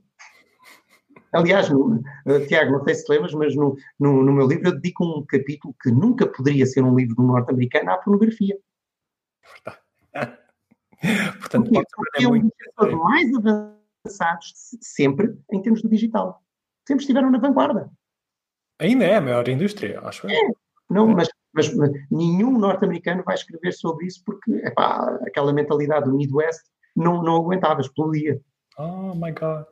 Aliás, 1.32 1.70
no, 1.70 1.96
uh, 1.96 2.48
Tiago, 2.48 2.72
não 2.72 2.84
sei 2.84 2.96
se 2.96 3.06
te 3.06 3.12
lembras, 3.12 3.34
mas 3.34 3.56
no, 3.56 3.76
no, 4.00 4.24
no, 4.24 4.34
meu 4.34 4.48
livro 4.48 4.70
eu 4.70 4.74
dedico 4.74 5.06
um 5.06 5.24
capítulo 5.26 5.76
que 5.82 5.92
nunca 5.92 6.26
poderia 6.26 6.66
ser 6.66 6.84
um 6.84 6.96
livro 6.96 7.16
do 7.16 7.24
norte-americano 7.24 7.92
à 7.92 7.98
pornografia. 7.98 8.58
Portanto, 11.40 11.70
Porque, 11.72 11.86
porque 11.96 12.24
é 12.24 12.28
um 12.28 12.40
dos 12.42 12.52
setores 12.62 12.96
mais 12.96 13.32
avançados 13.34 14.54
sempre 14.82 15.38
em 15.52 15.62
termos 15.62 15.82
do 15.82 15.90
digital. 15.90 16.44
Sempre 16.88 17.04
estiveram 17.04 17.32
na 17.32 17.38
vanguarda. 17.38 17.90
Ainda 18.80 19.06
é 19.06 19.16
a 19.16 19.22
maior 19.22 19.48
indústria, 19.48 20.00
acho 20.02 20.28
é. 20.28 20.34
Não, 20.90 21.08
mas, 21.08 21.30
mas, 21.54 21.74
mas 21.74 21.92
nenhum 22.12 22.58
norte-americano 22.58 23.24
vai 23.24 23.36
escrever 23.36 23.72
sobre 23.74 24.06
isso 24.06 24.22
porque 24.26 24.52
epá, 24.66 25.20
aquela 25.26 25.54
mentalidade 25.54 26.06
do 26.06 26.16
Midwest 26.16 26.62
não, 26.96 27.24
não 27.24 27.38
aguentava, 27.38 27.82
explodia. 27.82 28.40
Oh 28.78 29.14
my 29.16 29.32
God. 29.32 29.66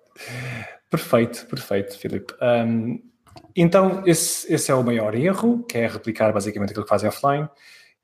Perfeito, 0.89 1.45
perfeito, 1.47 1.97
Filipe. 1.97 2.33
Um, 2.41 3.01
então, 3.55 4.03
esse, 4.05 4.51
esse 4.53 4.71
é 4.71 4.75
o 4.75 4.83
maior 4.83 5.15
erro, 5.15 5.63
que 5.63 5.77
é 5.77 5.87
replicar 5.87 6.31
basicamente 6.31 6.71
aquilo 6.71 6.85
que 6.85 6.89
fazem 6.89 7.09
offline. 7.09 7.49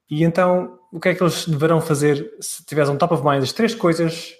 E 0.09 0.23
então, 0.23 0.79
o 0.91 0.99
que 0.99 1.09
é 1.09 1.15
que 1.15 1.23
eles 1.23 1.47
deverão 1.47 1.81
fazer 1.81 2.35
se 2.39 2.65
tiveres 2.65 2.89
um 2.89 2.97
top 2.97 3.13
of 3.13 3.23
mind 3.25 3.43
as 3.43 3.53
três 3.53 3.73
coisas 3.73 4.37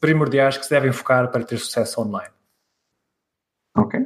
primordiais 0.00 0.56
que 0.58 0.64
se 0.64 0.70
devem 0.70 0.92
focar 0.92 1.30
para 1.30 1.44
ter 1.44 1.58
sucesso 1.58 2.00
online? 2.00 2.32
Ok. 3.76 4.00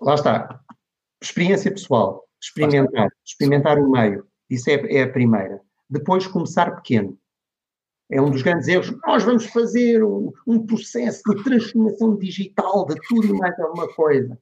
Lá 0.00 0.14
está. 0.14 0.60
Experiência 1.22 1.70
pessoal. 1.70 2.24
Experimentar. 2.40 3.08
Experimentar 3.24 3.78
o 3.78 3.90
meio. 3.90 4.26
Isso 4.50 4.68
é, 4.68 4.74
é 4.94 5.02
a 5.04 5.12
primeira. 5.12 5.60
Depois, 5.88 6.26
começar 6.26 6.74
pequeno. 6.74 7.16
É 8.10 8.20
um 8.20 8.30
dos 8.30 8.42
grandes 8.42 8.66
erros. 8.68 8.92
Nós 9.06 9.22
vamos 9.22 9.46
fazer 9.46 10.04
um, 10.04 10.32
um 10.46 10.66
processo 10.66 11.22
de 11.22 11.44
transformação 11.44 12.16
digital 12.16 12.84
de 12.86 12.96
tudo 13.08 13.26
e 13.28 13.38
mais 13.38 13.58
alguma 13.60 13.88
coisa. 13.94 14.38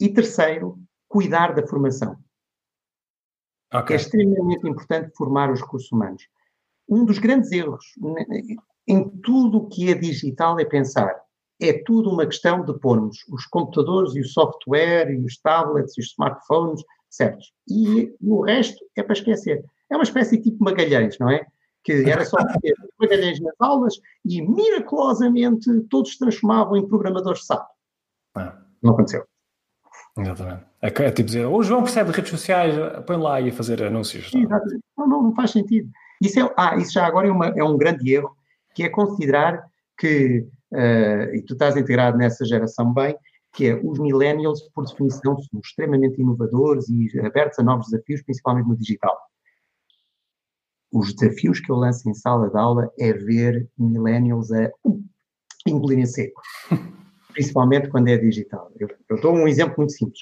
E 0.00 0.08
terceiro, 0.08 0.78
cuidar 1.08 1.54
da 1.54 1.66
formação. 1.66 2.18
Okay. 3.72 3.94
É 3.94 3.98
extremamente 3.98 4.68
importante 4.68 5.16
formar 5.16 5.50
os 5.50 5.60
recursos 5.60 5.90
humanos. 5.92 6.28
Um 6.88 7.04
dos 7.04 7.18
grandes 7.18 7.52
erros 7.52 7.84
em 8.86 9.08
tudo 9.08 9.58
o 9.58 9.68
que 9.68 9.90
é 9.90 9.94
digital 9.94 10.58
é 10.58 10.64
pensar 10.64 11.19
é 11.60 11.82
tudo 11.84 12.10
uma 12.10 12.26
questão 12.26 12.64
de 12.64 12.78
pormos 12.78 13.18
os 13.28 13.46
computadores 13.46 14.14
e 14.14 14.20
o 14.20 14.28
software 14.28 15.10
e 15.10 15.18
os 15.18 15.36
tablets 15.38 15.96
e 15.96 16.00
os 16.00 16.06
smartphones 16.08 16.82
certos. 17.08 17.52
E, 17.68 18.14
o 18.20 18.42
resto 18.42 18.84
é 18.96 19.02
para 19.02 19.12
esquecer. 19.12 19.64
É 19.90 19.96
uma 19.96 20.04
espécie 20.04 20.36
de 20.36 20.44
tipo 20.44 20.64
Magalhães, 20.64 21.18
não 21.18 21.30
é? 21.30 21.44
Que 21.82 22.08
era 22.08 22.24
só 22.24 22.38
ter 22.60 22.74
Magalhães 22.98 23.40
nas 23.40 23.54
aulas 23.58 23.94
e 24.24 24.40
miraculosamente 24.42 25.68
todos 25.90 26.12
se 26.12 26.18
transformavam 26.18 26.76
em 26.76 26.86
programadores 26.86 27.44
SAP. 27.44 27.66
Ah. 28.34 28.56
Não 28.82 28.92
aconteceu. 28.92 29.24
Exatamente. 30.16 30.64
É, 30.82 30.86
é 30.86 31.10
tipo 31.10 31.26
dizer, 31.26 31.46
o 31.46 31.62
João 31.62 31.82
percebe 31.82 32.10
de 32.10 32.16
redes 32.16 32.30
sociais, 32.30 32.74
põe 33.06 33.16
lá 33.16 33.40
e 33.40 33.50
fazer 33.50 33.82
anúncios. 33.82 34.32
Não? 34.32 34.48
Não, 34.96 35.08
não, 35.08 35.22
não 35.24 35.34
faz 35.34 35.50
sentido. 35.50 35.90
Isso, 36.20 36.38
é, 36.38 36.52
ah, 36.56 36.76
isso 36.76 36.92
já 36.92 37.06
agora 37.06 37.28
é, 37.28 37.30
uma, 37.30 37.46
é 37.48 37.64
um 37.64 37.76
grande 37.76 38.12
erro, 38.12 38.36
que 38.74 38.82
é 38.82 38.88
considerar 38.88 39.64
que, 39.98 40.46
uh, 40.72 41.34
e 41.34 41.42
tu 41.42 41.54
estás 41.54 41.76
integrado 41.76 42.16
nessa 42.18 42.44
geração 42.44 42.92
bem, 42.92 43.16
que 43.52 43.66
é 43.66 43.74
os 43.74 43.98
millennials, 43.98 44.62
por 44.74 44.84
definição, 44.86 45.36
são 45.40 45.60
extremamente 45.60 46.20
inovadores 46.20 46.88
e 46.88 47.18
abertos 47.20 47.58
a 47.58 47.62
novos 47.62 47.88
desafios, 47.88 48.22
principalmente 48.22 48.68
no 48.68 48.76
digital. 48.76 49.18
Os 50.92 51.14
desafios 51.14 51.60
que 51.60 51.70
eu 51.70 51.76
lanço 51.76 52.08
em 52.08 52.14
sala 52.14 52.48
de 52.48 52.56
aula 52.56 52.90
é 52.98 53.12
ver 53.12 53.68
millennials 53.78 54.50
a 54.52 54.70
engolirem 55.66 56.06
seco. 56.06 56.40
principalmente 57.32 57.88
quando 57.88 58.08
é 58.08 58.18
digital. 58.18 58.70
Eu, 58.78 58.88
eu 59.08 59.20
dou 59.20 59.32
um 59.32 59.48
exemplo 59.48 59.74
muito 59.78 59.92
simples. 59.92 60.20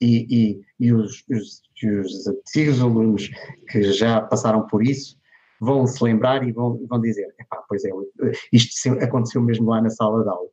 E, 0.00 0.26
e, 0.28 0.60
e 0.78 0.92
os, 0.92 1.24
os, 1.30 1.62
os 1.82 2.26
antigos 2.26 2.80
alunos 2.80 3.30
que 3.70 3.82
já 3.92 4.20
passaram 4.20 4.66
por 4.66 4.82
isso 4.82 5.18
vão 5.60 5.86
se 5.86 6.02
lembrar 6.02 6.46
e 6.46 6.52
vão, 6.52 6.84
vão 6.86 7.00
dizer: 7.00 7.34
pois 7.68 7.84
é, 7.84 7.90
isto 8.52 8.92
aconteceu 9.02 9.42
mesmo 9.42 9.70
lá 9.70 9.80
na 9.80 9.90
sala 9.90 10.22
de 10.22 10.28
aula. 10.28 10.48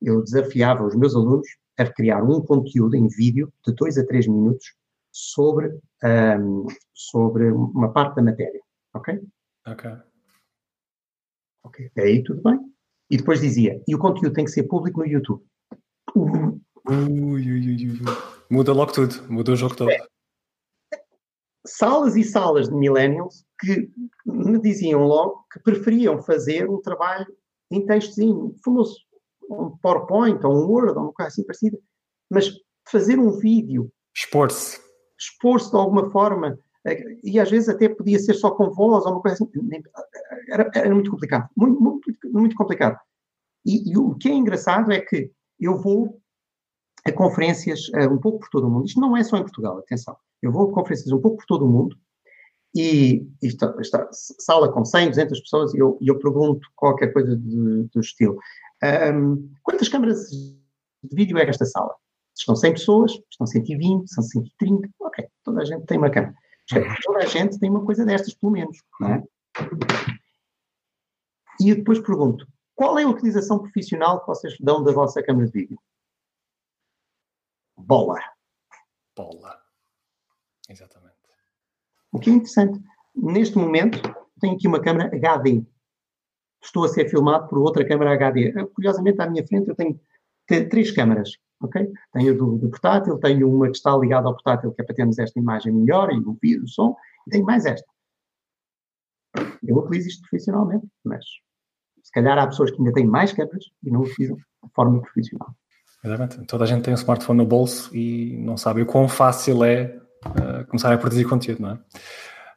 Eu 0.00 0.22
desafiava 0.22 0.84
os 0.84 0.94
meus 0.94 1.14
alunos 1.14 1.46
a 1.78 1.86
criar 1.90 2.22
um 2.22 2.40
conteúdo 2.40 2.96
em 2.96 3.08
vídeo 3.08 3.52
de 3.66 3.74
dois 3.74 3.98
a 3.98 4.06
três 4.06 4.26
minutos 4.26 4.74
sobre, 5.12 5.78
um, 6.38 6.66
sobre 6.94 7.50
uma 7.50 7.92
parte 7.92 8.16
da 8.16 8.22
matéria. 8.22 8.60
Ok? 8.94 9.20
Ok. 9.66 9.90
Ok. 11.64 11.90
Aí 11.98 12.22
tudo 12.22 12.42
bem. 12.42 12.58
E 13.10 13.16
depois 13.16 13.40
dizia, 13.40 13.82
e 13.86 13.94
o 13.94 13.98
conteúdo 13.98 14.32
tem 14.32 14.44
que 14.44 14.50
ser 14.50 14.64
público 14.64 15.00
no 15.00 15.06
YouTube. 15.06 15.44
Ui, 16.14 16.60
ui, 16.88 17.42
ui, 17.42 18.00
Muda 18.50 18.72
logo 18.72 18.92
tudo, 18.92 19.14
muda 19.28 19.52
o 19.52 19.56
jogo 19.56 19.76
todo. 19.76 19.90
É. 19.90 19.98
Salas 21.66 22.16
e 22.16 22.24
salas 22.24 22.68
de 22.68 22.74
millennials 22.74 23.44
que 23.60 23.90
me 24.24 24.58
diziam 24.60 25.04
logo 25.04 25.44
que 25.52 25.60
preferiam 25.60 26.20
fazer 26.22 26.68
um 26.68 26.80
trabalho 26.80 27.26
em 27.70 27.84
textozinho, 27.84 28.54
famoso, 28.64 28.96
um 29.48 29.76
PowerPoint 29.78 30.44
ou 30.44 30.52
um 30.52 30.66
Word 30.66 30.96
ou 30.96 31.04
uma 31.04 31.12
coisa 31.12 31.28
assim 31.28 31.44
parecida, 31.44 31.78
mas 32.30 32.50
fazer 32.90 33.18
um 33.18 33.30
vídeo. 33.30 33.92
Expor-se. 34.16 34.80
Expor-se 35.18 35.70
de 35.70 35.76
alguma 35.76 36.10
forma, 36.10 36.58
eh, 36.84 37.18
e 37.22 37.38
às 37.38 37.50
vezes 37.50 37.68
até 37.68 37.88
podia 37.88 38.18
ser 38.18 38.34
só 38.34 38.50
com 38.50 38.70
voz 38.70 39.04
ou 39.04 39.12
uma 39.12 39.20
coisa 39.20 39.34
assim. 39.34 39.50
Era, 40.48 40.70
era 40.74 40.94
muito 40.94 41.10
complicado. 41.10 41.48
Muito, 41.56 41.80
muito, 41.80 42.02
muito 42.24 42.56
complicado. 42.56 42.98
E, 43.64 43.92
e, 43.92 43.98
o 43.98 44.14
que 44.14 44.28
é 44.28 44.34
engraçado 44.34 44.90
é 44.90 45.00
que 45.00 45.30
eu 45.58 45.76
vou 45.76 46.20
a 47.04 47.12
conferências 47.12 47.88
uh, 47.90 48.12
um 48.12 48.18
pouco 48.18 48.40
por 48.40 48.48
todo 48.48 48.66
o 48.66 48.70
mundo. 48.70 48.86
Isto 48.86 49.00
não 49.00 49.16
é 49.16 49.22
só 49.22 49.36
em 49.36 49.42
Portugal, 49.42 49.78
atenção. 49.78 50.16
Eu 50.42 50.50
vou 50.50 50.70
a 50.70 50.72
conferências 50.72 51.12
um 51.12 51.20
pouco 51.20 51.38
por 51.38 51.46
todo 51.46 51.66
o 51.66 51.68
mundo 51.68 51.96
e 52.74 53.26
esta, 53.42 53.74
esta 53.78 54.08
sala 54.12 54.72
com 54.72 54.84
100, 54.84 55.10
200 55.10 55.40
pessoas 55.40 55.74
e 55.74 55.78
eu, 55.78 55.98
eu 56.00 56.18
pergunto 56.18 56.68
qualquer 56.76 57.12
coisa 57.12 57.36
de, 57.36 57.84
do 57.84 58.00
estilo. 58.00 58.38
Um, 59.14 59.50
quantas 59.62 59.88
câmaras 59.88 60.30
de 60.30 61.14
vídeo 61.14 61.38
é 61.38 61.48
esta 61.48 61.64
sala? 61.64 61.94
Estão 62.36 62.54
100 62.54 62.72
pessoas, 62.72 63.12
estão 63.30 63.46
120, 63.46 64.08
são 64.08 64.22
130, 64.22 64.88
ok, 65.00 65.26
toda 65.44 65.62
a 65.62 65.64
gente 65.64 65.84
tem 65.86 65.98
uma 65.98 66.10
câmera. 66.10 66.34
Toda 67.02 67.18
a 67.18 67.26
gente 67.26 67.58
tem 67.58 67.68
uma 67.68 67.84
coisa 67.84 68.04
destas, 68.04 68.32
pelo 68.34 68.52
menos, 68.52 68.78
não 69.00 69.14
é? 69.14 69.24
E 71.60 71.70
eu 71.70 71.76
depois 71.76 71.98
pergunto: 71.98 72.46
qual 72.74 72.98
é 72.98 73.02
a 73.02 73.08
utilização 73.08 73.58
profissional 73.58 74.20
que 74.20 74.28
vocês 74.28 74.56
dão 74.60 74.82
da 74.82 74.92
vossa 74.92 75.22
câmera 75.22 75.46
de 75.46 75.52
vídeo? 75.52 75.78
Bola. 77.76 78.20
Bola. 79.16 79.60
Exatamente. 80.68 81.19
O 82.12 82.18
que 82.18 82.30
é 82.30 82.32
interessante, 82.32 82.80
neste 83.14 83.56
momento, 83.56 84.00
tenho 84.40 84.54
aqui 84.54 84.66
uma 84.66 84.80
câmera 84.80 85.14
HD. 85.14 85.64
Estou 86.62 86.84
a 86.84 86.88
ser 86.88 87.08
filmado 87.08 87.48
por 87.48 87.58
outra 87.58 87.86
câmera 87.86 88.12
HD. 88.12 88.52
Curiosamente, 88.74 89.20
à 89.20 89.28
minha 89.28 89.46
frente, 89.46 89.68
eu 89.68 89.74
tenho 89.74 89.98
três 90.46 90.90
câmaras. 90.90 91.30
ok? 91.60 91.88
Tenho 92.12 92.36
do, 92.36 92.58
do, 92.58 92.68
portátil, 92.68 93.18
tenho 93.18 93.48
uma 93.48 93.66
que 93.66 93.76
está 93.76 93.96
ligada 93.96 94.26
ao 94.26 94.34
portátil, 94.34 94.72
que 94.72 94.82
é 94.82 94.84
para 94.84 94.94
termos 94.94 95.18
esta 95.18 95.38
imagem 95.38 95.72
melhor 95.72 96.12
e 96.12 96.18
o 96.18 96.36
vídeo, 96.42 96.64
o 96.64 96.68
som, 96.68 96.96
e 97.26 97.30
tenho 97.30 97.44
mais 97.44 97.64
esta. 97.64 97.86
Eu 99.62 99.76
utilizo 99.76 100.08
isto 100.08 100.22
profissionalmente, 100.22 100.86
mas 101.04 101.24
se 102.02 102.10
calhar 102.12 102.36
há 102.38 102.46
pessoas 102.46 102.70
que 102.70 102.78
ainda 102.78 102.92
têm 102.92 103.06
mais 103.06 103.32
câmeras 103.32 103.64
e 103.84 103.90
não 103.90 104.00
utilizam 104.00 104.36
de 104.36 104.72
forma 104.74 105.00
profissional. 105.00 105.54
Exatamente. 106.02 106.46
Toda 106.46 106.64
a 106.64 106.66
gente 106.66 106.82
tem 106.82 106.92
um 106.92 106.96
smartphone 106.96 107.38
no 107.38 107.46
bolso 107.46 107.94
e 107.94 108.36
não 108.38 108.56
sabe 108.56 108.82
o 108.82 108.86
quão 108.86 109.06
fácil 109.06 109.62
é 109.62 110.00
começar 110.68 110.92
a 110.92 110.98
produzir 110.98 111.24
conteúdo, 111.24 111.62
não 111.62 111.70
é? 111.72 111.78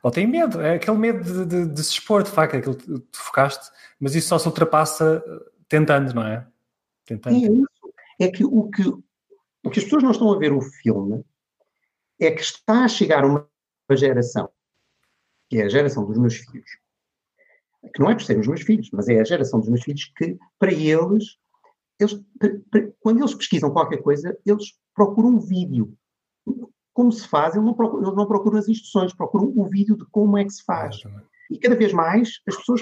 Ou 0.04 0.12
tem 0.12 0.28
medo, 0.28 0.60
é 0.60 0.76
aquele 0.76 0.98
medo 0.98 1.24
de, 1.24 1.46
de, 1.46 1.74
de 1.74 1.84
se 1.84 1.94
expor, 1.94 2.24
de 2.24 2.30
facto, 2.30 2.56
é 2.56 2.58
aquilo 2.58 2.76
que 2.76 2.86
tu 2.86 3.20
focaste, 3.20 3.72
mas 3.98 4.14
isso 4.16 4.28
só 4.28 4.38
se 4.38 4.48
ultrapassa 4.48 5.24
eh, 5.26 5.52
tentando, 5.70 6.14
não 6.14 6.28
é? 6.28 6.46
Tentando. 7.06 7.36
É 7.38 7.40
isso. 7.40 7.94
É 8.20 8.28
que 8.30 8.44
o, 8.44 8.70
que 8.70 8.84
o 9.64 9.70
que 9.70 9.80
as 9.80 9.86
pessoas 9.86 10.04
não 10.04 10.12
estão 10.12 10.32
a 10.34 10.38
ver 10.38 10.52
o 10.52 10.62
filme 10.62 11.24
é 12.20 12.32
que 12.32 12.42
está 12.42 12.84
a 12.84 12.88
chegar 12.88 13.24
uma 13.24 13.48
geração, 13.92 14.50
que 15.50 15.58
é 15.58 15.64
a 15.64 15.70
geração 15.70 16.06
dos 16.06 16.18
meus 16.18 16.36
filhos, 16.36 16.70
que 17.94 18.00
não 18.02 18.10
é 18.10 18.16
por 18.16 18.24
serem 18.24 18.42
os 18.42 18.48
meus 18.48 18.62
filhos, 18.62 18.90
mas 18.92 19.08
é 19.08 19.22
a 19.22 19.24
geração 19.24 19.60
dos 19.60 19.70
meus 19.70 19.84
filhos 19.84 20.12
que, 20.18 20.38
para 20.60 20.72
eles, 20.74 21.38
eles 21.98 22.20
quando 23.00 23.20
eles 23.20 23.34
pesquisam 23.34 23.72
qualquer 23.72 24.02
coisa, 24.02 24.38
eles 24.46 24.78
procuram 24.94 25.30
um 25.30 25.40
vídeo. 25.40 25.98
Como 26.94 27.12
se 27.12 27.28
faz, 27.28 27.56
eles 27.56 27.66
não, 27.66 27.74
procuram, 27.74 28.04
eles 28.04 28.16
não 28.16 28.28
procuram 28.28 28.58
as 28.58 28.68
instruções, 28.68 29.14
procuram 29.14 29.52
o 29.56 29.66
vídeo 29.68 29.98
de 29.98 30.06
como 30.06 30.38
é 30.38 30.44
que 30.44 30.52
se 30.52 30.64
faz. 30.64 30.98
E 31.50 31.58
cada 31.58 31.76
vez 31.76 31.92
mais 31.92 32.40
as 32.48 32.56
pessoas, 32.56 32.82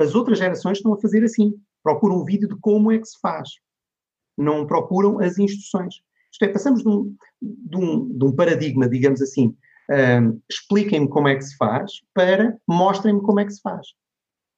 as 0.00 0.14
outras 0.14 0.38
gerações 0.38 0.78
estão 0.78 0.94
a 0.94 1.00
fazer 1.00 1.24
assim. 1.24 1.54
Procuram 1.82 2.16
o 2.16 2.24
vídeo 2.24 2.48
de 2.48 2.56
como 2.60 2.92
é 2.92 2.98
que 2.98 3.06
se 3.06 3.18
faz. 3.20 3.50
Não 4.38 4.66
procuram 4.66 5.18
as 5.18 5.38
instruções. 5.38 5.96
Isto 6.32 6.44
é, 6.44 6.48
passamos 6.48 6.82
de 6.82 6.88
um, 6.88 7.14
de 7.40 7.76
um, 7.76 8.18
de 8.18 8.24
um 8.24 8.34
paradigma, 8.34 8.88
digamos 8.88 9.20
assim, 9.20 9.54
um, 9.90 10.40
expliquem-me 10.48 11.08
como 11.08 11.28
é 11.28 11.36
que 11.36 11.42
se 11.42 11.56
faz, 11.56 12.00
para 12.14 12.56
mostrem-me 12.66 13.20
como 13.20 13.40
é 13.40 13.44
que 13.44 13.52
se 13.52 13.60
faz. 13.60 13.88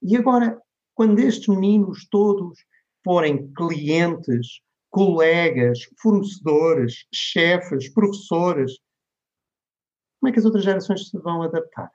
E 0.02 0.16
agora, 0.16 0.60
quando 0.94 1.18
estes 1.18 1.48
meninos 1.48 2.06
todos 2.10 2.58
forem 3.02 3.50
clientes, 3.52 4.60
colegas, 4.94 5.80
fornecedores, 6.00 7.04
chefes, 7.12 7.88
professores, 7.88 8.78
como 10.20 10.30
é 10.30 10.32
que 10.32 10.38
as 10.38 10.44
outras 10.44 10.62
gerações 10.62 11.08
se 11.08 11.18
vão 11.18 11.42
adaptar? 11.42 11.90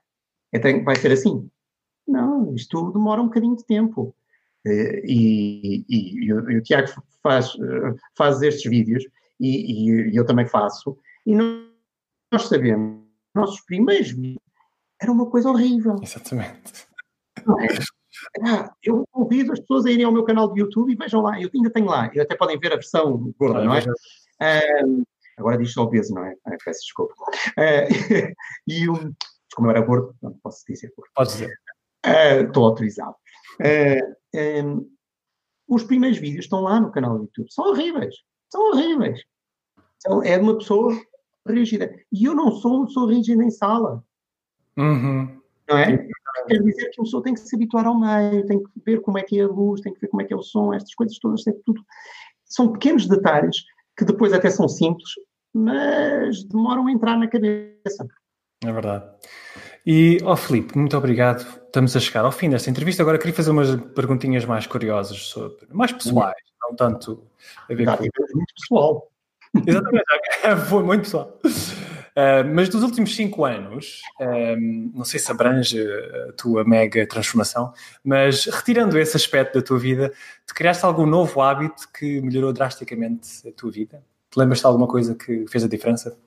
Então, 0.51 0.83
vai 0.83 0.97
ser 0.97 1.13
assim? 1.13 1.49
Não, 2.05 2.53
isto 2.53 2.91
demora 2.91 3.21
um 3.21 3.27
bocadinho 3.27 3.55
de 3.55 3.65
tempo. 3.65 4.13
Eh, 4.67 5.01
e, 5.05 5.85
e, 5.87 6.25
e, 6.25 6.33
o, 6.33 6.57
o 6.57 6.61
Tiago 6.61 6.89
faz, 7.23 7.53
faz 8.17 8.41
estes 8.41 8.69
vídeos 8.69 9.05
e, 9.39 10.11
eu 10.13 10.25
também 10.25 10.45
faço, 10.45 10.97
e 11.25 11.33
nós 11.33 12.49
sabemos, 12.49 13.01
nossos 13.33 13.61
primeiros 13.61 14.11
vídeos 14.11 14.43
era 15.01 15.09
uma 15.09 15.29
coisa 15.29 15.49
horrível. 15.49 15.95
Exatamente. 16.03 16.85
É? 17.37 17.98
Ah, 18.45 18.71
eu 18.83 19.05
convido 19.11 19.53
as 19.53 19.59
pessoas 19.59 19.85
a 19.85 19.91
irem 19.91 20.05
ao 20.05 20.11
meu 20.11 20.23
canal 20.23 20.51
de 20.51 20.59
YouTube 20.59 20.91
e 20.91 20.95
vejam 20.95 21.21
lá, 21.21 21.39
eu 21.41 21.49
ainda 21.53 21.69
tenho 21.69 21.87
lá, 21.87 22.09
e 22.13 22.19
até 22.19 22.35
podem 22.35 22.59
ver 22.59 22.73
a 22.73 22.75
versão 22.75 23.33
gorda, 23.37 23.63
não 23.63 23.73
é? 23.75 23.83
Agora 25.37 25.57
diz 25.57 25.71
só 25.71 25.83
obeso, 25.83 26.13
não 26.13 26.25
é? 26.25 26.35
Ah, 26.45 26.57
peço 26.63 26.81
desculpa. 26.81 27.13
Uh, 27.57 28.33
e 28.67 28.89
um, 28.89 29.13
como 29.55 29.67
eu 29.67 29.71
era 29.71 29.81
gordo, 29.81 30.13
não 30.21 30.33
posso 30.43 30.65
dizer 30.67 30.91
gordo. 30.95 31.09
Pode 31.15 31.29
dizer. 31.29 31.53
Uh, 32.05 32.47
estou 32.47 32.65
autorizado. 32.65 33.15
Um, 34.35 34.89
os 35.67 35.83
primeiros 35.83 36.17
vídeos 36.17 36.45
estão 36.45 36.61
lá 36.61 36.79
no 36.79 36.91
canal 36.91 37.17
do 37.17 37.23
YouTube. 37.23 37.51
São 37.51 37.69
horríveis. 37.69 38.15
São 38.51 38.69
horríveis. 38.69 39.23
São, 39.99 40.23
é 40.23 40.37
de 40.37 40.43
uma 40.43 40.57
pessoa 40.57 40.99
rígida. 41.47 41.95
E 42.11 42.25
eu 42.25 42.35
não 42.35 42.51
sou 42.51 42.77
uma 42.77 42.87
pessoa 42.87 43.11
rígida 43.11 43.43
em 43.43 43.51
sala. 43.51 44.03
Uhum. 44.77 45.39
Não 45.69 45.77
é? 45.77 46.07
Quer 46.47 46.61
dizer 46.61 46.89
que 46.89 46.99
uma 47.01 47.05
pessoa 47.05 47.23
tem 47.23 47.33
que 47.33 47.39
se 47.39 47.55
habituar 47.55 47.85
ao 47.85 47.99
meio, 47.99 48.45
tem 48.45 48.61
que 48.61 48.69
ver 48.85 49.01
como 49.01 49.17
é 49.17 49.23
que 49.23 49.39
é 49.39 49.43
a 49.43 49.47
luz, 49.47 49.81
tem 49.81 49.93
que 49.93 49.99
ver 49.99 50.07
como 50.07 50.21
é 50.21 50.25
que 50.25 50.33
é 50.33 50.37
o 50.37 50.41
som, 50.41 50.73
estas 50.73 50.93
coisas 50.95 51.17
todas, 51.19 51.43
tem 51.43 51.53
tudo. 51.65 51.81
São 52.45 52.71
pequenos 52.71 53.07
detalhes 53.07 53.57
que 53.97 54.05
depois 54.05 54.33
até 54.33 54.49
são 54.49 54.67
simples, 54.67 55.09
mas 55.53 56.43
demoram 56.43 56.87
a 56.87 56.91
entrar 56.91 57.17
na 57.17 57.27
cabeça. 57.27 58.07
É 58.63 58.71
verdade. 58.71 59.05
E, 59.85 60.17
ó 60.23 60.33
oh, 60.33 60.35
Filipe, 60.35 60.77
muito 60.77 60.95
obrigado. 60.97 61.45
Estamos 61.65 61.95
a 61.95 61.99
chegar 61.99 62.25
ao 62.25 62.31
fim 62.31 62.49
desta 62.49 62.69
entrevista. 62.69 63.01
Agora 63.01 63.17
queria 63.17 63.33
fazer 63.33 63.51
umas 63.51 63.75
perguntinhas 63.93 64.45
mais 64.45 64.67
curiosas, 64.67 65.17
sobre, 65.27 65.67
mais 65.71 65.91
pessoais, 65.91 66.35
não 66.61 66.75
tanto 66.75 67.23
a 67.69 67.73
ver 67.73 67.85
com... 67.85 68.03
muito 68.03 68.53
pessoal. 68.59 69.11
Exatamente, 69.65 70.05
foi 70.69 70.83
muito 70.83 71.01
pessoal. 71.01 71.39
Uh, 72.09 72.43
mas 72.53 72.69
dos 72.69 72.83
últimos 72.83 73.15
cinco 73.15 73.45
anos, 73.45 74.01
um, 74.19 74.91
não 74.95 75.05
sei 75.05 75.19
se 75.19 75.31
abrange 75.31 75.79
a 76.27 76.33
tua 76.33 76.63
mega 76.63 77.07
transformação, 77.07 77.73
mas 78.03 78.45
retirando 78.45 78.97
esse 78.97 79.15
aspecto 79.15 79.59
da 79.59 79.65
tua 79.65 79.79
vida, 79.79 80.11
te 80.45 80.53
criaste 80.53 80.85
algum 80.85 81.05
novo 81.05 81.41
hábito 81.41 81.87
que 81.93 82.21
melhorou 82.21 82.51
drasticamente 82.51 83.47
a 83.47 83.51
tua 83.51 83.71
vida? 83.71 84.03
Te 84.29 84.39
lembras 84.39 84.59
de 84.59 84.65
alguma 84.65 84.87
coisa 84.87 85.15
que 85.15 85.45
fez 85.47 85.63
a 85.63 85.67
diferença? 85.67 86.17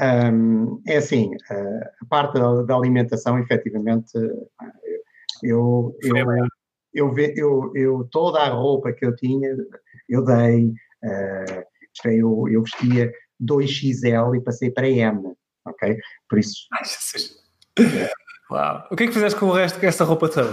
Um, 0.00 0.80
é 0.86 0.98
assim, 0.98 1.30
a 1.50 2.06
parte 2.08 2.34
da, 2.34 2.62
da 2.62 2.74
alimentação, 2.76 3.38
efetivamente, 3.38 4.12
eu, 5.42 5.96
eu, 6.02 6.16
eu, 6.94 7.14
eu, 7.18 7.72
eu, 7.74 8.08
toda 8.10 8.40
a 8.40 8.48
roupa 8.48 8.92
que 8.92 9.04
eu 9.04 9.14
tinha, 9.14 9.56
eu 10.08 10.24
dei, 10.24 10.66
uh, 10.66 11.64
eu, 12.04 12.48
eu 12.48 12.62
vestia 12.62 13.12
2XL 13.42 14.36
e 14.36 14.40
passei 14.40 14.70
para 14.70 14.88
M, 14.88 15.34
ok? 15.66 15.96
Por 16.28 16.38
isso... 16.38 16.68
Uau. 18.50 18.86
O 18.90 18.96
que 18.96 19.04
é 19.04 19.06
que 19.06 19.12
fizeste 19.12 19.38
com 19.38 19.46
o 19.46 19.52
resto 19.52 19.78
dessa 19.78 20.04
roupa 20.04 20.26
toda? 20.26 20.48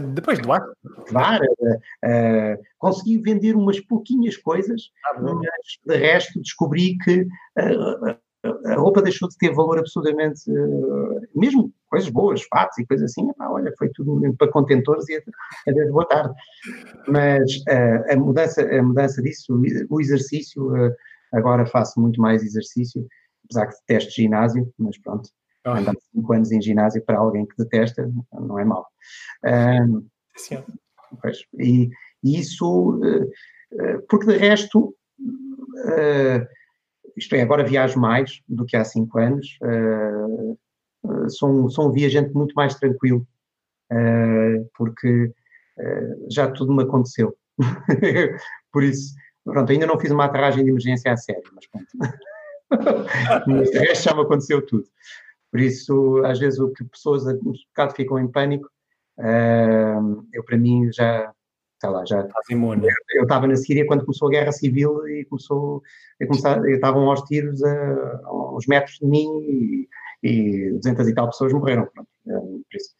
Depois 0.00 0.38
do 0.38 0.50
ar? 0.50 0.64
Claro, 1.06 1.44
uh, 1.44 2.62
consegui 2.78 3.18
vender 3.18 3.54
umas 3.54 3.78
pouquinhas 3.80 4.38
coisas, 4.38 4.90
ah, 5.04 5.20
mas 5.20 5.78
de 5.86 5.96
resto 5.96 6.40
descobri 6.40 6.96
que 7.04 7.20
uh, 7.20 8.16
a 8.66 8.74
roupa 8.76 9.02
deixou 9.02 9.28
de 9.28 9.36
ter 9.36 9.52
valor 9.52 9.78
absolutamente, 9.78 10.50
uh, 10.50 11.20
mesmo 11.34 11.72
coisas 11.88 12.08
boas, 12.08 12.42
fatos 12.50 12.78
e 12.78 12.86
coisas 12.86 13.10
assim, 13.10 13.32
pá, 13.34 13.48
olha, 13.48 13.72
foi 13.78 13.88
tudo 13.90 14.20
para 14.36 14.50
contentores 14.50 15.08
e 15.08 15.22
adeus, 15.68 15.90
boa 15.90 16.06
tarde. 16.06 16.34
Mas 17.08 17.56
uh, 17.68 18.12
a, 18.12 18.16
mudança, 18.16 18.62
a 18.62 18.82
mudança 18.82 19.22
disso, 19.22 19.60
o 19.88 20.00
exercício, 20.00 20.74
uh, 20.74 20.94
agora 21.34 21.66
faço 21.66 22.00
muito 22.00 22.20
mais 22.20 22.42
exercício, 22.42 23.06
apesar 23.44 23.66
que 23.66 23.76
detesto 23.86 24.12
ginásio, 24.12 24.72
mas 24.78 24.98
pronto, 24.98 25.28
oh. 25.66 25.70
andar 25.70 25.94
cinco 26.12 26.32
anos 26.32 26.52
em 26.52 26.62
ginásio 26.62 27.04
para 27.04 27.18
alguém 27.18 27.46
que 27.46 27.56
detesta 27.56 28.10
não 28.32 28.58
é 28.58 28.64
mau. 28.64 28.86
Sim. 30.36 30.62
Pois, 31.20 31.44
e, 31.58 31.90
e, 32.22 32.40
isso, 32.40 33.00
porque 34.08 34.26
de 34.26 34.36
resto 34.36 34.96
isto 37.16 37.34
é, 37.34 37.42
agora 37.42 37.64
viajo 37.64 37.98
mais 38.00 38.40
do 38.48 38.64
que 38.64 38.76
há 38.76 38.84
cinco 38.84 39.18
anos, 39.18 39.58
sou, 41.28 41.50
um, 41.50 41.68
sou 41.68 41.88
um 41.88 41.92
viajante 41.92 42.32
muito 42.34 42.54
mais 42.54 42.74
tranquilo, 42.74 43.26
porque 44.76 45.32
já 46.30 46.50
tudo 46.50 46.74
me 46.74 46.82
aconteceu. 46.82 47.36
Por 48.72 48.82
isso, 48.82 49.14
pronto, 49.44 49.70
ainda 49.70 49.86
não 49.86 49.98
fiz 49.98 50.10
uma 50.10 50.24
aterragem 50.24 50.64
de 50.64 50.70
emergência 50.70 51.12
a 51.12 51.16
sério, 51.16 51.42
mas 51.54 51.66
pronto. 51.66 51.86
mas 53.46 53.70
de 53.70 53.78
resto 53.78 54.04
já 54.04 54.14
me 54.14 54.22
aconteceu 54.22 54.64
tudo. 54.64 54.86
Por 55.50 55.60
isso, 55.60 56.22
às 56.24 56.38
vezes, 56.38 56.58
o 56.58 56.72
que 56.72 56.84
pessoas 56.84 57.26
um 57.26 57.52
bocado 57.68 57.94
ficam 57.94 58.18
em 58.18 58.26
pânico, 58.28 58.68
eu 60.32 60.44
para 60.44 60.56
mim 60.56 60.90
já 60.92 61.32
sei 61.84 61.90
lá, 61.90 62.04
já. 62.04 62.26
Eu 63.14 63.22
estava 63.22 63.46
na 63.46 63.56
Síria 63.56 63.86
quando 63.86 64.04
começou 64.04 64.28
a 64.28 64.30
guerra 64.30 64.52
civil 64.52 65.06
e 65.06 65.24
começou, 65.26 65.82
começar, 66.26 66.66
estavam 66.68 67.08
aos 67.10 67.22
tiros 67.22 67.62
a, 67.62 68.20
a 68.24 68.56
uns 68.56 68.66
metros 68.66 68.98
de 68.98 69.06
mim 69.06 69.28
e, 69.42 69.88
e 70.22 70.70
200 70.72 71.08
e 71.08 71.14
tal 71.14 71.26
pessoas 71.26 71.52
morreram. 71.52 71.86
Pronto, 71.92 72.08
é, 72.26 72.32
por 72.32 72.76
isso, 72.76 72.94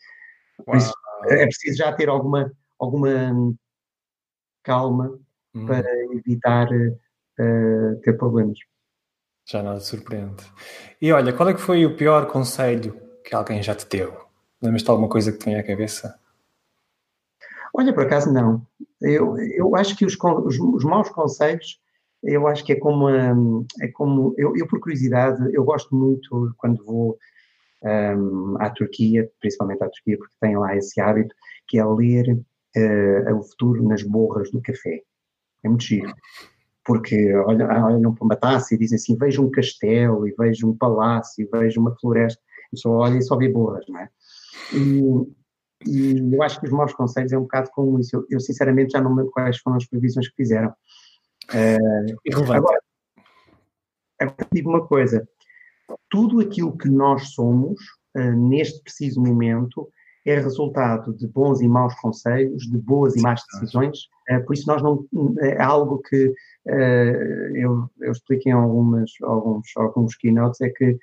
por 0.66 0.76
isso 0.76 0.92
é 1.30 1.46
preciso 1.46 1.78
já 1.78 1.92
ter 1.92 2.08
alguma, 2.08 2.52
alguma 2.78 3.56
calma 4.62 5.18
hum. 5.54 5.66
para 5.66 5.88
evitar 6.12 6.68
uh, 6.70 8.00
ter 8.02 8.12
problemas. 8.14 8.58
Já 9.46 9.62
nada 9.62 9.80
surpreende. 9.80 10.42
E 11.00 11.12
olha, 11.12 11.32
qual 11.32 11.48
é 11.48 11.54
que 11.54 11.60
foi 11.60 11.84
o 11.84 11.96
pior 11.96 12.26
conselho 12.26 12.98
que 13.22 13.34
alguém 13.34 13.62
já 13.62 13.74
te 13.74 13.86
deu? 13.86 14.24
Lembras-te 14.62 14.90
alguma 14.90 15.08
coisa 15.08 15.30
que 15.30 15.38
te 15.38 15.44
vem 15.44 15.56
à 15.56 15.62
cabeça? 15.62 16.18
Olha, 17.74 17.92
por 17.92 18.04
acaso 18.04 18.32
não. 18.32 18.66
Eu, 19.00 19.36
eu 19.38 19.76
acho 19.76 19.96
que 19.96 20.06
os, 20.06 20.16
os, 20.16 20.58
os 20.58 20.84
maus 20.84 21.10
conselhos, 21.10 21.78
eu 22.22 22.46
acho 22.46 22.64
que 22.64 22.72
é 22.72 22.76
como, 22.76 23.10
um, 23.10 23.66
é 23.82 23.88
como 23.88 24.34
eu, 24.38 24.56
eu, 24.56 24.66
por 24.66 24.80
curiosidade, 24.80 25.54
eu 25.54 25.62
gosto 25.64 25.94
muito 25.94 26.54
quando 26.56 26.82
vou 26.84 27.18
um, 27.82 28.56
à 28.60 28.70
Turquia, 28.70 29.30
principalmente 29.40 29.82
à 29.82 29.90
Turquia, 29.90 30.16
porque 30.16 30.34
tem 30.40 30.56
lá 30.56 30.74
esse 30.74 31.00
hábito, 31.00 31.34
que 31.68 31.78
é 31.78 31.84
ler 31.84 32.32
uh, 32.76 33.36
o 33.36 33.42
futuro 33.42 33.86
nas 33.86 34.02
borras 34.02 34.50
do 34.50 34.62
café. 34.62 35.02
É 35.64 35.68
muito 35.68 35.84
giro. 35.84 36.14
Porque 36.84 37.34
olham, 37.34 37.68
olham 37.86 38.14
para 38.14 38.24
uma 38.24 38.36
taça 38.36 38.74
e 38.74 38.78
dizem 38.78 38.96
assim, 38.96 39.16
vejo 39.16 39.42
um 39.42 39.50
castelo, 39.50 40.28
e 40.28 40.34
vejo 40.38 40.68
um 40.68 40.76
palácio, 40.76 41.42
e 41.42 41.48
vejo 41.50 41.80
uma 41.80 41.96
floresta, 41.96 42.40
e 42.72 42.78
só 42.78 42.90
olha 42.90 43.16
e 43.16 43.22
só 43.22 43.36
vê 43.36 43.48
borras, 43.48 43.84
não 43.88 43.98
é? 43.98 44.08
E, 44.72 45.00
e 45.86 46.34
eu 46.34 46.42
acho 46.42 46.60
que 46.60 46.66
os 46.66 46.72
maus 46.72 46.92
conselhos 46.92 47.32
é 47.32 47.38
um 47.38 47.42
bocado 47.42 47.70
como 47.72 47.98
isso. 47.98 48.16
Eu, 48.16 48.26
eu 48.30 48.40
sinceramente 48.40 48.92
já 48.92 49.00
não 49.00 49.10
me 49.10 49.18
lembro 49.18 49.32
quais 49.32 49.58
foram 49.58 49.76
as 49.78 49.86
previsões 49.86 50.28
que 50.28 50.36
fizeram. 50.36 50.74
Uh, 51.52 52.52
agora, 52.52 52.80
agora, 54.20 54.48
digo 54.52 54.70
uma 54.70 54.86
coisa: 54.86 55.26
tudo 56.10 56.40
aquilo 56.40 56.76
que 56.76 56.88
nós 56.88 57.30
somos, 57.30 57.80
uh, 58.16 58.32
neste 58.48 58.82
preciso 58.82 59.20
momento, 59.20 59.90
é 60.24 60.36
resultado 60.36 61.12
de 61.14 61.26
bons 61.26 61.60
e 61.60 61.68
maus 61.68 61.94
conselhos, 62.00 62.64
de 62.64 62.78
boas 62.78 63.14
e 63.14 63.20
más 63.20 63.42
decisões. 63.52 64.08
Uh, 64.30 64.44
por 64.44 64.54
isso, 64.54 64.66
nós 64.66 64.82
não. 64.82 65.06
É 65.40 65.62
algo 65.62 66.00
que 66.08 66.32
eu, 67.54 67.90
eu 68.00 68.12
explico 68.12 68.48
em 68.48 68.52
algumas, 68.52 69.10
alguns, 69.22 69.66
alguns 69.76 70.16
keynotes: 70.16 70.60
é 70.62 70.70
que 70.70 70.98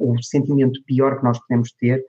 o 0.00 0.22
sentimento 0.22 0.82
pior 0.86 1.18
que 1.18 1.24
nós 1.24 1.38
podemos 1.40 1.72
ter 1.72 2.02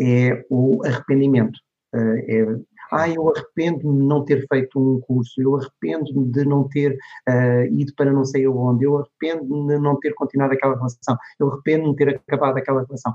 é 0.00 0.44
o 0.50 0.84
arrependimento. 0.84 1.58
Eh, 1.94 2.36
é, 2.40 2.46
ah, 2.90 3.08
eu 3.08 3.28
arrependo-me 3.30 4.00
de 4.00 4.06
não 4.06 4.24
ter 4.24 4.46
feito 4.46 4.78
um 4.78 5.00
curso, 5.00 5.40
eu 5.40 5.56
arrependo-me 5.56 6.30
de 6.30 6.44
não 6.44 6.68
ter 6.68 6.96
uh, 7.28 7.64
ido 7.72 7.92
para 7.96 8.12
não 8.12 8.24
sei 8.24 8.46
onde, 8.46 8.84
eu 8.84 8.98
arrependo-me 8.98 9.74
de 9.74 9.78
não 9.80 9.98
ter 9.98 10.12
continuado 10.14 10.52
aquela 10.52 10.74
relação, 10.74 11.16
eu 11.38 11.50
arrependo-me 11.50 11.92
de 11.92 11.96
ter 11.96 12.22
acabado 12.26 12.56
aquela 12.56 12.84
relação. 12.84 13.12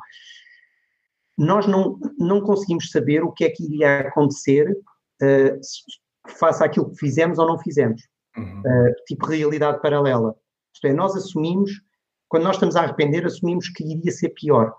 Nós 1.39 1.65
não, 1.65 1.97
não 2.19 2.41
conseguimos 2.41 2.91
saber 2.91 3.23
o 3.23 3.31
que 3.31 3.45
é 3.45 3.49
que 3.49 3.63
iria 3.63 4.01
acontecer 4.01 4.69
uh, 4.69 5.59
face 6.37 6.61
àquilo 6.61 6.89
que 6.89 6.97
fizemos 6.97 7.39
ou 7.39 7.47
não 7.47 7.57
fizemos. 7.57 8.01
Uhum. 8.37 8.59
Uh, 8.59 8.93
tipo 9.07 9.25
realidade 9.25 9.81
paralela. 9.81 10.35
Isto 10.73 10.87
é, 10.87 10.93
nós 10.93 11.15
assumimos, 11.15 11.71
quando 12.27 12.43
nós 12.43 12.57
estamos 12.57 12.75
a 12.75 12.81
arrepender, 12.81 13.25
assumimos 13.25 13.69
que 13.69 13.83
iria 13.83 14.11
ser 14.11 14.29
pior, 14.29 14.75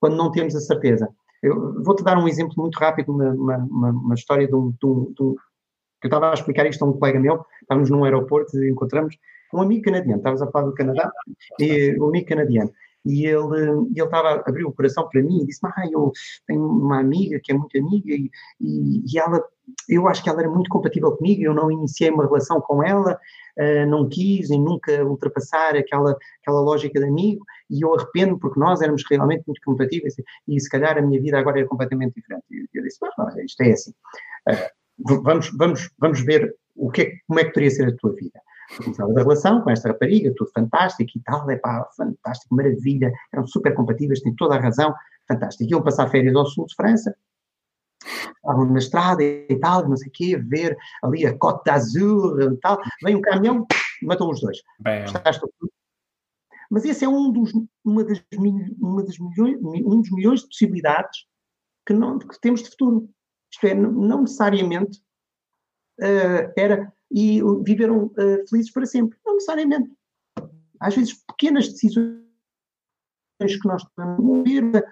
quando 0.00 0.16
não 0.16 0.32
temos 0.32 0.56
a 0.56 0.60
certeza. 0.60 1.08
Eu 1.40 1.82
vou-te 1.82 2.02
dar 2.02 2.18
um 2.18 2.26
exemplo 2.26 2.54
muito 2.56 2.76
rápido, 2.78 3.12
uma, 3.12 3.30
uma, 3.30 3.90
uma 3.90 4.14
história 4.14 4.46
de 4.46 4.54
um, 4.54 4.70
de, 4.70 4.86
um, 4.86 5.12
de 5.12 5.22
um, 5.22 5.36
Eu 6.02 6.08
estava 6.08 6.30
a 6.30 6.34
explicar 6.34 6.66
isto 6.66 6.84
a 6.84 6.88
um 6.88 6.92
colega 6.92 7.20
meu, 7.20 7.44
estávamos 7.60 7.90
num 7.90 8.04
aeroporto 8.04 8.56
e 8.58 8.70
encontramos 8.70 9.16
um 9.54 9.60
amigo 9.62 9.82
canadiano, 9.82 10.18
estávamos 10.18 10.42
a 10.42 10.50
falar 10.50 10.66
do 10.66 10.74
Canadá, 10.74 11.12
e 11.60 11.96
um 12.00 12.08
amigo 12.08 12.26
canadiano. 12.26 12.72
E 13.04 13.26
ele, 13.26 13.60
ele 13.94 14.02
estava 14.02 14.28
a 14.28 14.48
abrir 14.48 14.64
o 14.64 14.72
coração 14.72 15.08
para 15.08 15.22
mim 15.22 15.42
e 15.42 15.46
disse: 15.46 15.60
Ah, 15.64 15.84
eu 15.90 16.12
tenho 16.46 16.64
uma 16.64 17.00
amiga 17.00 17.40
que 17.42 17.52
é 17.52 17.54
muito 17.54 17.76
amiga 17.78 18.12
e, 18.12 18.30
e, 18.60 19.04
e, 19.12 19.18
ela, 19.18 19.42
eu 19.88 20.06
acho 20.08 20.22
que 20.22 20.28
ela 20.28 20.40
era 20.40 20.50
muito 20.50 20.70
compatível 20.70 21.16
comigo, 21.16 21.42
eu 21.42 21.54
não 21.54 21.70
iniciei 21.70 22.10
uma 22.10 22.24
relação 22.24 22.60
com 22.60 22.82
ela, 22.82 23.18
uh, 23.58 23.86
não 23.88 24.08
quis 24.08 24.50
e 24.50 24.58
nunca 24.58 25.04
ultrapassar 25.04 25.76
aquela, 25.76 26.16
aquela 26.40 26.60
lógica 26.60 27.00
de 27.00 27.06
amigo 27.06 27.44
e 27.68 27.84
eu 27.84 27.94
arrependo 27.94 28.38
porque 28.38 28.60
nós 28.60 28.80
éramos 28.80 29.02
realmente 29.10 29.44
muito 29.46 29.60
compatíveis 29.64 30.14
e 30.46 30.60
se 30.60 30.68
calhar 30.68 30.96
a 30.96 31.02
minha 31.02 31.20
vida 31.20 31.38
agora 31.38 31.60
é 31.60 31.64
completamente 31.64 32.14
diferente. 32.14 32.44
E 32.50 32.78
eu 32.78 32.82
disse: 32.82 32.98
ah, 33.18 33.34
isto 33.44 33.60
é 33.62 33.72
assim. 33.72 33.92
Uh, 34.48 35.22
vamos, 35.22 35.50
vamos, 35.56 35.90
vamos 35.98 36.20
ver 36.20 36.54
o 36.76 36.90
que 36.90 37.02
é, 37.02 37.12
como 37.26 37.40
é 37.40 37.44
que 37.44 37.50
poderia 37.50 37.70
ser 37.70 37.88
a 37.88 37.96
tua 37.96 38.14
vida 38.14 38.40
começava 38.76 39.12
a 39.12 39.22
relação 39.22 39.60
com 39.60 39.70
esta 39.70 39.88
rapariga, 39.88 40.32
tudo 40.36 40.50
fantástico 40.52 41.10
e 41.14 41.20
tal, 41.22 41.50
é 41.50 41.56
pá, 41.56 41.88
fantástico, 41.96 42.54
maravilha, 42.54 43.12
eram 43.32 43.46
super 43.46 43.74
compatíveis, 43.74 44.20
têm 44.20 44.34
toda 44.34 44.56
a 44.56 44.60
razão, 44.60 44.94
fantástico. 45.28 45.70
Iam 45.70 45.82
passar 45.82 46.08
férias 46.08 46.34
ao 46.34 46.46
sul 46.46 46.66
de 46.66 46.74
França, 46.74 47.14
estavam 48.04 48.66
na 48.66 48.78
estrada 48.78 49.22
e 49.22 49.58
tal, 49.60 49.88
não 49.88 49.96
sei 49.96 50.08
o 50.08 50.12
quê, 50.12 50.36
ver 50.36 50.76
ali 51.02 51.26
a 51.26 51.36
Côte 51.36 51.64
d'Azur 51.64 52.40
e 52.40 52.56
tal, 52.58 52.78
vem 53.02 53.16
um 53.16 53.20
caminhão, 53.20 53.66
matou 54.02 54.30
os 54.30 54.40
dois. 54.40 54.58
Mas 56.70 56.84
esse 56.86 57.04
é 57.04 57.08
um 57.08 57.30
dos, 57.30 57.52
uma 57.84 58.02
das, 58.02 58.22
uma 58.80 59.04
das 59.04 59.18
milhões, 59.18 59.58
um 59.62 60.00
dos 60.00 60.10
milhões 60.10 60.40
de 60.40 60.48
possibilidades 60.48 61.26
que, 61.86 61.92
não, 61.92 62.18
que 62.18 62.40
temos 62.40 62.62
de 62.62 62.70
futuro. 62.70 63.08
Isto 63.52 63.66
é, 63.66 63.74
não 63.74 64.22
necessariamente 64.22 64.98
uh, 66.00 66.52
era 66.56 66.90
e 67.12 67.40
viveram 67.64 68.06
uh, 68.06 68.48
felizes 68.48 68.72
para 68.72 68.86
sempre. 68.86 69.18
Não 69.24 69.34
necessariamente. 69.34 69.90
Às 70.80 70.96
vezes, 70.96 71.14
pequenas 71.26 71.68
decisões 71.68 72.22
que 73.40 73.68
nós 73.68 73.84
tomamos, 73.94 74.48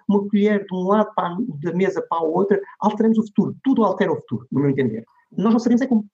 uma 0.09 0.29
colher 0.29 0.65
de 0.65 0.75
um 0.75 0.83
lado 0.89 1.11
para, 1.15 1.37
da 1.63 1.73
mesa 1.73 2.05
para 2.09 2.19
a 2.19 2.25
outra, 2.25 2.61
alteramos 2.81 3.19
o 3.19 3.23
futuro. 3.23 3.57
Tudo 3.63 3.85
altera 3.85 4.13
o 4.13 4.17
futuro, 4.17 4.47
no 4.51 4.61
meu 4.61 4.71
entender. 4.71 5.05
Nós 5.37 5.53
não 5.53 5.59
sabemos 5.59 5.83
é 5.83 5.87
como. 5.87 6.07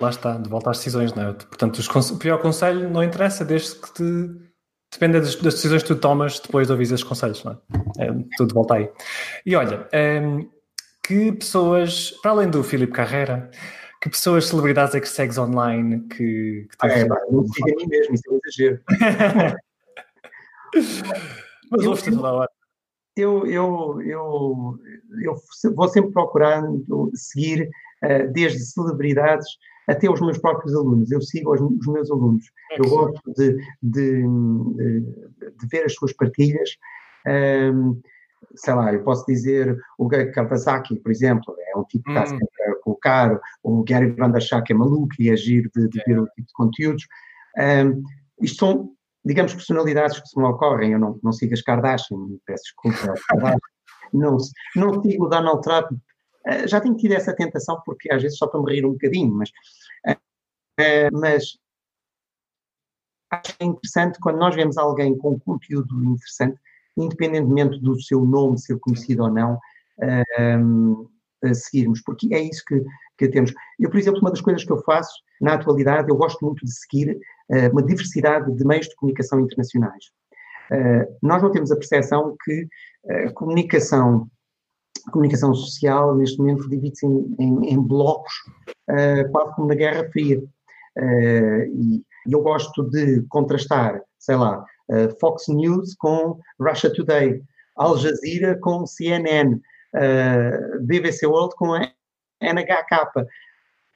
Lá 0.00 0.10
está, 0.10 0.36
de 0.38 0.48
volta 0.48 0.70
às 0.70 0.78
decisões, 0.78 1.12
não 1.14 1.28
é? 1.28 1.32
Portanto, 1.32 1.78
o 1.78 2.18
pior 2.18 2.38
conselho 2.40 2.88
não 2.88 3.02
interessa, 3.02 3.44
desde 3.44 3.76
que 3.76 3.92
te. 3.92 4.52
Depende 4.92 5.20
das, 5.20 5.36
das, 5.36 5.54
decisões 5.54 5.82
que 5.82 5.88
tu 5.88 5.96
tomas 5.96 6.38
depois 6.38 6.66
de 6.66 6.72
ouvir 6.72 6.84
esses 6.84 7.02
conselhos, 7.02 7.42
não 7.44 7.52
é? 7.98 8.04
é 8.04 8.12
tudo 8.36 8.54
volta 8.54 8.74
aí. 8.74 8.90
E 9.46 9.56
olha, 9.56 9.88
um, 10.22 10.46
que 11.02 11.32
pessoas, 11.32 12.10
para 12.22 12.32
além 12.32 12.50
do 12.50 12.62
Filipe 12.62 12.92
Carreira, 12.92 13.50
que 14.02 14.10
pessoas, 14.10 14.48
celebridades 14.48 14.94
é 14.96 15.00
que 15.00 15.08
segues 15.08 15.38
online 15.38 16.00
que, 16.08 16.66
que 16.68 16.76
ah, 16.80 16.88
é, 16.88 17.06
não 17.06 17.46
siga 17.46 17.72
a 17.72 17.76
mim 17.76 17.86
mesmo, 17.86 18.14
isso 18.14 18.24
é 18.28 18.32
um 18.32 18.40
exagero. 18.44 18.80
Mas 21.70 21.86
ouve 21.86 22.10
toda 22.10 22.26
a 22.28 22.32
hora. 22.32 22.50
Eu, 23.16 23.46
eu, 23.46 24.02
eu, 24.02 24.76
eu 25.22 25.36
vou 25.76 25.88
sempre 25.88 26.10
procurar 26.10 26.64
seguir 27.14 27.70
uh, 28.02 28.32
desde 28.32 28.58
celebridades 28.58 29.46
até 29.86 30.10
os 30.10 30.20
meus 30.20 30.38
próprios 30.38 30.74
alunos. 30.74 31.12
Eu 31.12 31.20
sigo 31.20 31.54
os, 31.54 31.60
os 31.60 31.86
meus 31.86 32.10
alunos. 32.10 32.44
É 32.72 32.80
eu 32.80 32.88
gosto 32.88 33.32
de, 33.36 33.54
de, 33.80 34.22
de, 34.22 35.00
de, 35.00 35.66
ver 35.70 35.84
as 35.84 35.94
suas 35.94 36.12
partilhas. 36.12 36.76
Um, 37.24 38.00
sei 38.54 38.74
lá, 38.74 38.92
eu 38.92 39.02
posso 39.02 39.24
dizer 39.26 39.76
o 39.98 40.08
Kawasaki, 40.08 40.96
por 40.96 41.10
exemplo, 41.10 41.54
é 41.58 41.76
um 41.76 41.84
tipo 41.84 42.04
que 42.04 42.10
está 42.10 42.22
hum. 42.22 42.38
sempre 42.38 42.62
a 42.68 42.74
colocar, 42.82 43.40
o 43.62 43.82
Gary 43.84 44.10
Vanderschak 44.10 44.72
é 44.72 44.74
maluco 44.74 45.14
e 45.18 45.30
agir 45.30 45.70
de, 45.74 45.88
de 45.88 46.02
ver 46.06 46.18
o 46.18 46.26
tipo 46.28 46.46
de 46.46 46.52
conteúdos. 46.54 47.06
Um, 47.58 48.02
isto 48.40 48.58
são, 48.58 48.92
digamos, 49.24 49.54
personalidades 49.54 50.20
que 50.20 50.28
se 50.28 50.38
me 50.38 50.44
ocorrem. 50.44 50.92
Eu 50.92 50.98
não, 50.98 51.18
não 51.22 51.32
sigo 51.32 51.54
as 51.54 51.62
Kardashian, 51.62 52.18
peço 52.46 52.64
desculpa, 52.64 53.14
não, 54.12 54.36
não 54.76 55.02
sigo 55.02 55.26
o 55.26 55.28
Donald 55.28 55.62
Trump. 55.62 55.92
Uh, 55.92 56.66
já 56.66 56.80
tenho 56.80 56.96
tido 56.96 57.12
essa 57.12 57.34
tentação 57.34 57.80
porque 57.84 58.12
às 58.12 58.20
vezes 58.20 58.38
só 58.38 58.46
para 58.46 58.60
me 58.60 58.72
rir 58.72 58.84
um 58.84 58.92
bocadinho, 58.92 59.32
mas, 59.32 59.50
uh, 60.08 61.18
mas 61.18 61.56
acho 63.30 63.56
interessante 63.60 64.18
quando 64.20 64.38
nós 64.38 64.54
vemos 64.54 64.76
alguém 64.76 65.16
com 65.16 65.38
conteúdo 65.38 66.04
interessante 66.04 66.58
independentemente 66.96 67.80
do 67.80 68.00
seu 68.00 68.24
nome 68.24 68.58
ser 68.58 68.78
conhecido 68.78 69.24
ou 69.24 69.30
não, 69.30 69.58
a 71.44 71.54
seguirmos, 71.54 72.00
porque 72.02 72.32
é 72.34 72.40
isso 72.40 72.62
que, 72.66 72.82
que 73.18 73.28
temos. 73.28 73.52
Eu, 73.78 73.90
por 73.90 73.98
exemplo, 73.98 74.20
uma 74.20 74.30
das 74.30 74.40
coisas 74.40 74.64
que 74.64 74.72
eu 74.72 74.82
faço 74.82 75.12
na 75.40 75.54
atualidade, 75.54 76.08
eu 76.08 76.16
gosto 76.16 76.44
muito 76.44 76.64
de 76.64 76.72
seguir 76.72 77.18
uh, 77.50 77.72
uma 77.72 77.82
diversidade 77.82 78.54
de 78.54 78.64
meios 78.64 78.86
de 78.86 78.94
comunicação 78.94 79.40
internacionais. 79.40 80.04
Uh, 80.70 81.16
nós 81.20 81.42
não 81.42 81.50
temos 81.50 81.72
a 81.72 81.76
percepção 81.76 82.36
que 82.44 82.68
a 83.10 83.30
uh, 83.30 83.34
comunicação, 83.34 84.28
comunicação 85.10 85.52
social, 85.54 86.14
neste 86.14 86.38
momento, 86.38 86.68
divide-se 86.68 87.06
em, 87.06 87.34
em, 87.38 87.74
em, 87.74 87.80
blocos, 87.80 88.32
quase 89.32 89.54
como 89.56 89.66
na 89.66 89.74
Guerra 89.74 90.08
Fria. 90.12 90.40
e 91.74 92.04
eu 92.30 92.40
gosto 92.40 92.88
de 92.88 93.22
contrastar, 93.22 94.00
sei 94.22 94.36
lá, 94.36 94.64
uh, 94.88 95.18
Fox 95.20 95.48
News 95.48 95.94
com 95.96 96.38
Russia 96.60 96.92
Today, 96.94 97.42
Al 97.76 97.98
Jazeera 97.98 98.56
com 98.60 98.86
CNN, 98.86 99.60
eh, 99.94 100.78
BBC 100.82 101.26
World 101.26 101.54
com 101.56 101.74
NHK, 102.40 103.26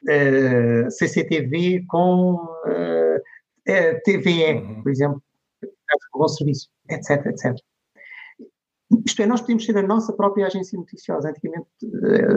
eh, 0.09 0.91
CCTV 0.91 1.85
com 1.87 2.39
TVE, 4.05 4.55
uhum. 4.55 4.83
por 4.83 4.91
exemplo, 4.91 5.23
com 6.11 6.19
bom 6.19 6.29
serviço, 6.29 6.71
etc, 6.91 7.27
etc. 7.27 7.55
Isto 9.07 9.23
é, 9.23 9.27
nós 9.27 9.43
podemos 9.43 9.67
ser 9.67 9.77
a 9.77 9.83
nossa 9.83 10.13
própria 10.15 10.47
agência 10.47 10.79
noticiosa. 10.79 11.29
Antigamente 11.29 11.69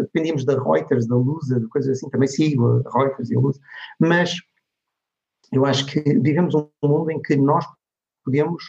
dependíamos 0.02 0.44
da 0.44 0.62
Reuters, 0.62 1.08
da 1.08 1.16
Lusa, 1.16 1.60
de 1.60 1.68
coisas 1.68 1.98
assim. 1.98 2.10
Também 2.10 2.28
sigo 2.28 2.84
a 2.86 3.00
Reuters 3.00 3.30
e 3.30 3.36
a 3.36 3.40
Lusa. 3.40 3.60
Mas 4.00 4.36
eu 5.52 5.66
acho 5.66 5.86
que 5.86 6.02
vivemos 6.20 6.54
um 6.56 6.70
mundo 6.84 7.12
em 7.12 7.22
que 7.22 7.36
nós 7.36 7.66
podemos 8.30 8.64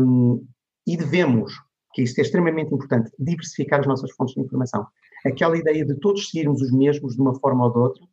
um, 0.00 0.46
e 0.86 0.96
devemos, 0.96 1.52
que 1.92 2.02
isto 2.02 2.18
é 2.18 2.22
extremamente 2.22 2.74
importante, 2.74 3.10
diversificar 3.18 3.80
as 3.80 3.86
nossas 3.86 4.10
fontes 4.12 4.34
de 4.34 4.40
informação. 4.40 4.86
Aquela 5.26 5.56
ideia 5.56 5.84
de 5.84 5.94
todos 5.96 6.30
seguirmos 6.30 6.62
os 6.62 6.72
mesmos 6.72 7.14
de 7.14 7.20
uma 7.20 7.38
forma 7.38 7.66
ou 7.66 7.72
de 7.72 7.78
outra, 7.78 8.04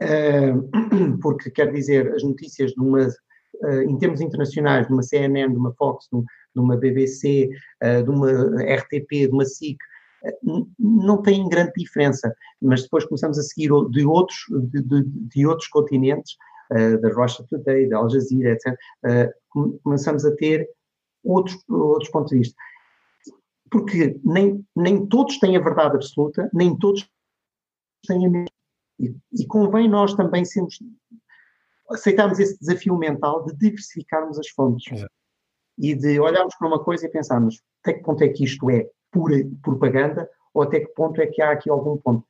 porque 1.22 1.50
quer 1.50 1.72
dizer, 1.72 2.12
as 2.14 2.22
notícias 2.22 2.72
de 2.72 2.80
uma, 2.80 3.06
uh, 3.06 3.82
em 3.82 3.96
termos 3.98 4.20
internacionais, 4.20 4.86
de 4.86 4.92
uma 4.92 5.02
CNN, 5.02 5.52
de 5.52 5.58
uma 5.58 5.72
Fox, 5.74 6.06
de 6.10 6.60
uma 6.60 6.76
BBC, 6.76 7.48
uh, 7.82 8.02
de 8.02 8.10
uma 8.10 8.30
RTP, 8.62 9.10
de 9.10 9.32
uma 9.32 9.44
SIC, 9.44 9.78
não 10.78 11.22
têm 11.22 11.48
grande 11.48 11.72
diferença, 11.76 12.34
mas 12.60 12.82
depois 12.82 13.04
começamos 13.04 13.38
a 13.38 13.42
seguir 13.42 13.70
de 13.90 14.04
outros, 14.04 14.38
de, 14.72 14.82
de, 14.82 15.04
de 15.04 15.46
outros 15.46 15.68
continentes, 15.68 16.36
da 16.70 17.08
Russia 17.14 17.44
Today, 17.48 17.88
da 17.88 17.98
Al 17.98 18.10
Jazeera, 18.10 18.52
etc., 18.52 19.32
começamos 19.82 20.24
a 20.24 20.34
ter 20.36 20.68
outros, 21.24 21.56
outros 21.68 22.10
pontos 22.10 22.30
de 22.30 22.38
vista. 22.38 22.56
Porque 23.70 24.18
nem, 24.24 24.64
nem 24.74 25.06
todos 25.06 25.38
têm 25.38 25.56
a 25.56 25.60
verdade 25.60 25.96
absoluta, 25.96 26.48
nem 26.52 26.76
todos 26.76 27.08
têm 28.06 28.26
a 28.26 28.30
mesma. 28.30 28.46
E, 28.98 29.14
e 29.32 29.46
convém 29.46 29.88
nós 29.88 30.14
também 30.14 30.44
sermos, 30.44 30.78
aceitarmos 31.90 32.38
esse 32.38 32.58
desafio 32.58 32.96
mental 32.96 33.44
de 33.44 33.54
diversificarmos 33.56 34.38
as 34.38 34.48
fontes. 34.48 35.04
E 35.78 35.94
de 35.94 36.18
olharmos 36.18 36.54
para 36.56 36.68
uma 36.68 36.82
coisa 36.82 37.06
e 37.06 37.10
pensarmos 37.10 37.62
até 37.82 37.92
que 37.92 38.02
ponto 38.02 38.24
é 38.24 38.28
que 38.28 38.44
isto 38.44 38.70
é 38.70 38.88
pura 39.12 39.36
propaganda 39.62 40.28
ou 40.54 40.62
até 40.62 40.80
que 40.80 40.88
ponto 40.94 41.20
é 41.20 41.26
que 41.26 41.42
há 41.42 41.50
aqui 41.50 41.68
algum 41.68 41.98
ponto. 41.98 42.26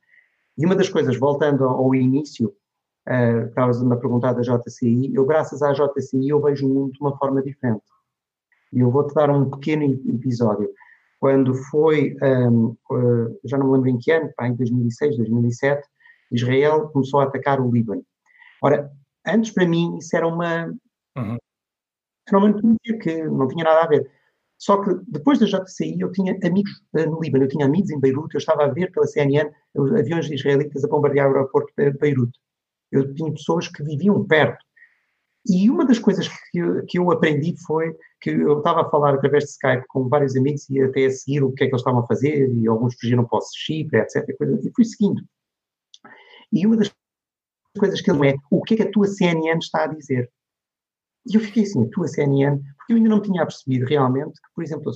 E 0.57 0.65
uma 0.65 0.75
das 0.75 0.89
coisas, 0.89 1.17
voltando 1.17 1.63
ao 1.63 1.95
início, 1.95 2.53
uh, 3.07 3.47
estavas-me 3.47 3.93
a 3.93 3.97
perguntar 3.97 4.33
da 4.33 4.41
JCI, 4.41 5.13
eu 5.13 5.25
graças 5.25 5.61
à 5.61 5.71
JCI 5.71 6.29
eu 6.29 6.41
vejo 6.41 6.67
o 6.67 6.73
mundo 6.73 6.91
de 6.91 6.99
uma 6.99 7.17
forma 7.17 7.41
diferente. 7.41 7.83
E 8.73 8.79
eu 8.79 8.91
vou-te 8.91 9.13
dar 9.13 9.29
um 9.29 9.49
pequeno 9.49 9.83
episódio. 9.83 10.69
Quando 11.19 11.53
foi, 11.55 12.15
um, 12.21 12.75
uh, 12.91 13.27
eh, 13.31 13.39
já 13.45 13.57
não 13.57 13.67
me 13.67 13.73
lembro 13.73 13.89
em 13.89 13.97
que 13.97 14.11
ano, 14.11 14.29
em 14.41 14.55
2006, 14.55 15.17
2007, 15.17 15.87
Israel 16.31 16.89
começou 16.89 17.21
a 17.21 17.23
atacar 17.23 17.59
o 17.59 17.71
Líbano. 17.71 18.03
Ora, 18.61 18.91
antes 19.25 19.51
para 19.51 19.65
mim 19.65 19.97
isso 19.97 20.15
era 20.15 20.27
uma, 20.27 20.65
uhum. 21.17 21.37
era 22.27 22.37
uma 22.37 22.49
notícia 22.49 22.99
que 22.99 23.23
não 23.23 23.47
tinha 23.47 23.63
nada 23.63 23.83
a 23.83 23.87
ver. 23.87 24.11
Só 24.59 24.83
que 24.83 24.93
depois 25.07 25.39
da 25.39 25.45
JCI 25.45 25.99
eu 25.99 26.11
tinha 26.11 26.37
amigos 26.43 26.71
uh, 26.93 27.09
no 27.09 27.19
Líbano, 27.19 27.45
eu 27.45 27.49
tinha 27.49 27.65
amigos 27.65 27.89
em 27.89 27.99
Beirute, 27.99 28.35
eu 28.35 28.39
estava 28.39 28.65
a 28.65 28.67
ver 28.67 28.91
pela 28.91 29.07
CNN 29.07 29.49
aviões 29.97 30.29
israelitas 30.29 30.83
a 30.83 30.87
bombardear 30.87 31.31
o 31.31 31.35
aeroporto 31.35 31.71
de 31.77 31.91
Beirute. 31.91 32.37
Eu 32.91 33.13
tinha 33.13 33.31
pessoas 33.31 33.67
que 33.67 33.83
viviam 33.83 34.25
perto. 34.25 34.63
E 35.49 35.69
uma 35.69 35.85
das 35.85 35.97
coisas 35.97 36.27
que 36.27 36.57
eu, 36.57 36.85
que 36.85 36.99
eu 36.99 37.09
aprendi 37.09 37.55
foi 37.65 37.95
que 38.19 38.29
eu 38.29 38.57
estava 38.57 38.81
a 38.81 38.89
falar 38.89 39.13
através 39.13 39.45
de 39.45 39.51
Skype 39.51 39.85
com 39.87 40.09
vários 40.09 40.35
amigos 40.35 40.69
e 40.69 40.81
até 40.81 41.05
a 41.05 41.11
seguir 41.11 41.43
o 41.43 41.53
que 41.53 41.63
é 41.63 41.67
que 41.67 41.71
eles 41.71 41.81
estavam 41.81 42.01
a 42.01 42.07
fazer, 42.07 42.49
e 42.53 42.67
alguns 42.67 42.95
fugiram 42.99 43.23
para 43.25 43.37
o 43.37 43.41
Chipre, 43.55 43.99
etc. 43.99 44.27
E 44.27 44.71
fui 44.75 44.83
seguindo. 44.83 45.21
E 46.51 46.65
uma 46.65 46.75
das 46.75 46.91
coisas 47.77 48.01
que 48.01 48.11
ele 48.11 48.29
é 48.29 48.35
o 48.51 48.61
que 48.61 48.73
é 48.73 48.77
que 48.77 48.83
a 48.83 48.91
tua 48.91 49.07
CNN 49.07 49.59
está 49.59 49.83
a 49.83 49.87
dizer. 49.87 50.29
E 51.25 51.35
eu 51.35 51.41
fiquei 51.41 51.63
assim, 51.63 51.85
a 51.85 51.89
tua 51.89 52.07
CNN, 52.07 52.61
porque 52.77 52.93
eu 52.93 52.97
ainda 52.97 53.09
não 53.09 53.21
tinha 53.21 53.45
percebido 53.45 53.85
realmente 53.85 54.33
que, 54.33 54.49
por 54.55 54.63
exemplo, 54.63 54.91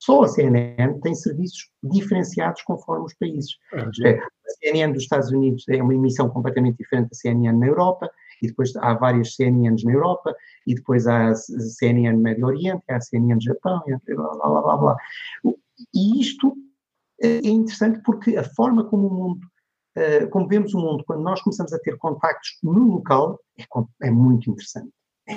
só 0.00 0.22
a 0.22 0.28
CNN 0.28 1.00
tem 1.00 1.14
serviços 1.14 1.70
diferenciados 1.82 2.62
conforme 2.62 3.06
os 3.06 3.14
países. 3.14 3.56
A 3.72 3.84
CNN 4.56 4.92
dos 4.92 5.02
Estados 5.04 5.30
Unidos 5.30 5.64
é 5.68 5.82
uma 5.82 5.94
emissão 5.94 6.28
completamente 6.28 6.78
diferente 6.78 7.10
da 7.10 7.14
CNN 7.14 7.58
na 7.58 7.66
Europa, 7.66 8.10
e 8.42 8.48
depois 8.48 8.74
há 8.76 8.94
várias 8.94 9.34
CNNs 9.36 9.84
na 9.84 9.92
Europa, 9.92 10.34
e 10.66 10.74
depois 10.74 11.06
há 11.06 11.28
a 11.28 11.34
CNN 11.34 12.16
no 12.16 12.22
Médio 12.22 12.46
Oriente, 12.46 12.82
há 12.90 12.96
a 12.96 13.00
CNN 13.00 13.34
no 13.34 13.40
Japão, 13.40 13.82
e 13.86 14.14
blá, 14.14 14.34
blá, 14.34 14.62
blá, 14.62 14.76
blá. 14.76 14.96
E 15.94 16.20
isto 16.20 16.54
é 17.20 17.38
interessante 17.46 18.00
porque 18.04 18.36
a 18.36 18.42
forma 18.42 18.84
como 18.84 19.06
o 19.06 19.14
mundo, 19.14 19.46
eh, 19.94 20.26
como 20.26 20.48
vemos 20.48 20.74
o 20.74 20.80
mundo, 20.80 21.04
quando 21.06 21.22
nós 21.22 21.40
começamos 21.40 21.72
a 21.72 21.78
ter 21.78 21.96
contactos 21.98 22.58
no 22.62 22.96
local, 22.96 23.38
é, 23.58 23.64
é 24.08 24.10
muito 24.10 24.50
interessante. 24.50 24.90
É, 25.28 25.34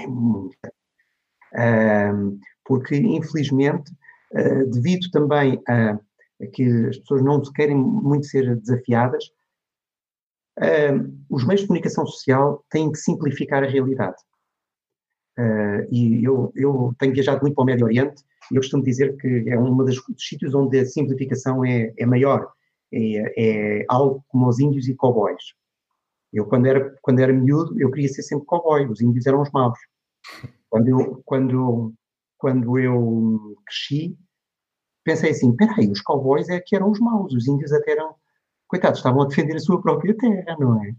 é 0.00 0.06
muito 0.06 0.56
interessante. 0.56 2.40
porque, 2.64 2.96
infelizmente, 2.96 3.92
eh, 4.34 4.64
devido 4.64 5.10
também 5.10 5.62
a 5.68 5.98
que 6.52 6.64
as 6.86 6.98
pessoas 6.98 7.22
não 7.22 7.40
querem 7.54 7.76
muito 7.76 8.26
ser 8.26 8.56
desafiadas, 8.56 9.30
os 11.30 11.46
meios 11.46 11.60
de 11.60 11.66
comunicação 11.68 12.04
social 12.06 12.64
têm 12.70 12.90
que 12.90 12.98
simplificar 12.98 13.62
a 13.62 13.68
realidade. 13.68 14.16
Uh, 15.38 15.86
e 15.92 16.24
eu, 16.24 16.52
eu, 16.56 16.92
tenho 16.98 17.14
viajado 17.14 17.40
muito 17.42 17.54
para 17.54 17.62
o 17.62 17.64
Médio 17.64 17.86
Oriente 17.86 18.24
e 18.50 18.56
eu 18.56 18.60
costumo 18.60 18.82
dizer 18.82 19.16
que 19.18 19.44
é 19.48 19.56
um 19.56 19.76
dos 19.76 20.02
sítios 20.18 20.52
onde 20.52 20.80
a 20.80 20.84
simplificação 20.84 21.64
é, 21.64 21.92
é 21.96 22.04
maior. 22.04 22.50
É, 22.92 23.80
é, 23.80 23.84
algo 23.88 24.24
como 24.28 24.48
os 24.48 24.58
índios 24.58 24.88
e 24.88 24.94
cowboys. 24.94 25.54
Eu, 26.32 26.46
quando 26.46 26.66
era, 26.66 26.96
quando 27.02 27.20
era 27.20 27.32
miúdo, 27.32 27.80
eu 27.80 27.90
queria 27.90 28.08
ser 28.08 28.22
sempre 28.22 28.46
cowboy, 28.46 28.86
os 28.86 29.00
índios 29.00 29.26
eram 29.26 29.42
os 29.42 29.50
maus. 29.52 29.78
Quando 30.68 30.88
eu, 30.88 31.22
quando, 31.24 31.94
quando 32.36 32.78
eu 32.78 33.56
cresci, 33.66 34.16
pensei 35.08 35.30
assim: 35.30 35.56
peraí, 35.56 35.90
os 35.90 36.02
cowboys 36.02 36.48
é 36.50 36.60
que 36.60 36.76
eram 36.76 36.90
os 36.90 37.00
maus, 37.00 37.32
os 37.32 37.48
índios 37.48 37.72
até 37.72 37.92
eram, 37.92 38.14
coitados, 38.66 38.98
estavam 38.98 39.22
a 39.22 39.26
defender 39.26 39.56
a 39.56 39.60
sua 39.60 39.80
própria 39.80 40.14
terra, 40.14 40.56
não 40.58 40.82
é? 40.82 40.94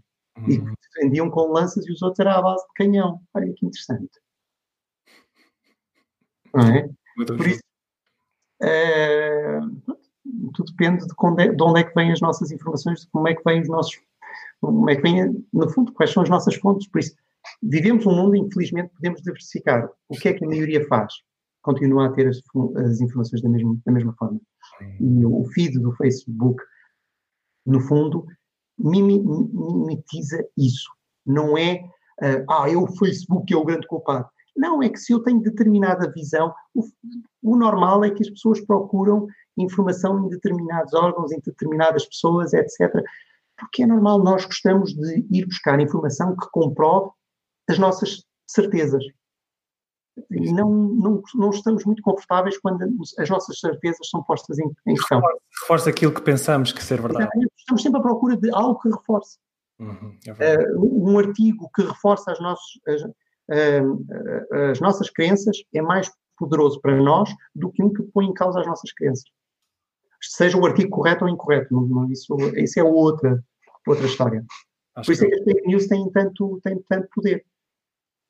E 0.48 0.58
uhum. 0.58 0.74
defendiam 0.94 1.30
com 1.30 1.52
lanças 1.52 1.86
e 1.86 1.92
os 1.92 2.02
outros 2.02 2.18
era 2.20 2.36
à 2.36 2.42
base 2.42 2.66
de 2.66 2.72
canhão. 2.74 3.20
Olha 3.34 3.52
que 3.54 3.66
interessante. 3.66 4.10
Não 6.52 6.62
é? 6.62 6.90
Muito 7.16 7.36
Por 7.36 7.46
isso, 7.46 7.62
é, 8.62 9.60
tudo 10.54 10.72
depende 10.72 11.06
de 11.06 11.14
onde, 11.22 11.42
é, 11.42 11.52
de 11.52 11.62
onde, 11.62 11.80
é, 11.80 11.84
que 11.84 11.94
vêm 11.94 12.10
as 12.10 12.20
nossas 12.20 12.50
informações, 12.50 13.02
de 13.02 13.08
como 13.10 13.28
é 13.28 13.34
que 13.34 13.42
vêm 13.44 13.62
os 13.62 13.68
nossos. 13.68 14.00
Como 14.60 14.90
é 14.90 14.96
que 14.96 15.02
vêm, 15.02 15.46
no 15.52 15.70
fundo, 15.70 15.92
quais 15.92 16.12
são 16.12 16.22
as 16.22 16.28
nossas 16.28 16.54
fontes. 16.56 16.88
Por 16.88 16.98
isso, 16.98 17.14
vivemos 17.62 18.06
um 18.06 18.14
mundo, 18.14 18.36
infelizmente, 18.36 18.92
podemos 18.94 19.22
diversificar. 19.22 19.88
O 20.08 20.16
que 20.16 20.28
é 20.28 20.32
que 20.32 20.44
a 20.44 20.48
maioria 20.48 20.86
faz? 20.88 21.14
Continua 21.62 22.06
a 22.06 22.12
ter 22.12 22.28
as, 22.28 22.40
as 22.76 23.00
informações 23.00 23.42
da 23.42 23.48
mesma, 23.48 23.76
da 23.84 23.92
mesma 23.92 24.14
forma. 24.14 24.40
E 25.00 25.24
o 25.24 25.44
feed 25.52 25.78
do 25.78 25.92
Facebook, 25.92 26.62
no 27.66 27.80
fundo, 27.80 28.26
mimetiza 28.78 30.42
isso. 30.56 30.90
Não 31.26 31.56
é, 31.56 31.84
uh, 32.22 32.44
ah, 32.50 32.70
é 32.70 32.76
o 32.76 32.86
Facebook 32.86 33.46
que 33.46 33.54
é 33.54 33.56
o 33.56 33.64
grande 33.64 33.86
culpado. 33.86 34.26
Não, 34.56 34.82
é 34.82 34.88
que 34.88 34.98
se 34.98 35.12
eu 35.12 35.22
tenho 35.22 35.40
determinada 35.40 36.10
visão, 36.12 36.52
o, 36.74 36.82
o, 37.42 37.56
normal 37.56 38.04
é 38.04 38.10
que 38.10 38.22
as 38.22 38.30
pessoas 38.30 38.60
procuram 38.60 39.26
informação 39.56 40.26
em 40.26 40.28
determinados 40.28 40.92
órgãos, 40.94 41.32
em 41.32 41.40
determinadas 41.44 42.06
pessoas, 42.06 42.52
etc. 42.52 42.92
Porque 43.58 43.82
é 43.82 43.86
normal, 43.86 44.22
nós 44.22 44.44
gostamos 44.44 44.92
de 44.92 45.26
ir 45.30 45.46
buscar 45.46 45.80
informação 45.80 46.34
que 46.36 46.48
comprove 46.50 47.10
as 47.68 47.78
nossas 47.78 48.24
certezas. 48.46 49.04
Não, 50.30 50.70
não, 50.70 51.22
não 51.34 51.50
estamos 51.50 51.84
muito 51.84 52.02
confortáveis 52.02 52.58
quando 52.58 52.82
as 53.18 53.28
nossas 53.28 53.58
certezas 53.58 54.08
são 54.08 54.22
postas 54.22 54.58
em, 54.58 54.70
em 54.86 54.94
questão. 54.94 55.20
Reforça 55.62 55.90
aquilo 55.90 56.12
que 56.12 56.22
pensamos 56.22 56.72
que 56.72 56.82
ser 56.82 57.00
verdade. 57.00 57.30
Estamos 57.56 57.82
sempre 57.82 58.00
à 58.00 58.02
procura 58.02 58.36
de 58.36 58.50
algo 58.50 58.80
que 58.80 58.88
reforce. 58.88 59.38
Uhum, 59.78 60.18
é 60.38 60.58
uh, 60.58 61.10
um 61.10 61.18
artigo 61.18 61.70
que 61.74 61.82
reforça 61.82 62.32
as, 62.32 62.40
nossos, 62.40 62.78
as, 62.86 63.02
uh, 63.02 64.70
as 64.70 64.80
nossas 64.80 65.08
crenças 65.08 65.56
é 65.72 65.80
mais 65.80 66.10
poderoso 66.36 66.80
para 66.80 66.96
nós 66.96 67.34
do 67.54 67.70
que 67.70 67.82
um 67.82 67.92
que 67.92 68.02
põe 68.02 68.26
em 68.26 68.34
causa 68.34 68.60
as 68.60 68.66
nossas 68.66 68.92
crenças. 68.92 69.24
Seja 70.20 70.58
o 70.58 70.66
artigo 70.66 70.90
correto 70.90 71.24
ou 71.24 71.30
incorreto, 71.30 71.72
não, 71.72 71.86
não, 71.86 72.10
isso, 72.10 72.36
isso 72.56 72.78
é 72.78 72.84
outra, 72.84 73.42
outra 73.86 74.04
história. 74.04 74.44
Acho 74.94 75.06
Por 75.06 75.12
isso 75.12 75.26
que... 75.26 75.28
é 75.28 75.30
que 75.30 75.36
as 75.36 75.44
fake 75.44 75.66
news 75.66 75.86
têm 75.86 76.10
tanto, 76.10 76.60
têm 76.62 76.84
tanto 76.88 77.08
poder. 77.14 77.44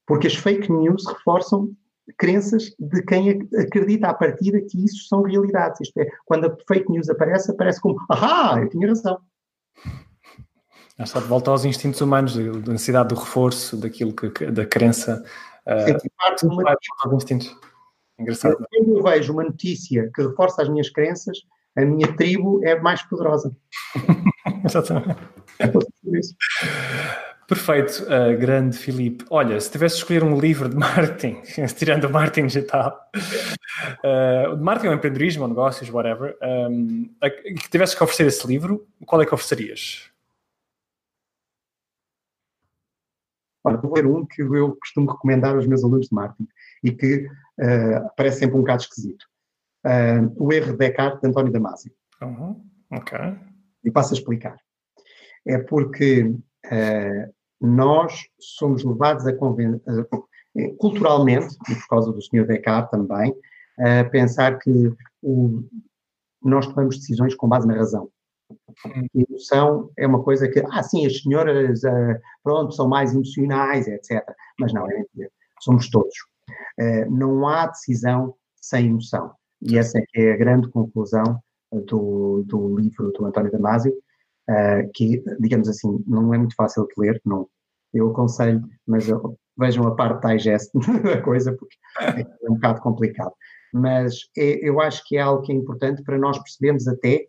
Porque 0.06 0.26
as 0.26 0.34
fake 0.34 0.70
news 0.70 1.06
reforçam 1.06 1.72
crenças 2.16 2.74
de 2.78 3.02
quem 3.02 3.48
acredita 3.58 4.08
à 4.08 4.14
partida 4.14 4.60
que 4.60 4.84
isso 4.84 5.08
são 5.08 5.22
realidades. 5.22 5.80
Isto 5.80 6.00
é, 6.00 6.08
quando 6.24 6.46
a 6.46 6.56
fake 6.66 6.90
news 6.90 7.08
aparece, 7.08 7.50
aparece 7.50 7.80
como, 7.80 7.98
ah, 8.10 8.58
eu 8.60 8.68
tinha 8.68 8.88
razão. 8.88 9.18
Já 10.98 11.04
está 11.04 11.20
de 11.20 11.26
volta 11.26 11.50
aos 11.50 11.64
instintos 11.64 12.00
humanos, 12.00 12.36
da 12.36 12.72
necessidade 12.72 13.08
do 13.08 13.14
reforço, 13.14 13.76
daquilo 13.76 14.12
que, 14.12 14.50
da 14.50 14.66
crença. 14.66 15.24
Uh, 15.66 16.10
parte 16.16 16.46
de 16.46 16.52
uma... 16.52 16.76
instintos. 17.14 17.56
Engraçado. 18.18 18.56
Quando 18.70 18.98
eu 18.98 19.02
vejo 19.02 19.32
uma 19.32 19.44
notícia 19.44 20.10
que 20.14 20.22
reforça 20.22 20.60
as 20.60 20.68
minhas 20.68 20.90
crenças, 20.90 21.38
a 21.76 21.84
minha 21.84 22.14
tribo 22.16 22.60
é 22.64 22.78
mais 22.78 23.02
poderosa. 23.02 23.56
Exatamente. 24.64 25.16
É 25.58 26.18
isso. 26.18 26.34
Perfeito, 27.50 28.04
uh, 28.04 28.38
grande 28.38 28.78
Filipe. 28.78 29.24
Olha, 29.28 29.60
se 29.60 29.68
tivesse 29.72 29.96
de 29.96 30.02
escolher 30.02 30.22
um 30.22 30.38
livro 30.38 30.68
de 30.68 30.76
marketing, 30.78 31.42
tirando 31.76 32.04
o 32.04 32.10
marketing 32.10 32.46
digital, 32.46 33.10
uh, 34.04 34.56
de 34.56 34.62
marketing 34.62 34.86
ou 34.86 34.94
empreendedorismo 34.94 35.42
ou 35.42 35.48
negócios, 35.48 35.90
whatever, 35.90 36.38
um, 36.70 37.10
que 37.60 37.68
tivesse 37.68 37.96
que 37.96 38.04
oferecer 38.04 38.28
esse 38.28 38.46
livro, 38.46 38.86
qual 39.04 39.20
é 39.20 39.26
que 39.26 39.34
oferecerias? 39.34 40.08
Olha, 43.64 43.78
vou 43.78 43.92
ler 43.96 44.06
um 44.06 44.24
que 44.24 44.42
eu 44.42 44.76
costumo 44.76 45.10
recomendar 45.10 45.56
aos 45.56 45.66
meus 45.66 45.82
alunos 45.82 46.06
de 46.06 46.14
marketing 46.14 46.48
e 46.84 46.92
que 46.92 47.26
uh, 47.26 48.10
parece 48.16 48.38
sempre 48.38 48.58
um 48.58 48.60
bocado 48.60 48.82
esquisito. 48.82 49.26
Uh, 49.84 50.32
o 50.36 50.52
erro 50.52 50.70
de 50.70 50.78
Descartes, 50.78 51.20
de 51.20 51.26
António 51.26 51.52
Damasio. 51.52 51.92
Uhum. 52.22 52.64
Ok. 52.92 53.18
E 53.82 53.90
passo 53.90 54.14
a 54.14 54.16
explicar. 54.16 54.56
É 55.44 55.58
porque 55.58 56.22
uh, 56.22 57.39
nós 57.60 58.26
somos 58.38 58.84
levados 58.84 59.26
a 59.26 59.34
convencer, 59.34 60.06
culturalmente, 60.78 61.56
e 61.68 61.74
por 61.74 61.88
causa 61.88 62.12
do 62.12 62.22
senhor 62.22 62.46
Descartes 62.46 62.90
também, 62.90 63.34
a 63.78 64.04
pensar 64.04 64.58
que 64.58 64.92
o, 65.22 65.62
nós 66.42 66.66
tomamos 66.66 66.98
decisões 66.98 67.34
com 67.34 67.48
base 67.48 67.66
na 67.66 67.74
razão. 67.74 68.08
A 68.84 69.02
emoção 69.14 69.90
é 69.96 70.06
uma 70.06 70.22
coisa 70.22 70.48
que, 70.48 70.60
ah, 70.70 70.82
sim, 70.82 71.06
as 71.06 71.20
senhoras, 71.20 71.82
uh, 71.84 72.18
pronto, 72.42 72.72
são 72.72 72.88
mais 72.88 73.14
emocionais, 73.14 73.86
etc. 73.86 74.24
Mas 74.58 74.72
não, 74.72 74.90
é 74.90 74.98
mentira. 74.98 75.30
Somos 75.60 75.88
todos. 75.88 76.14
Uh, 76.80 77.10
não 77.10 77.46
há 77.46 77.66
decisão 77.66 78.34
sem 78.56 78.86
emoção. 78.86 79.32
E 79.62 79.78
essa 79.78 79.98
é 79.98 80.04
é 80.14 80.32
a 80.32 80.36
grande 80.36 80.68
conclusão 80.70 81.40
do, 81.86 82.42
do 82.46 82.78
livro 82.78 83.12
do 83.12 83.26
António 83.26 83.52
Damasio, 83.52 83.94
uh, 84.50 84.90
que, 84.94 85.22
digamos 85.38 85.68
assim, 85.68 86.02
não 86.06 86.34
é 86.34 86.38
muito 86.38 86.54
fácil 86.54 86.86
de 86.86 86.94
ler, 86.98 87.20
não, 87.24 87.48
eu 87.92 88.10
aconselho, 88.10 88.62
mas 88.86 89.08
eu, 89.08 89.38
vejam 89.58 89.86
a 89.86 89.94
parte 89.94 90.26
digest 90.26 90.70
da 91.02 91.20
coisa, 91.22 91.52
porque 91.52 91.76
é 92.00 92.50
um 92.50 92.54
bocado 92.54 92.80
complicado. 92.80 93.32
Mas 93.72 94.14
é, 94.36 94.66
eu 94.66 94.80
acho 94.80 95.06
que 95.06 95.16
é 95.16 95.20
algo 95.20 95.42
que 95.42 95.52
é 95.52 95.54
importante 95.54 96.02
para 96.02 96.18
nós 96.18 96.38
percebermos 96.38 96.88
até, 96.88 97.26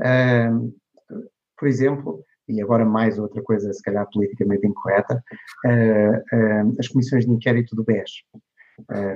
uh, 0.00 0.74
por 1.58 1.68
exemplo, 1.68 2.24
e 2.48 2.60
agora 2.60 2.84
mais 2.84 3.18
outra 3.18 3.42
coisa, 3.42 3.72
se 3.72 3.82
calhar 3.82 4.08
politicamente 4.12 4.66
incorreta, 4.66 5.22
uh, 5.66 6.36
uh, 6.36 6.76
as 6.78 6.88
comissões 6.88 7.24
de 7.24 7.30
inquérito 7.30 7.76
do 7.76 7.84
BES, 7.84 8.10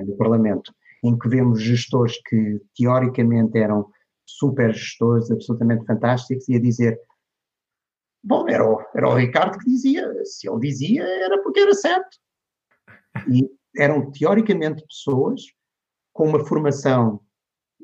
do 0.05 0.15
Parlamento, 0.15 0.71
em 1.03 1.17
que 1.17 1.27
vemos 1.27 1.59
gestores 1.59 2.21
que 2.27 2.61
teoricamente 2.77 3.57
eram 3.57 3.89
super 4.27 4.71
gestores, 4.71 5.31
absolutamente 5.31 5.83
fantásticos, 5.85 6.47
e 6.47 6.55
a 6.55 6.59
dizer 6.59 6.99
Bom, 8.25 8.49
era 8.49 8.67
o, 8.67 8.83
era 8.95 9.07
o 9.07 9.13
Ricardo 9.13 9.59
que 9.59 9.69
dizia. 9.69 10.11
Se 10.25 10.49
ele 10.49 10.59
dizia, 10.59 11.03
era 11.03 11.43
porque 11.43 11.59
era 11.59 11.75
certo. 11.75 12.17
E 13.31 13.47
eram, 13.77 14.11
teoricamente, 14.11 14.83
pessoas 14.87 15.43
com 16.11 16.29
uma 16.29 16.43
formação 16.43 17.21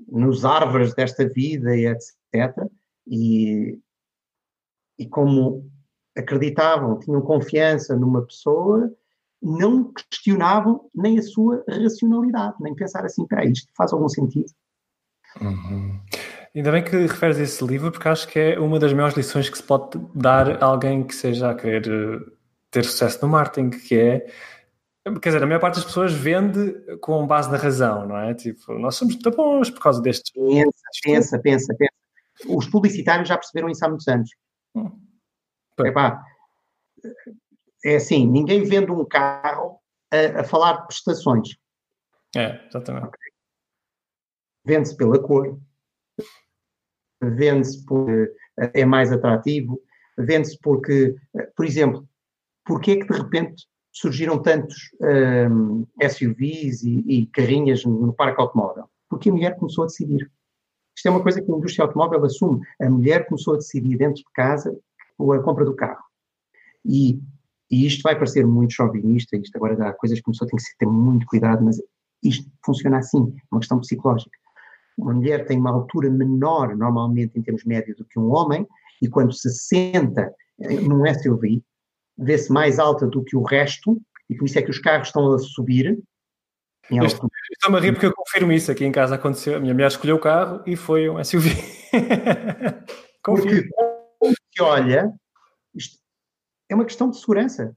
nos 0.07 0.43
árvores 0.43 0.95
desta 0.95 1.29
vida 1.29 1.77
e 1.77 1.85
etc. 1.85 2.57
E, 3.05 3.77
e 4.97 5.07
como 5.07 5.69
acreditavam, 6.17 6.97
tinham 6.97 7.21
confiança 7.21 7.95
numa 7.95 8.25
pessoa, 8.25 8.91
não 9.39 9.93
questionavam 9.93 10.89
nem 10.93 11.19
a 11.19 11.21
sua 11.21 11.63
racionalidade, 11.69 12.55
nem 12.59 12.73
pensar 12.73 13.05
assim, 13.05 13.21
espera 13.21 13.45
isto 13.45 13.71
faz 13.75 13.93
algum 13.93 14.09
sentido. 14.09 14.51
Uhum. 15.39 15.99
Ainda 16.53 16.71
bem 16.71 16.83
que 16.83 16.95
referes 16.95 17.37
esse 17.37 17.65
livro, 17.65 17.91
porque 17.91 18.07
acho 18.07 18.27
que 18.27 18.37
é 18.37 18.59
uma 18.59 18.77
das 18.77 18.91
maiores 18.93 19.15
lições 19.15 19.49
que 19.49 19.57
se 19.57 19.63
pode 19.63 19.97
dar 20.13 20.61
a 20.61 20.65
alguém 20.65 21.03
que 21.03 21.15
seja 21.15 21.51
a 21.51 21.55
querer 21.55 21.87
eh, 21.87 22.31
ter 22.69 22.83
sucesso 22.83 23.19
no 23.21 23.29
marketing, 23.29 23.69
que 23.69 23.97
é 23.97 24.27
Quer 25.03 25.29
dizer, 25.29 25.43
a 25.43 25.47
maior 25.47 25.59
parte 25.59 25.75
das 25.75 25.85
pessoas 25.85 26.13
vende 26.13 26.73
com 26.99 27.25
base 27.25 27.49
na 27.49 27.57
razão, 27.57 28.07
não 28.07 28.17
é? 28.17 28.35
Tipo, 28.35 28.73
nós 28.73 28.95
somos 28.95 29.15
tão 29.15 29.31
bons 29.31 29.71
por 29.71 29.81
causa 29.81 29.99
destes. 29.99 30.31
Pensa, 30.31 30.71
pensa, 31.03 31.39
pensa, 31.39 31.75
pensa. 31.75 31.91
Os 32.47 32.67
publicitários 32.67 33.27
já 33.27 33.35
perceberam 33.35 33.69
isso 33.69 33.83
há 33.83 33.89
muitos 33.89 34.07
anos. 34.07 34.29
Hum. 34.75 34.91
Epá, 35.79 36.23
é 37.83 37.95
assim, 37.95 38.27
ninguém 38.27 38.63
vende 38.63 38.91
um 38.91 39.03
carro 39.03 39.79
a, 40.11 40.41
a 40.41 40.43
falar 40.43 40.81
de 40.81 40.87
prestações. 40.87 41.49
É, 42.35 42.63
exatamente. 42.67 43.09
Vende-se 44.63 44.95
pela 44.95 45.19
cor, 45.19 45.59
vende-se 47.21 47.85
porque 47.85 48.33
é 48.57 48.85
mais 48.85 49.11
atrativo, 49.11 49.79
vende-se 50.17 50.57
porque, 50.61 51.15
por 51.55 51.65
exemplo, 51.65 52.07
porque 52.65 52.91
é 52.91 52.95
que 52.97 53.07
de 53.07 53.17
repente 53.17 53.67
surgiram 53.91 54.41
tantos 54.41 54.91
um, 55.51 55.85
SUVs 56.09 56.83
e, 56.83 57.03
e, 57.07 57.25
carrinhas 57.27 57.83
no 57.83 58.13
parque 58.13 58.39
automóvel? 58.39 58.85
Porque 59.09 59.29
a 59.29 59.33
mulher 59.33 59.55
começou 59.57 59.83
a 59.83 59.87
decidir. 59.87 60.31
Isto 60.95 61.07
é 61.07 61.11
uma 61.11 61.23
coisa 61.23 61.41
que 61.41 61.51
a 61.51 61.55
indústria 61.55 61.85
automóvel 61.85 62.23
assume. 62.23 62.61
A 62.81 62.89
mulher 62.89 63.25
começou 63.27 63.55
a 63.55 63.57
decidir 63.57 63.97
dentro 63.97 64.15
de 64.15 64.31
casa 64.33 64.77
a 65.19 65.39
compra 65.39 65.65
do 65.65 65.75
carro. 65.75 66.03
E, 66.85 67.19
e 67.69 67.85
isto 67.85 68.01
vai 68.01 68.15
parecer 68.15 68.45
muito 68.45 68.73
chauvinista, 68.73 69.37
isto 69.37 69.55
agora 69.55 69.89
há 69.89 69.93
coisas 69.93 70.19
que 70.19 70.29
a 70.29 70.31
pessoa 70.31 70.49
tem 70.49 70.57
que 70.57 70.77
ter 70.79 70.87
muito 70.87 71.25
cuidado, 71.27 71.63
mas 71.63 71.79
isto 72.23 72.49
funciona 72.65 72.97
assim, 72.97 73.35
é 73.37 73.45
uma 73.51 73.59
questão 73.59 73.79
psicológica. 73.79 74.37
Uma 75.01 75.13
mulher 75.13 75.45
tem 75.45 75.57
uma 75.57 75.71
altura 75.71 76.09
menor, 76.09 76.75
normalmente, 76.75 77.37
em 77.37 77.41
termos 77.41 77.63
médios, 77.65 77.97
do 77.97 78.05
que 78.05 78.19
um 78.19 78.31
homem, 78.31 78.67
e 79.01 79.09
quando 79.09 79.33
se 79.33 79.49
senta 79.49 80.31
num 80.59 81.03
SUV, 81.13 81.63
vê-se 82.17 82.51
mais 82.51 82.77
alta 82.77 83.07
do 83.07 83.23
que 83.23 83.35
o 83.35 83.41
resto, 83.41 83.99
e 84.29 84.35
por 84.35 84.45
isso 84.45 84.59
é 84.59 84.61
que 84.61 84.69
os 84.69 84.79
carros 84.79 85.07
estão 85.07 85.33
a 85.33 85.39
subir. 85.39 85.99
Estou-me 87.51 87.77
a 87.77 87.79
rir 87.79 87.93
porque 87.93 88.05
eu 88.05 88.13
confirmo 88.13 88.51
isso. 88.51 88.71
Aqui 88.71 88.85
em 88.85 88.91
casa 88.91 89.15
aconteceu. 89.15 89.55
A 89.55 89.59
minha 89.59 89.73
mulher 89.73 89.87
escolheu 89.87 90.15
o 90.15 90.19
carro 90.19 90.61
e 90.65 90.75
foi 90.75 91.09
um 91.09 91.21
SUV. 91.23 91.49
porque 93.23 93.69
se 94.53 94.61
olha, 94.61 95.11
isto 95.73 95.97
é 96.69 96.75
uma 96.75 96.85
questão 96.85 97.09
de 97.09 97.17
segurança. 97.17 97.75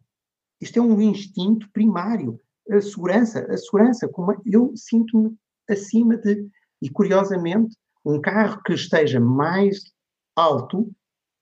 Isto 0.60 0.78
é 0.78 0.82
um 0.82 1.00
instinto 1.00 1.68
primário. 1.72 2.40
A 2.70 2.80
segurança, 2.80 3.40
a 3.50 3.56
segurança, 3.56 4.08
como 4.08 4.40
eu 4.46 4.72
sinto-me 4.76 5.36
acima 5.68 6.16
de. 6.16 6.48
E 6.84 6.90
curiosamente, 6.90 7.74
um 8.04 8.20
carro 8.20 8.60
que 8.62 8.74
esteja 8.74 9.18
mais 9.18 9.78
alto 10.36 10.90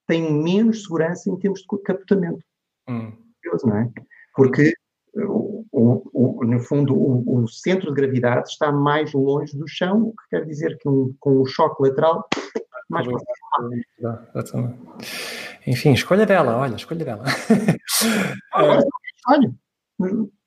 tem 0.07 0.41
menos 0.41 0.83
segurança 0.83 1.29
em 1.29 1.37
termos 1.37 1.59
de 1.59 1.83
capotamento. 1.83 2.39
Hum. 2.87 3.11
Curioso, 3.43 3.67
não 3.67 3.77
é? 3.77 3.91
Porque, 4.33 4.73
o, 5.13 5.65
o, 5.69 6.11
o, 6.13 6.45
no 6.45 6.61
fundo, 6.61 6.95
o, 6.95 7.45
centro 7.49 7.93
de 7.93 8.01
gravidade 8.01 8.47
está 8.47 8.71
mais 8.71 9.11
longe 9.11 9.57
do 9.57 9.67
chão, 9.67 10.03
o 10.03 10.11
que 10.15 10.29
quer 10.29 10.45
dizer 10.45 10.77
que 10.77 10.87
um, 10.87 11.13
com 11.19 11.41
o 11.41 11.45
choque 11.45 11.83
lateral, 11.83 12.25
mais 12.89 13.05
Enfim, 15.67 15.91
escolha 15.91 16.25
dela, 16.25 16.55
olha, 16.57 16.75
escolha 16.75 17.03
dela. 17.03 17.25
olha. 19.27 19.53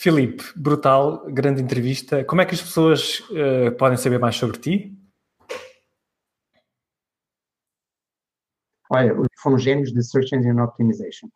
Filipe, 0.00 0.44
brutal, 0.54 1.26
grande 1.26 1.60
entrevista. 1.60 2.24
Como 2.24 2.40
é 2.40 2.46
que 2.46 2.54
as 2.54 2.62
pessoas 2.62 3.18
uh, 3.30 3.76
podem 3.76 3.98
saber 3.98 4.20
mais 4.20 4.36
sobre 4.36 4.56
ti? 4.56 4.96
Olha, 8.88 9.12
foram 9.42 9.58
gênios 9.58 9.92
de 9.92 10.00
Search 10.04 10.36
Engine 10.36 10.60
Optimization. 10.60 11.28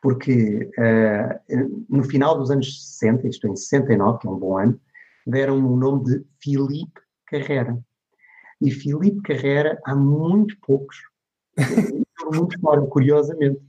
Porque 0.00 0.70
uh, 0.78 1.84
no 1.88 2.04
final 2.04 2.38
dos 2.38 2.48
anos 2.52 2.96
60, 3.00 3.26
isto 3.26 3.48
em 3.48 3.56
69, 3.56 4.20
que 4.20 4.28
é 4.28 4.30
um 4.30 4.38
bom 4.38 4.56
ano, 4.56 4.80
deram 5.26 5.58
o 5.58 5.76
nome 5.76 6.04
de 6.04 6.24
Filipe 6.40 7.00
Carrera. 7.26 7.76
E 8.60 8.70
Filipe 8.70 9.20
Carrera, 9.22 9.80
há 9.84 9.96
muito 9.96 10.56
poucos, 10.60 10.96
muito 12.32 12.60
fora, 12.60 12.86
curiosamente. 12.86 13.60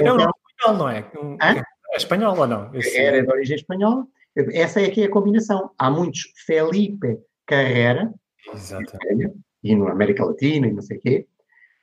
É 0.00 0.12
um 0.12 0.16
nome 0.16 0.32
espanhol, 0.58 0.78
não 0.78 0.88
é? 0.88 1.10
Hã? 1.40 1.62
Espanhol 1.98 2.38
ou 2.38 2.46
não? 2.46 2.74
Esse... 2.74 2.96
Era 2.98 3.22
de 3.22 3.30
origem 3.30 3.56
espanhola. 3.56 4.06
Essa 4.52 4.80
é 4.80 4.90
que 4.90 5.02
é 5.02 5.06
a 5.06 5.10
combinação. 5.10 5.70
Há 5.78 5.90
muitos 5.90 6.32
Felipe 6.46 7.18
Carrera. 7.46 8.12
Exatamente 8.52 9.34
e 9.62 9.74
na 9.74 9.90
América 9.90 10.24
Latina 10.24 10.66
e 10.66 10.72
não 10.72 10.82
sei 10.82 10.98
o 10.98 11.00
quê. 11.00 11.26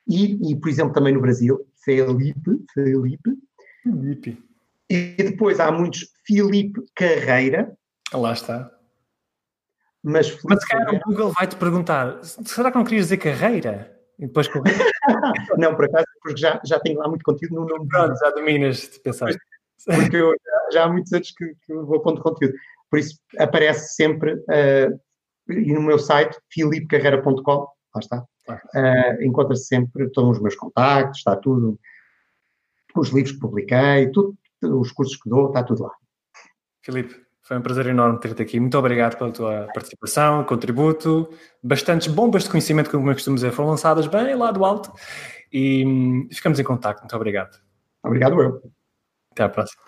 E, 0.07 0.51
e, 0.51 0.55
por 0.55 0.69
exemplo, 0.69 0.93
também 0.93 1.13
no 1.13 1.21
Brasil, 1.21 1.67
Felipe, 1.83 2.63
Felipe. 2.73 3.31
Felipe. 3.83 4.43
E 4.89 5.15
depois 5.17 5.59
há 5.59 5.71
muitos 5.71 6.11
Felipe 6.25 6.81
Carreira. 6.95 7.75
Lá 8.13 8.33
está. 8.33 8.71
Mas, 10.03 10.29
Felipe 10.29 10.47
mas 10.49 10.61
se 10.61 10.67
calhar 10.67 10.95
o 10.95 10.99
Google 10.99 11.31
vai 11.31 11.47
te 11.47 11.55
perguntar: 11.55 12.23
será 12.23 12.71
que 12.71 12.77
não 12.77 12.85
querias 12.85 13.05
dizer 13.05 13.17
carreira? 13.17 13.91
E 14.19 14.27
depois 14.27 14.47
Não, 15.57 15.75
por 15.75 15.85
acaso, 15.85 16.05
porque 16.21 16.39
já, 16.39 16.61
já 16.63 16.79
tenho 16.79 16.99
lá 16.99 17.07
muito 17.07 17.23
conteúdo 17.23 17.55
no 17.55 17.65
nome. 17.65 17.87
Pronto, 17.87 18.17
já 18.17 18.29
dominas, 18.29 18.81
de 18.81 18.99
pensar. 18.99 19.29
Porque 19.83 20.15
eu 20.15 20.33
já, 20.71 20.85
há 20.85 20.89
muitos 20.89 21.11
anos 21.13 21.31
que, 21.31 21.45
que 21.65 21.73
vou 21.73 21.99
pondo 22.01 22.21
conteúdo. 22.21 22.55
Por 22.89 22.99
isso 22.99 23.19
aparece 23.37 23.95
sempre 23.95 24.33
uh, 24.33 24.99
e 25.49 25.73
no 25.73 25.81
meu 25.81 25.99
site, 25.99 26.37
filipecarreira.com, 26.51 27.51
lá 27.51 27.99
está, 27.99 28.19
uh, 28.49 29.23
encontra-se 29.23 29.65
sempre 29.65 30.09
todos 30.09 30.37
os 30.37 30.41
meus 30.41 30.55
contactos, 30.55 31.19
está 31.19 31.35
tudo, 31.35 31.79
os 32.95 33.09
livros 33.09 33.33
que 33.33 33.39
publiquei, 33.39 34.09
tudo, 34.11 34.35
os 34.63 34.91
cursos 34.91 35.17
que 35.17 35.29
dou, 35.29 35.47
está 35.47 35.63
tudo 35.63 35.83
lá. 35.83 35.91
Filipe, 36.81 37.15
foi 37.41 37.57
um 37.57 37.61
prazer 37.61 37.87
enorme 37.87 38.19
ter-te 38.19 38.41
aqui. 38.41 38.59
Muito 38.59 38.77
obrigado 38.77 39.17
pela 39.17 39.31
tua 39.31 39.67
participação, 39.73 40.43
contributo. 40.43 41.29
Bastantes 41.61 42.07
bombas 42.07 42.43
de 42.43 42.49
conhecimento, 42.49 42.89
como 42.89 43.09
eu 43.09 43.13
costumo 43.13 43.35
dizer, 43.35 43.51
foram 43.51 43.69
lançadas 43.69 44.07
bem 44.07 44.35
lá 44.35 44.51
do 44.51 44.65
alto 44.65 44.91
e 45.51 45.85
hum, 45.85 46.27
ficamos 46.31 46.59
em 46.59 46.63
contato. 46.63 47.01
Muito 47.01 47.15
obrigado. 47.15 47.59
Obrigado 48.03 48.41
eu. 48.41 48.74
Até 49.35 49.43
à 49.43 49.49
próxima. 49.49 49.83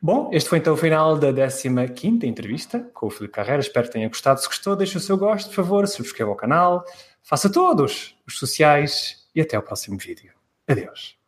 Bom, 0.00 0.30
este 0.32 0.48
foi 0.48 0.58
então 0.58 0.74
o 0.74 0.76
final 0.76 1.18
da 1.18 1.30
15 1.32 2.26
entrevista 2.26 2.88
com 2.94 3.08
o 3.08 3.10
Filipe 3.10 3.34
Carreira. 3.34 3.60
Espero 3.60 3.86
que 3.86 3.92
tenha 3.92 4.08
gostado. 4.08 4.40
Se 4.40 4.46
gostou, 4.46 4.76
deixe 4.76 4.96
o 4.96 5.00
seu 5.00 5.18
gosto, 5.18 5.48
por 5.48 5.56
favor, 5.56 5.88
subscreva 5.88 6.30
o 6.30 6.36
canal, 6.36 6.84
faça 7.22 7.50
todos 7.50 8.16
os 8.26 8.38
sociais 8.38 9.28
e 9.34 9.40
até 9.40 9.58
o 9.58 9.62
próximo 9.62 9.98
vídeo. 9.98 10.32
Adeus. 10.68 11.19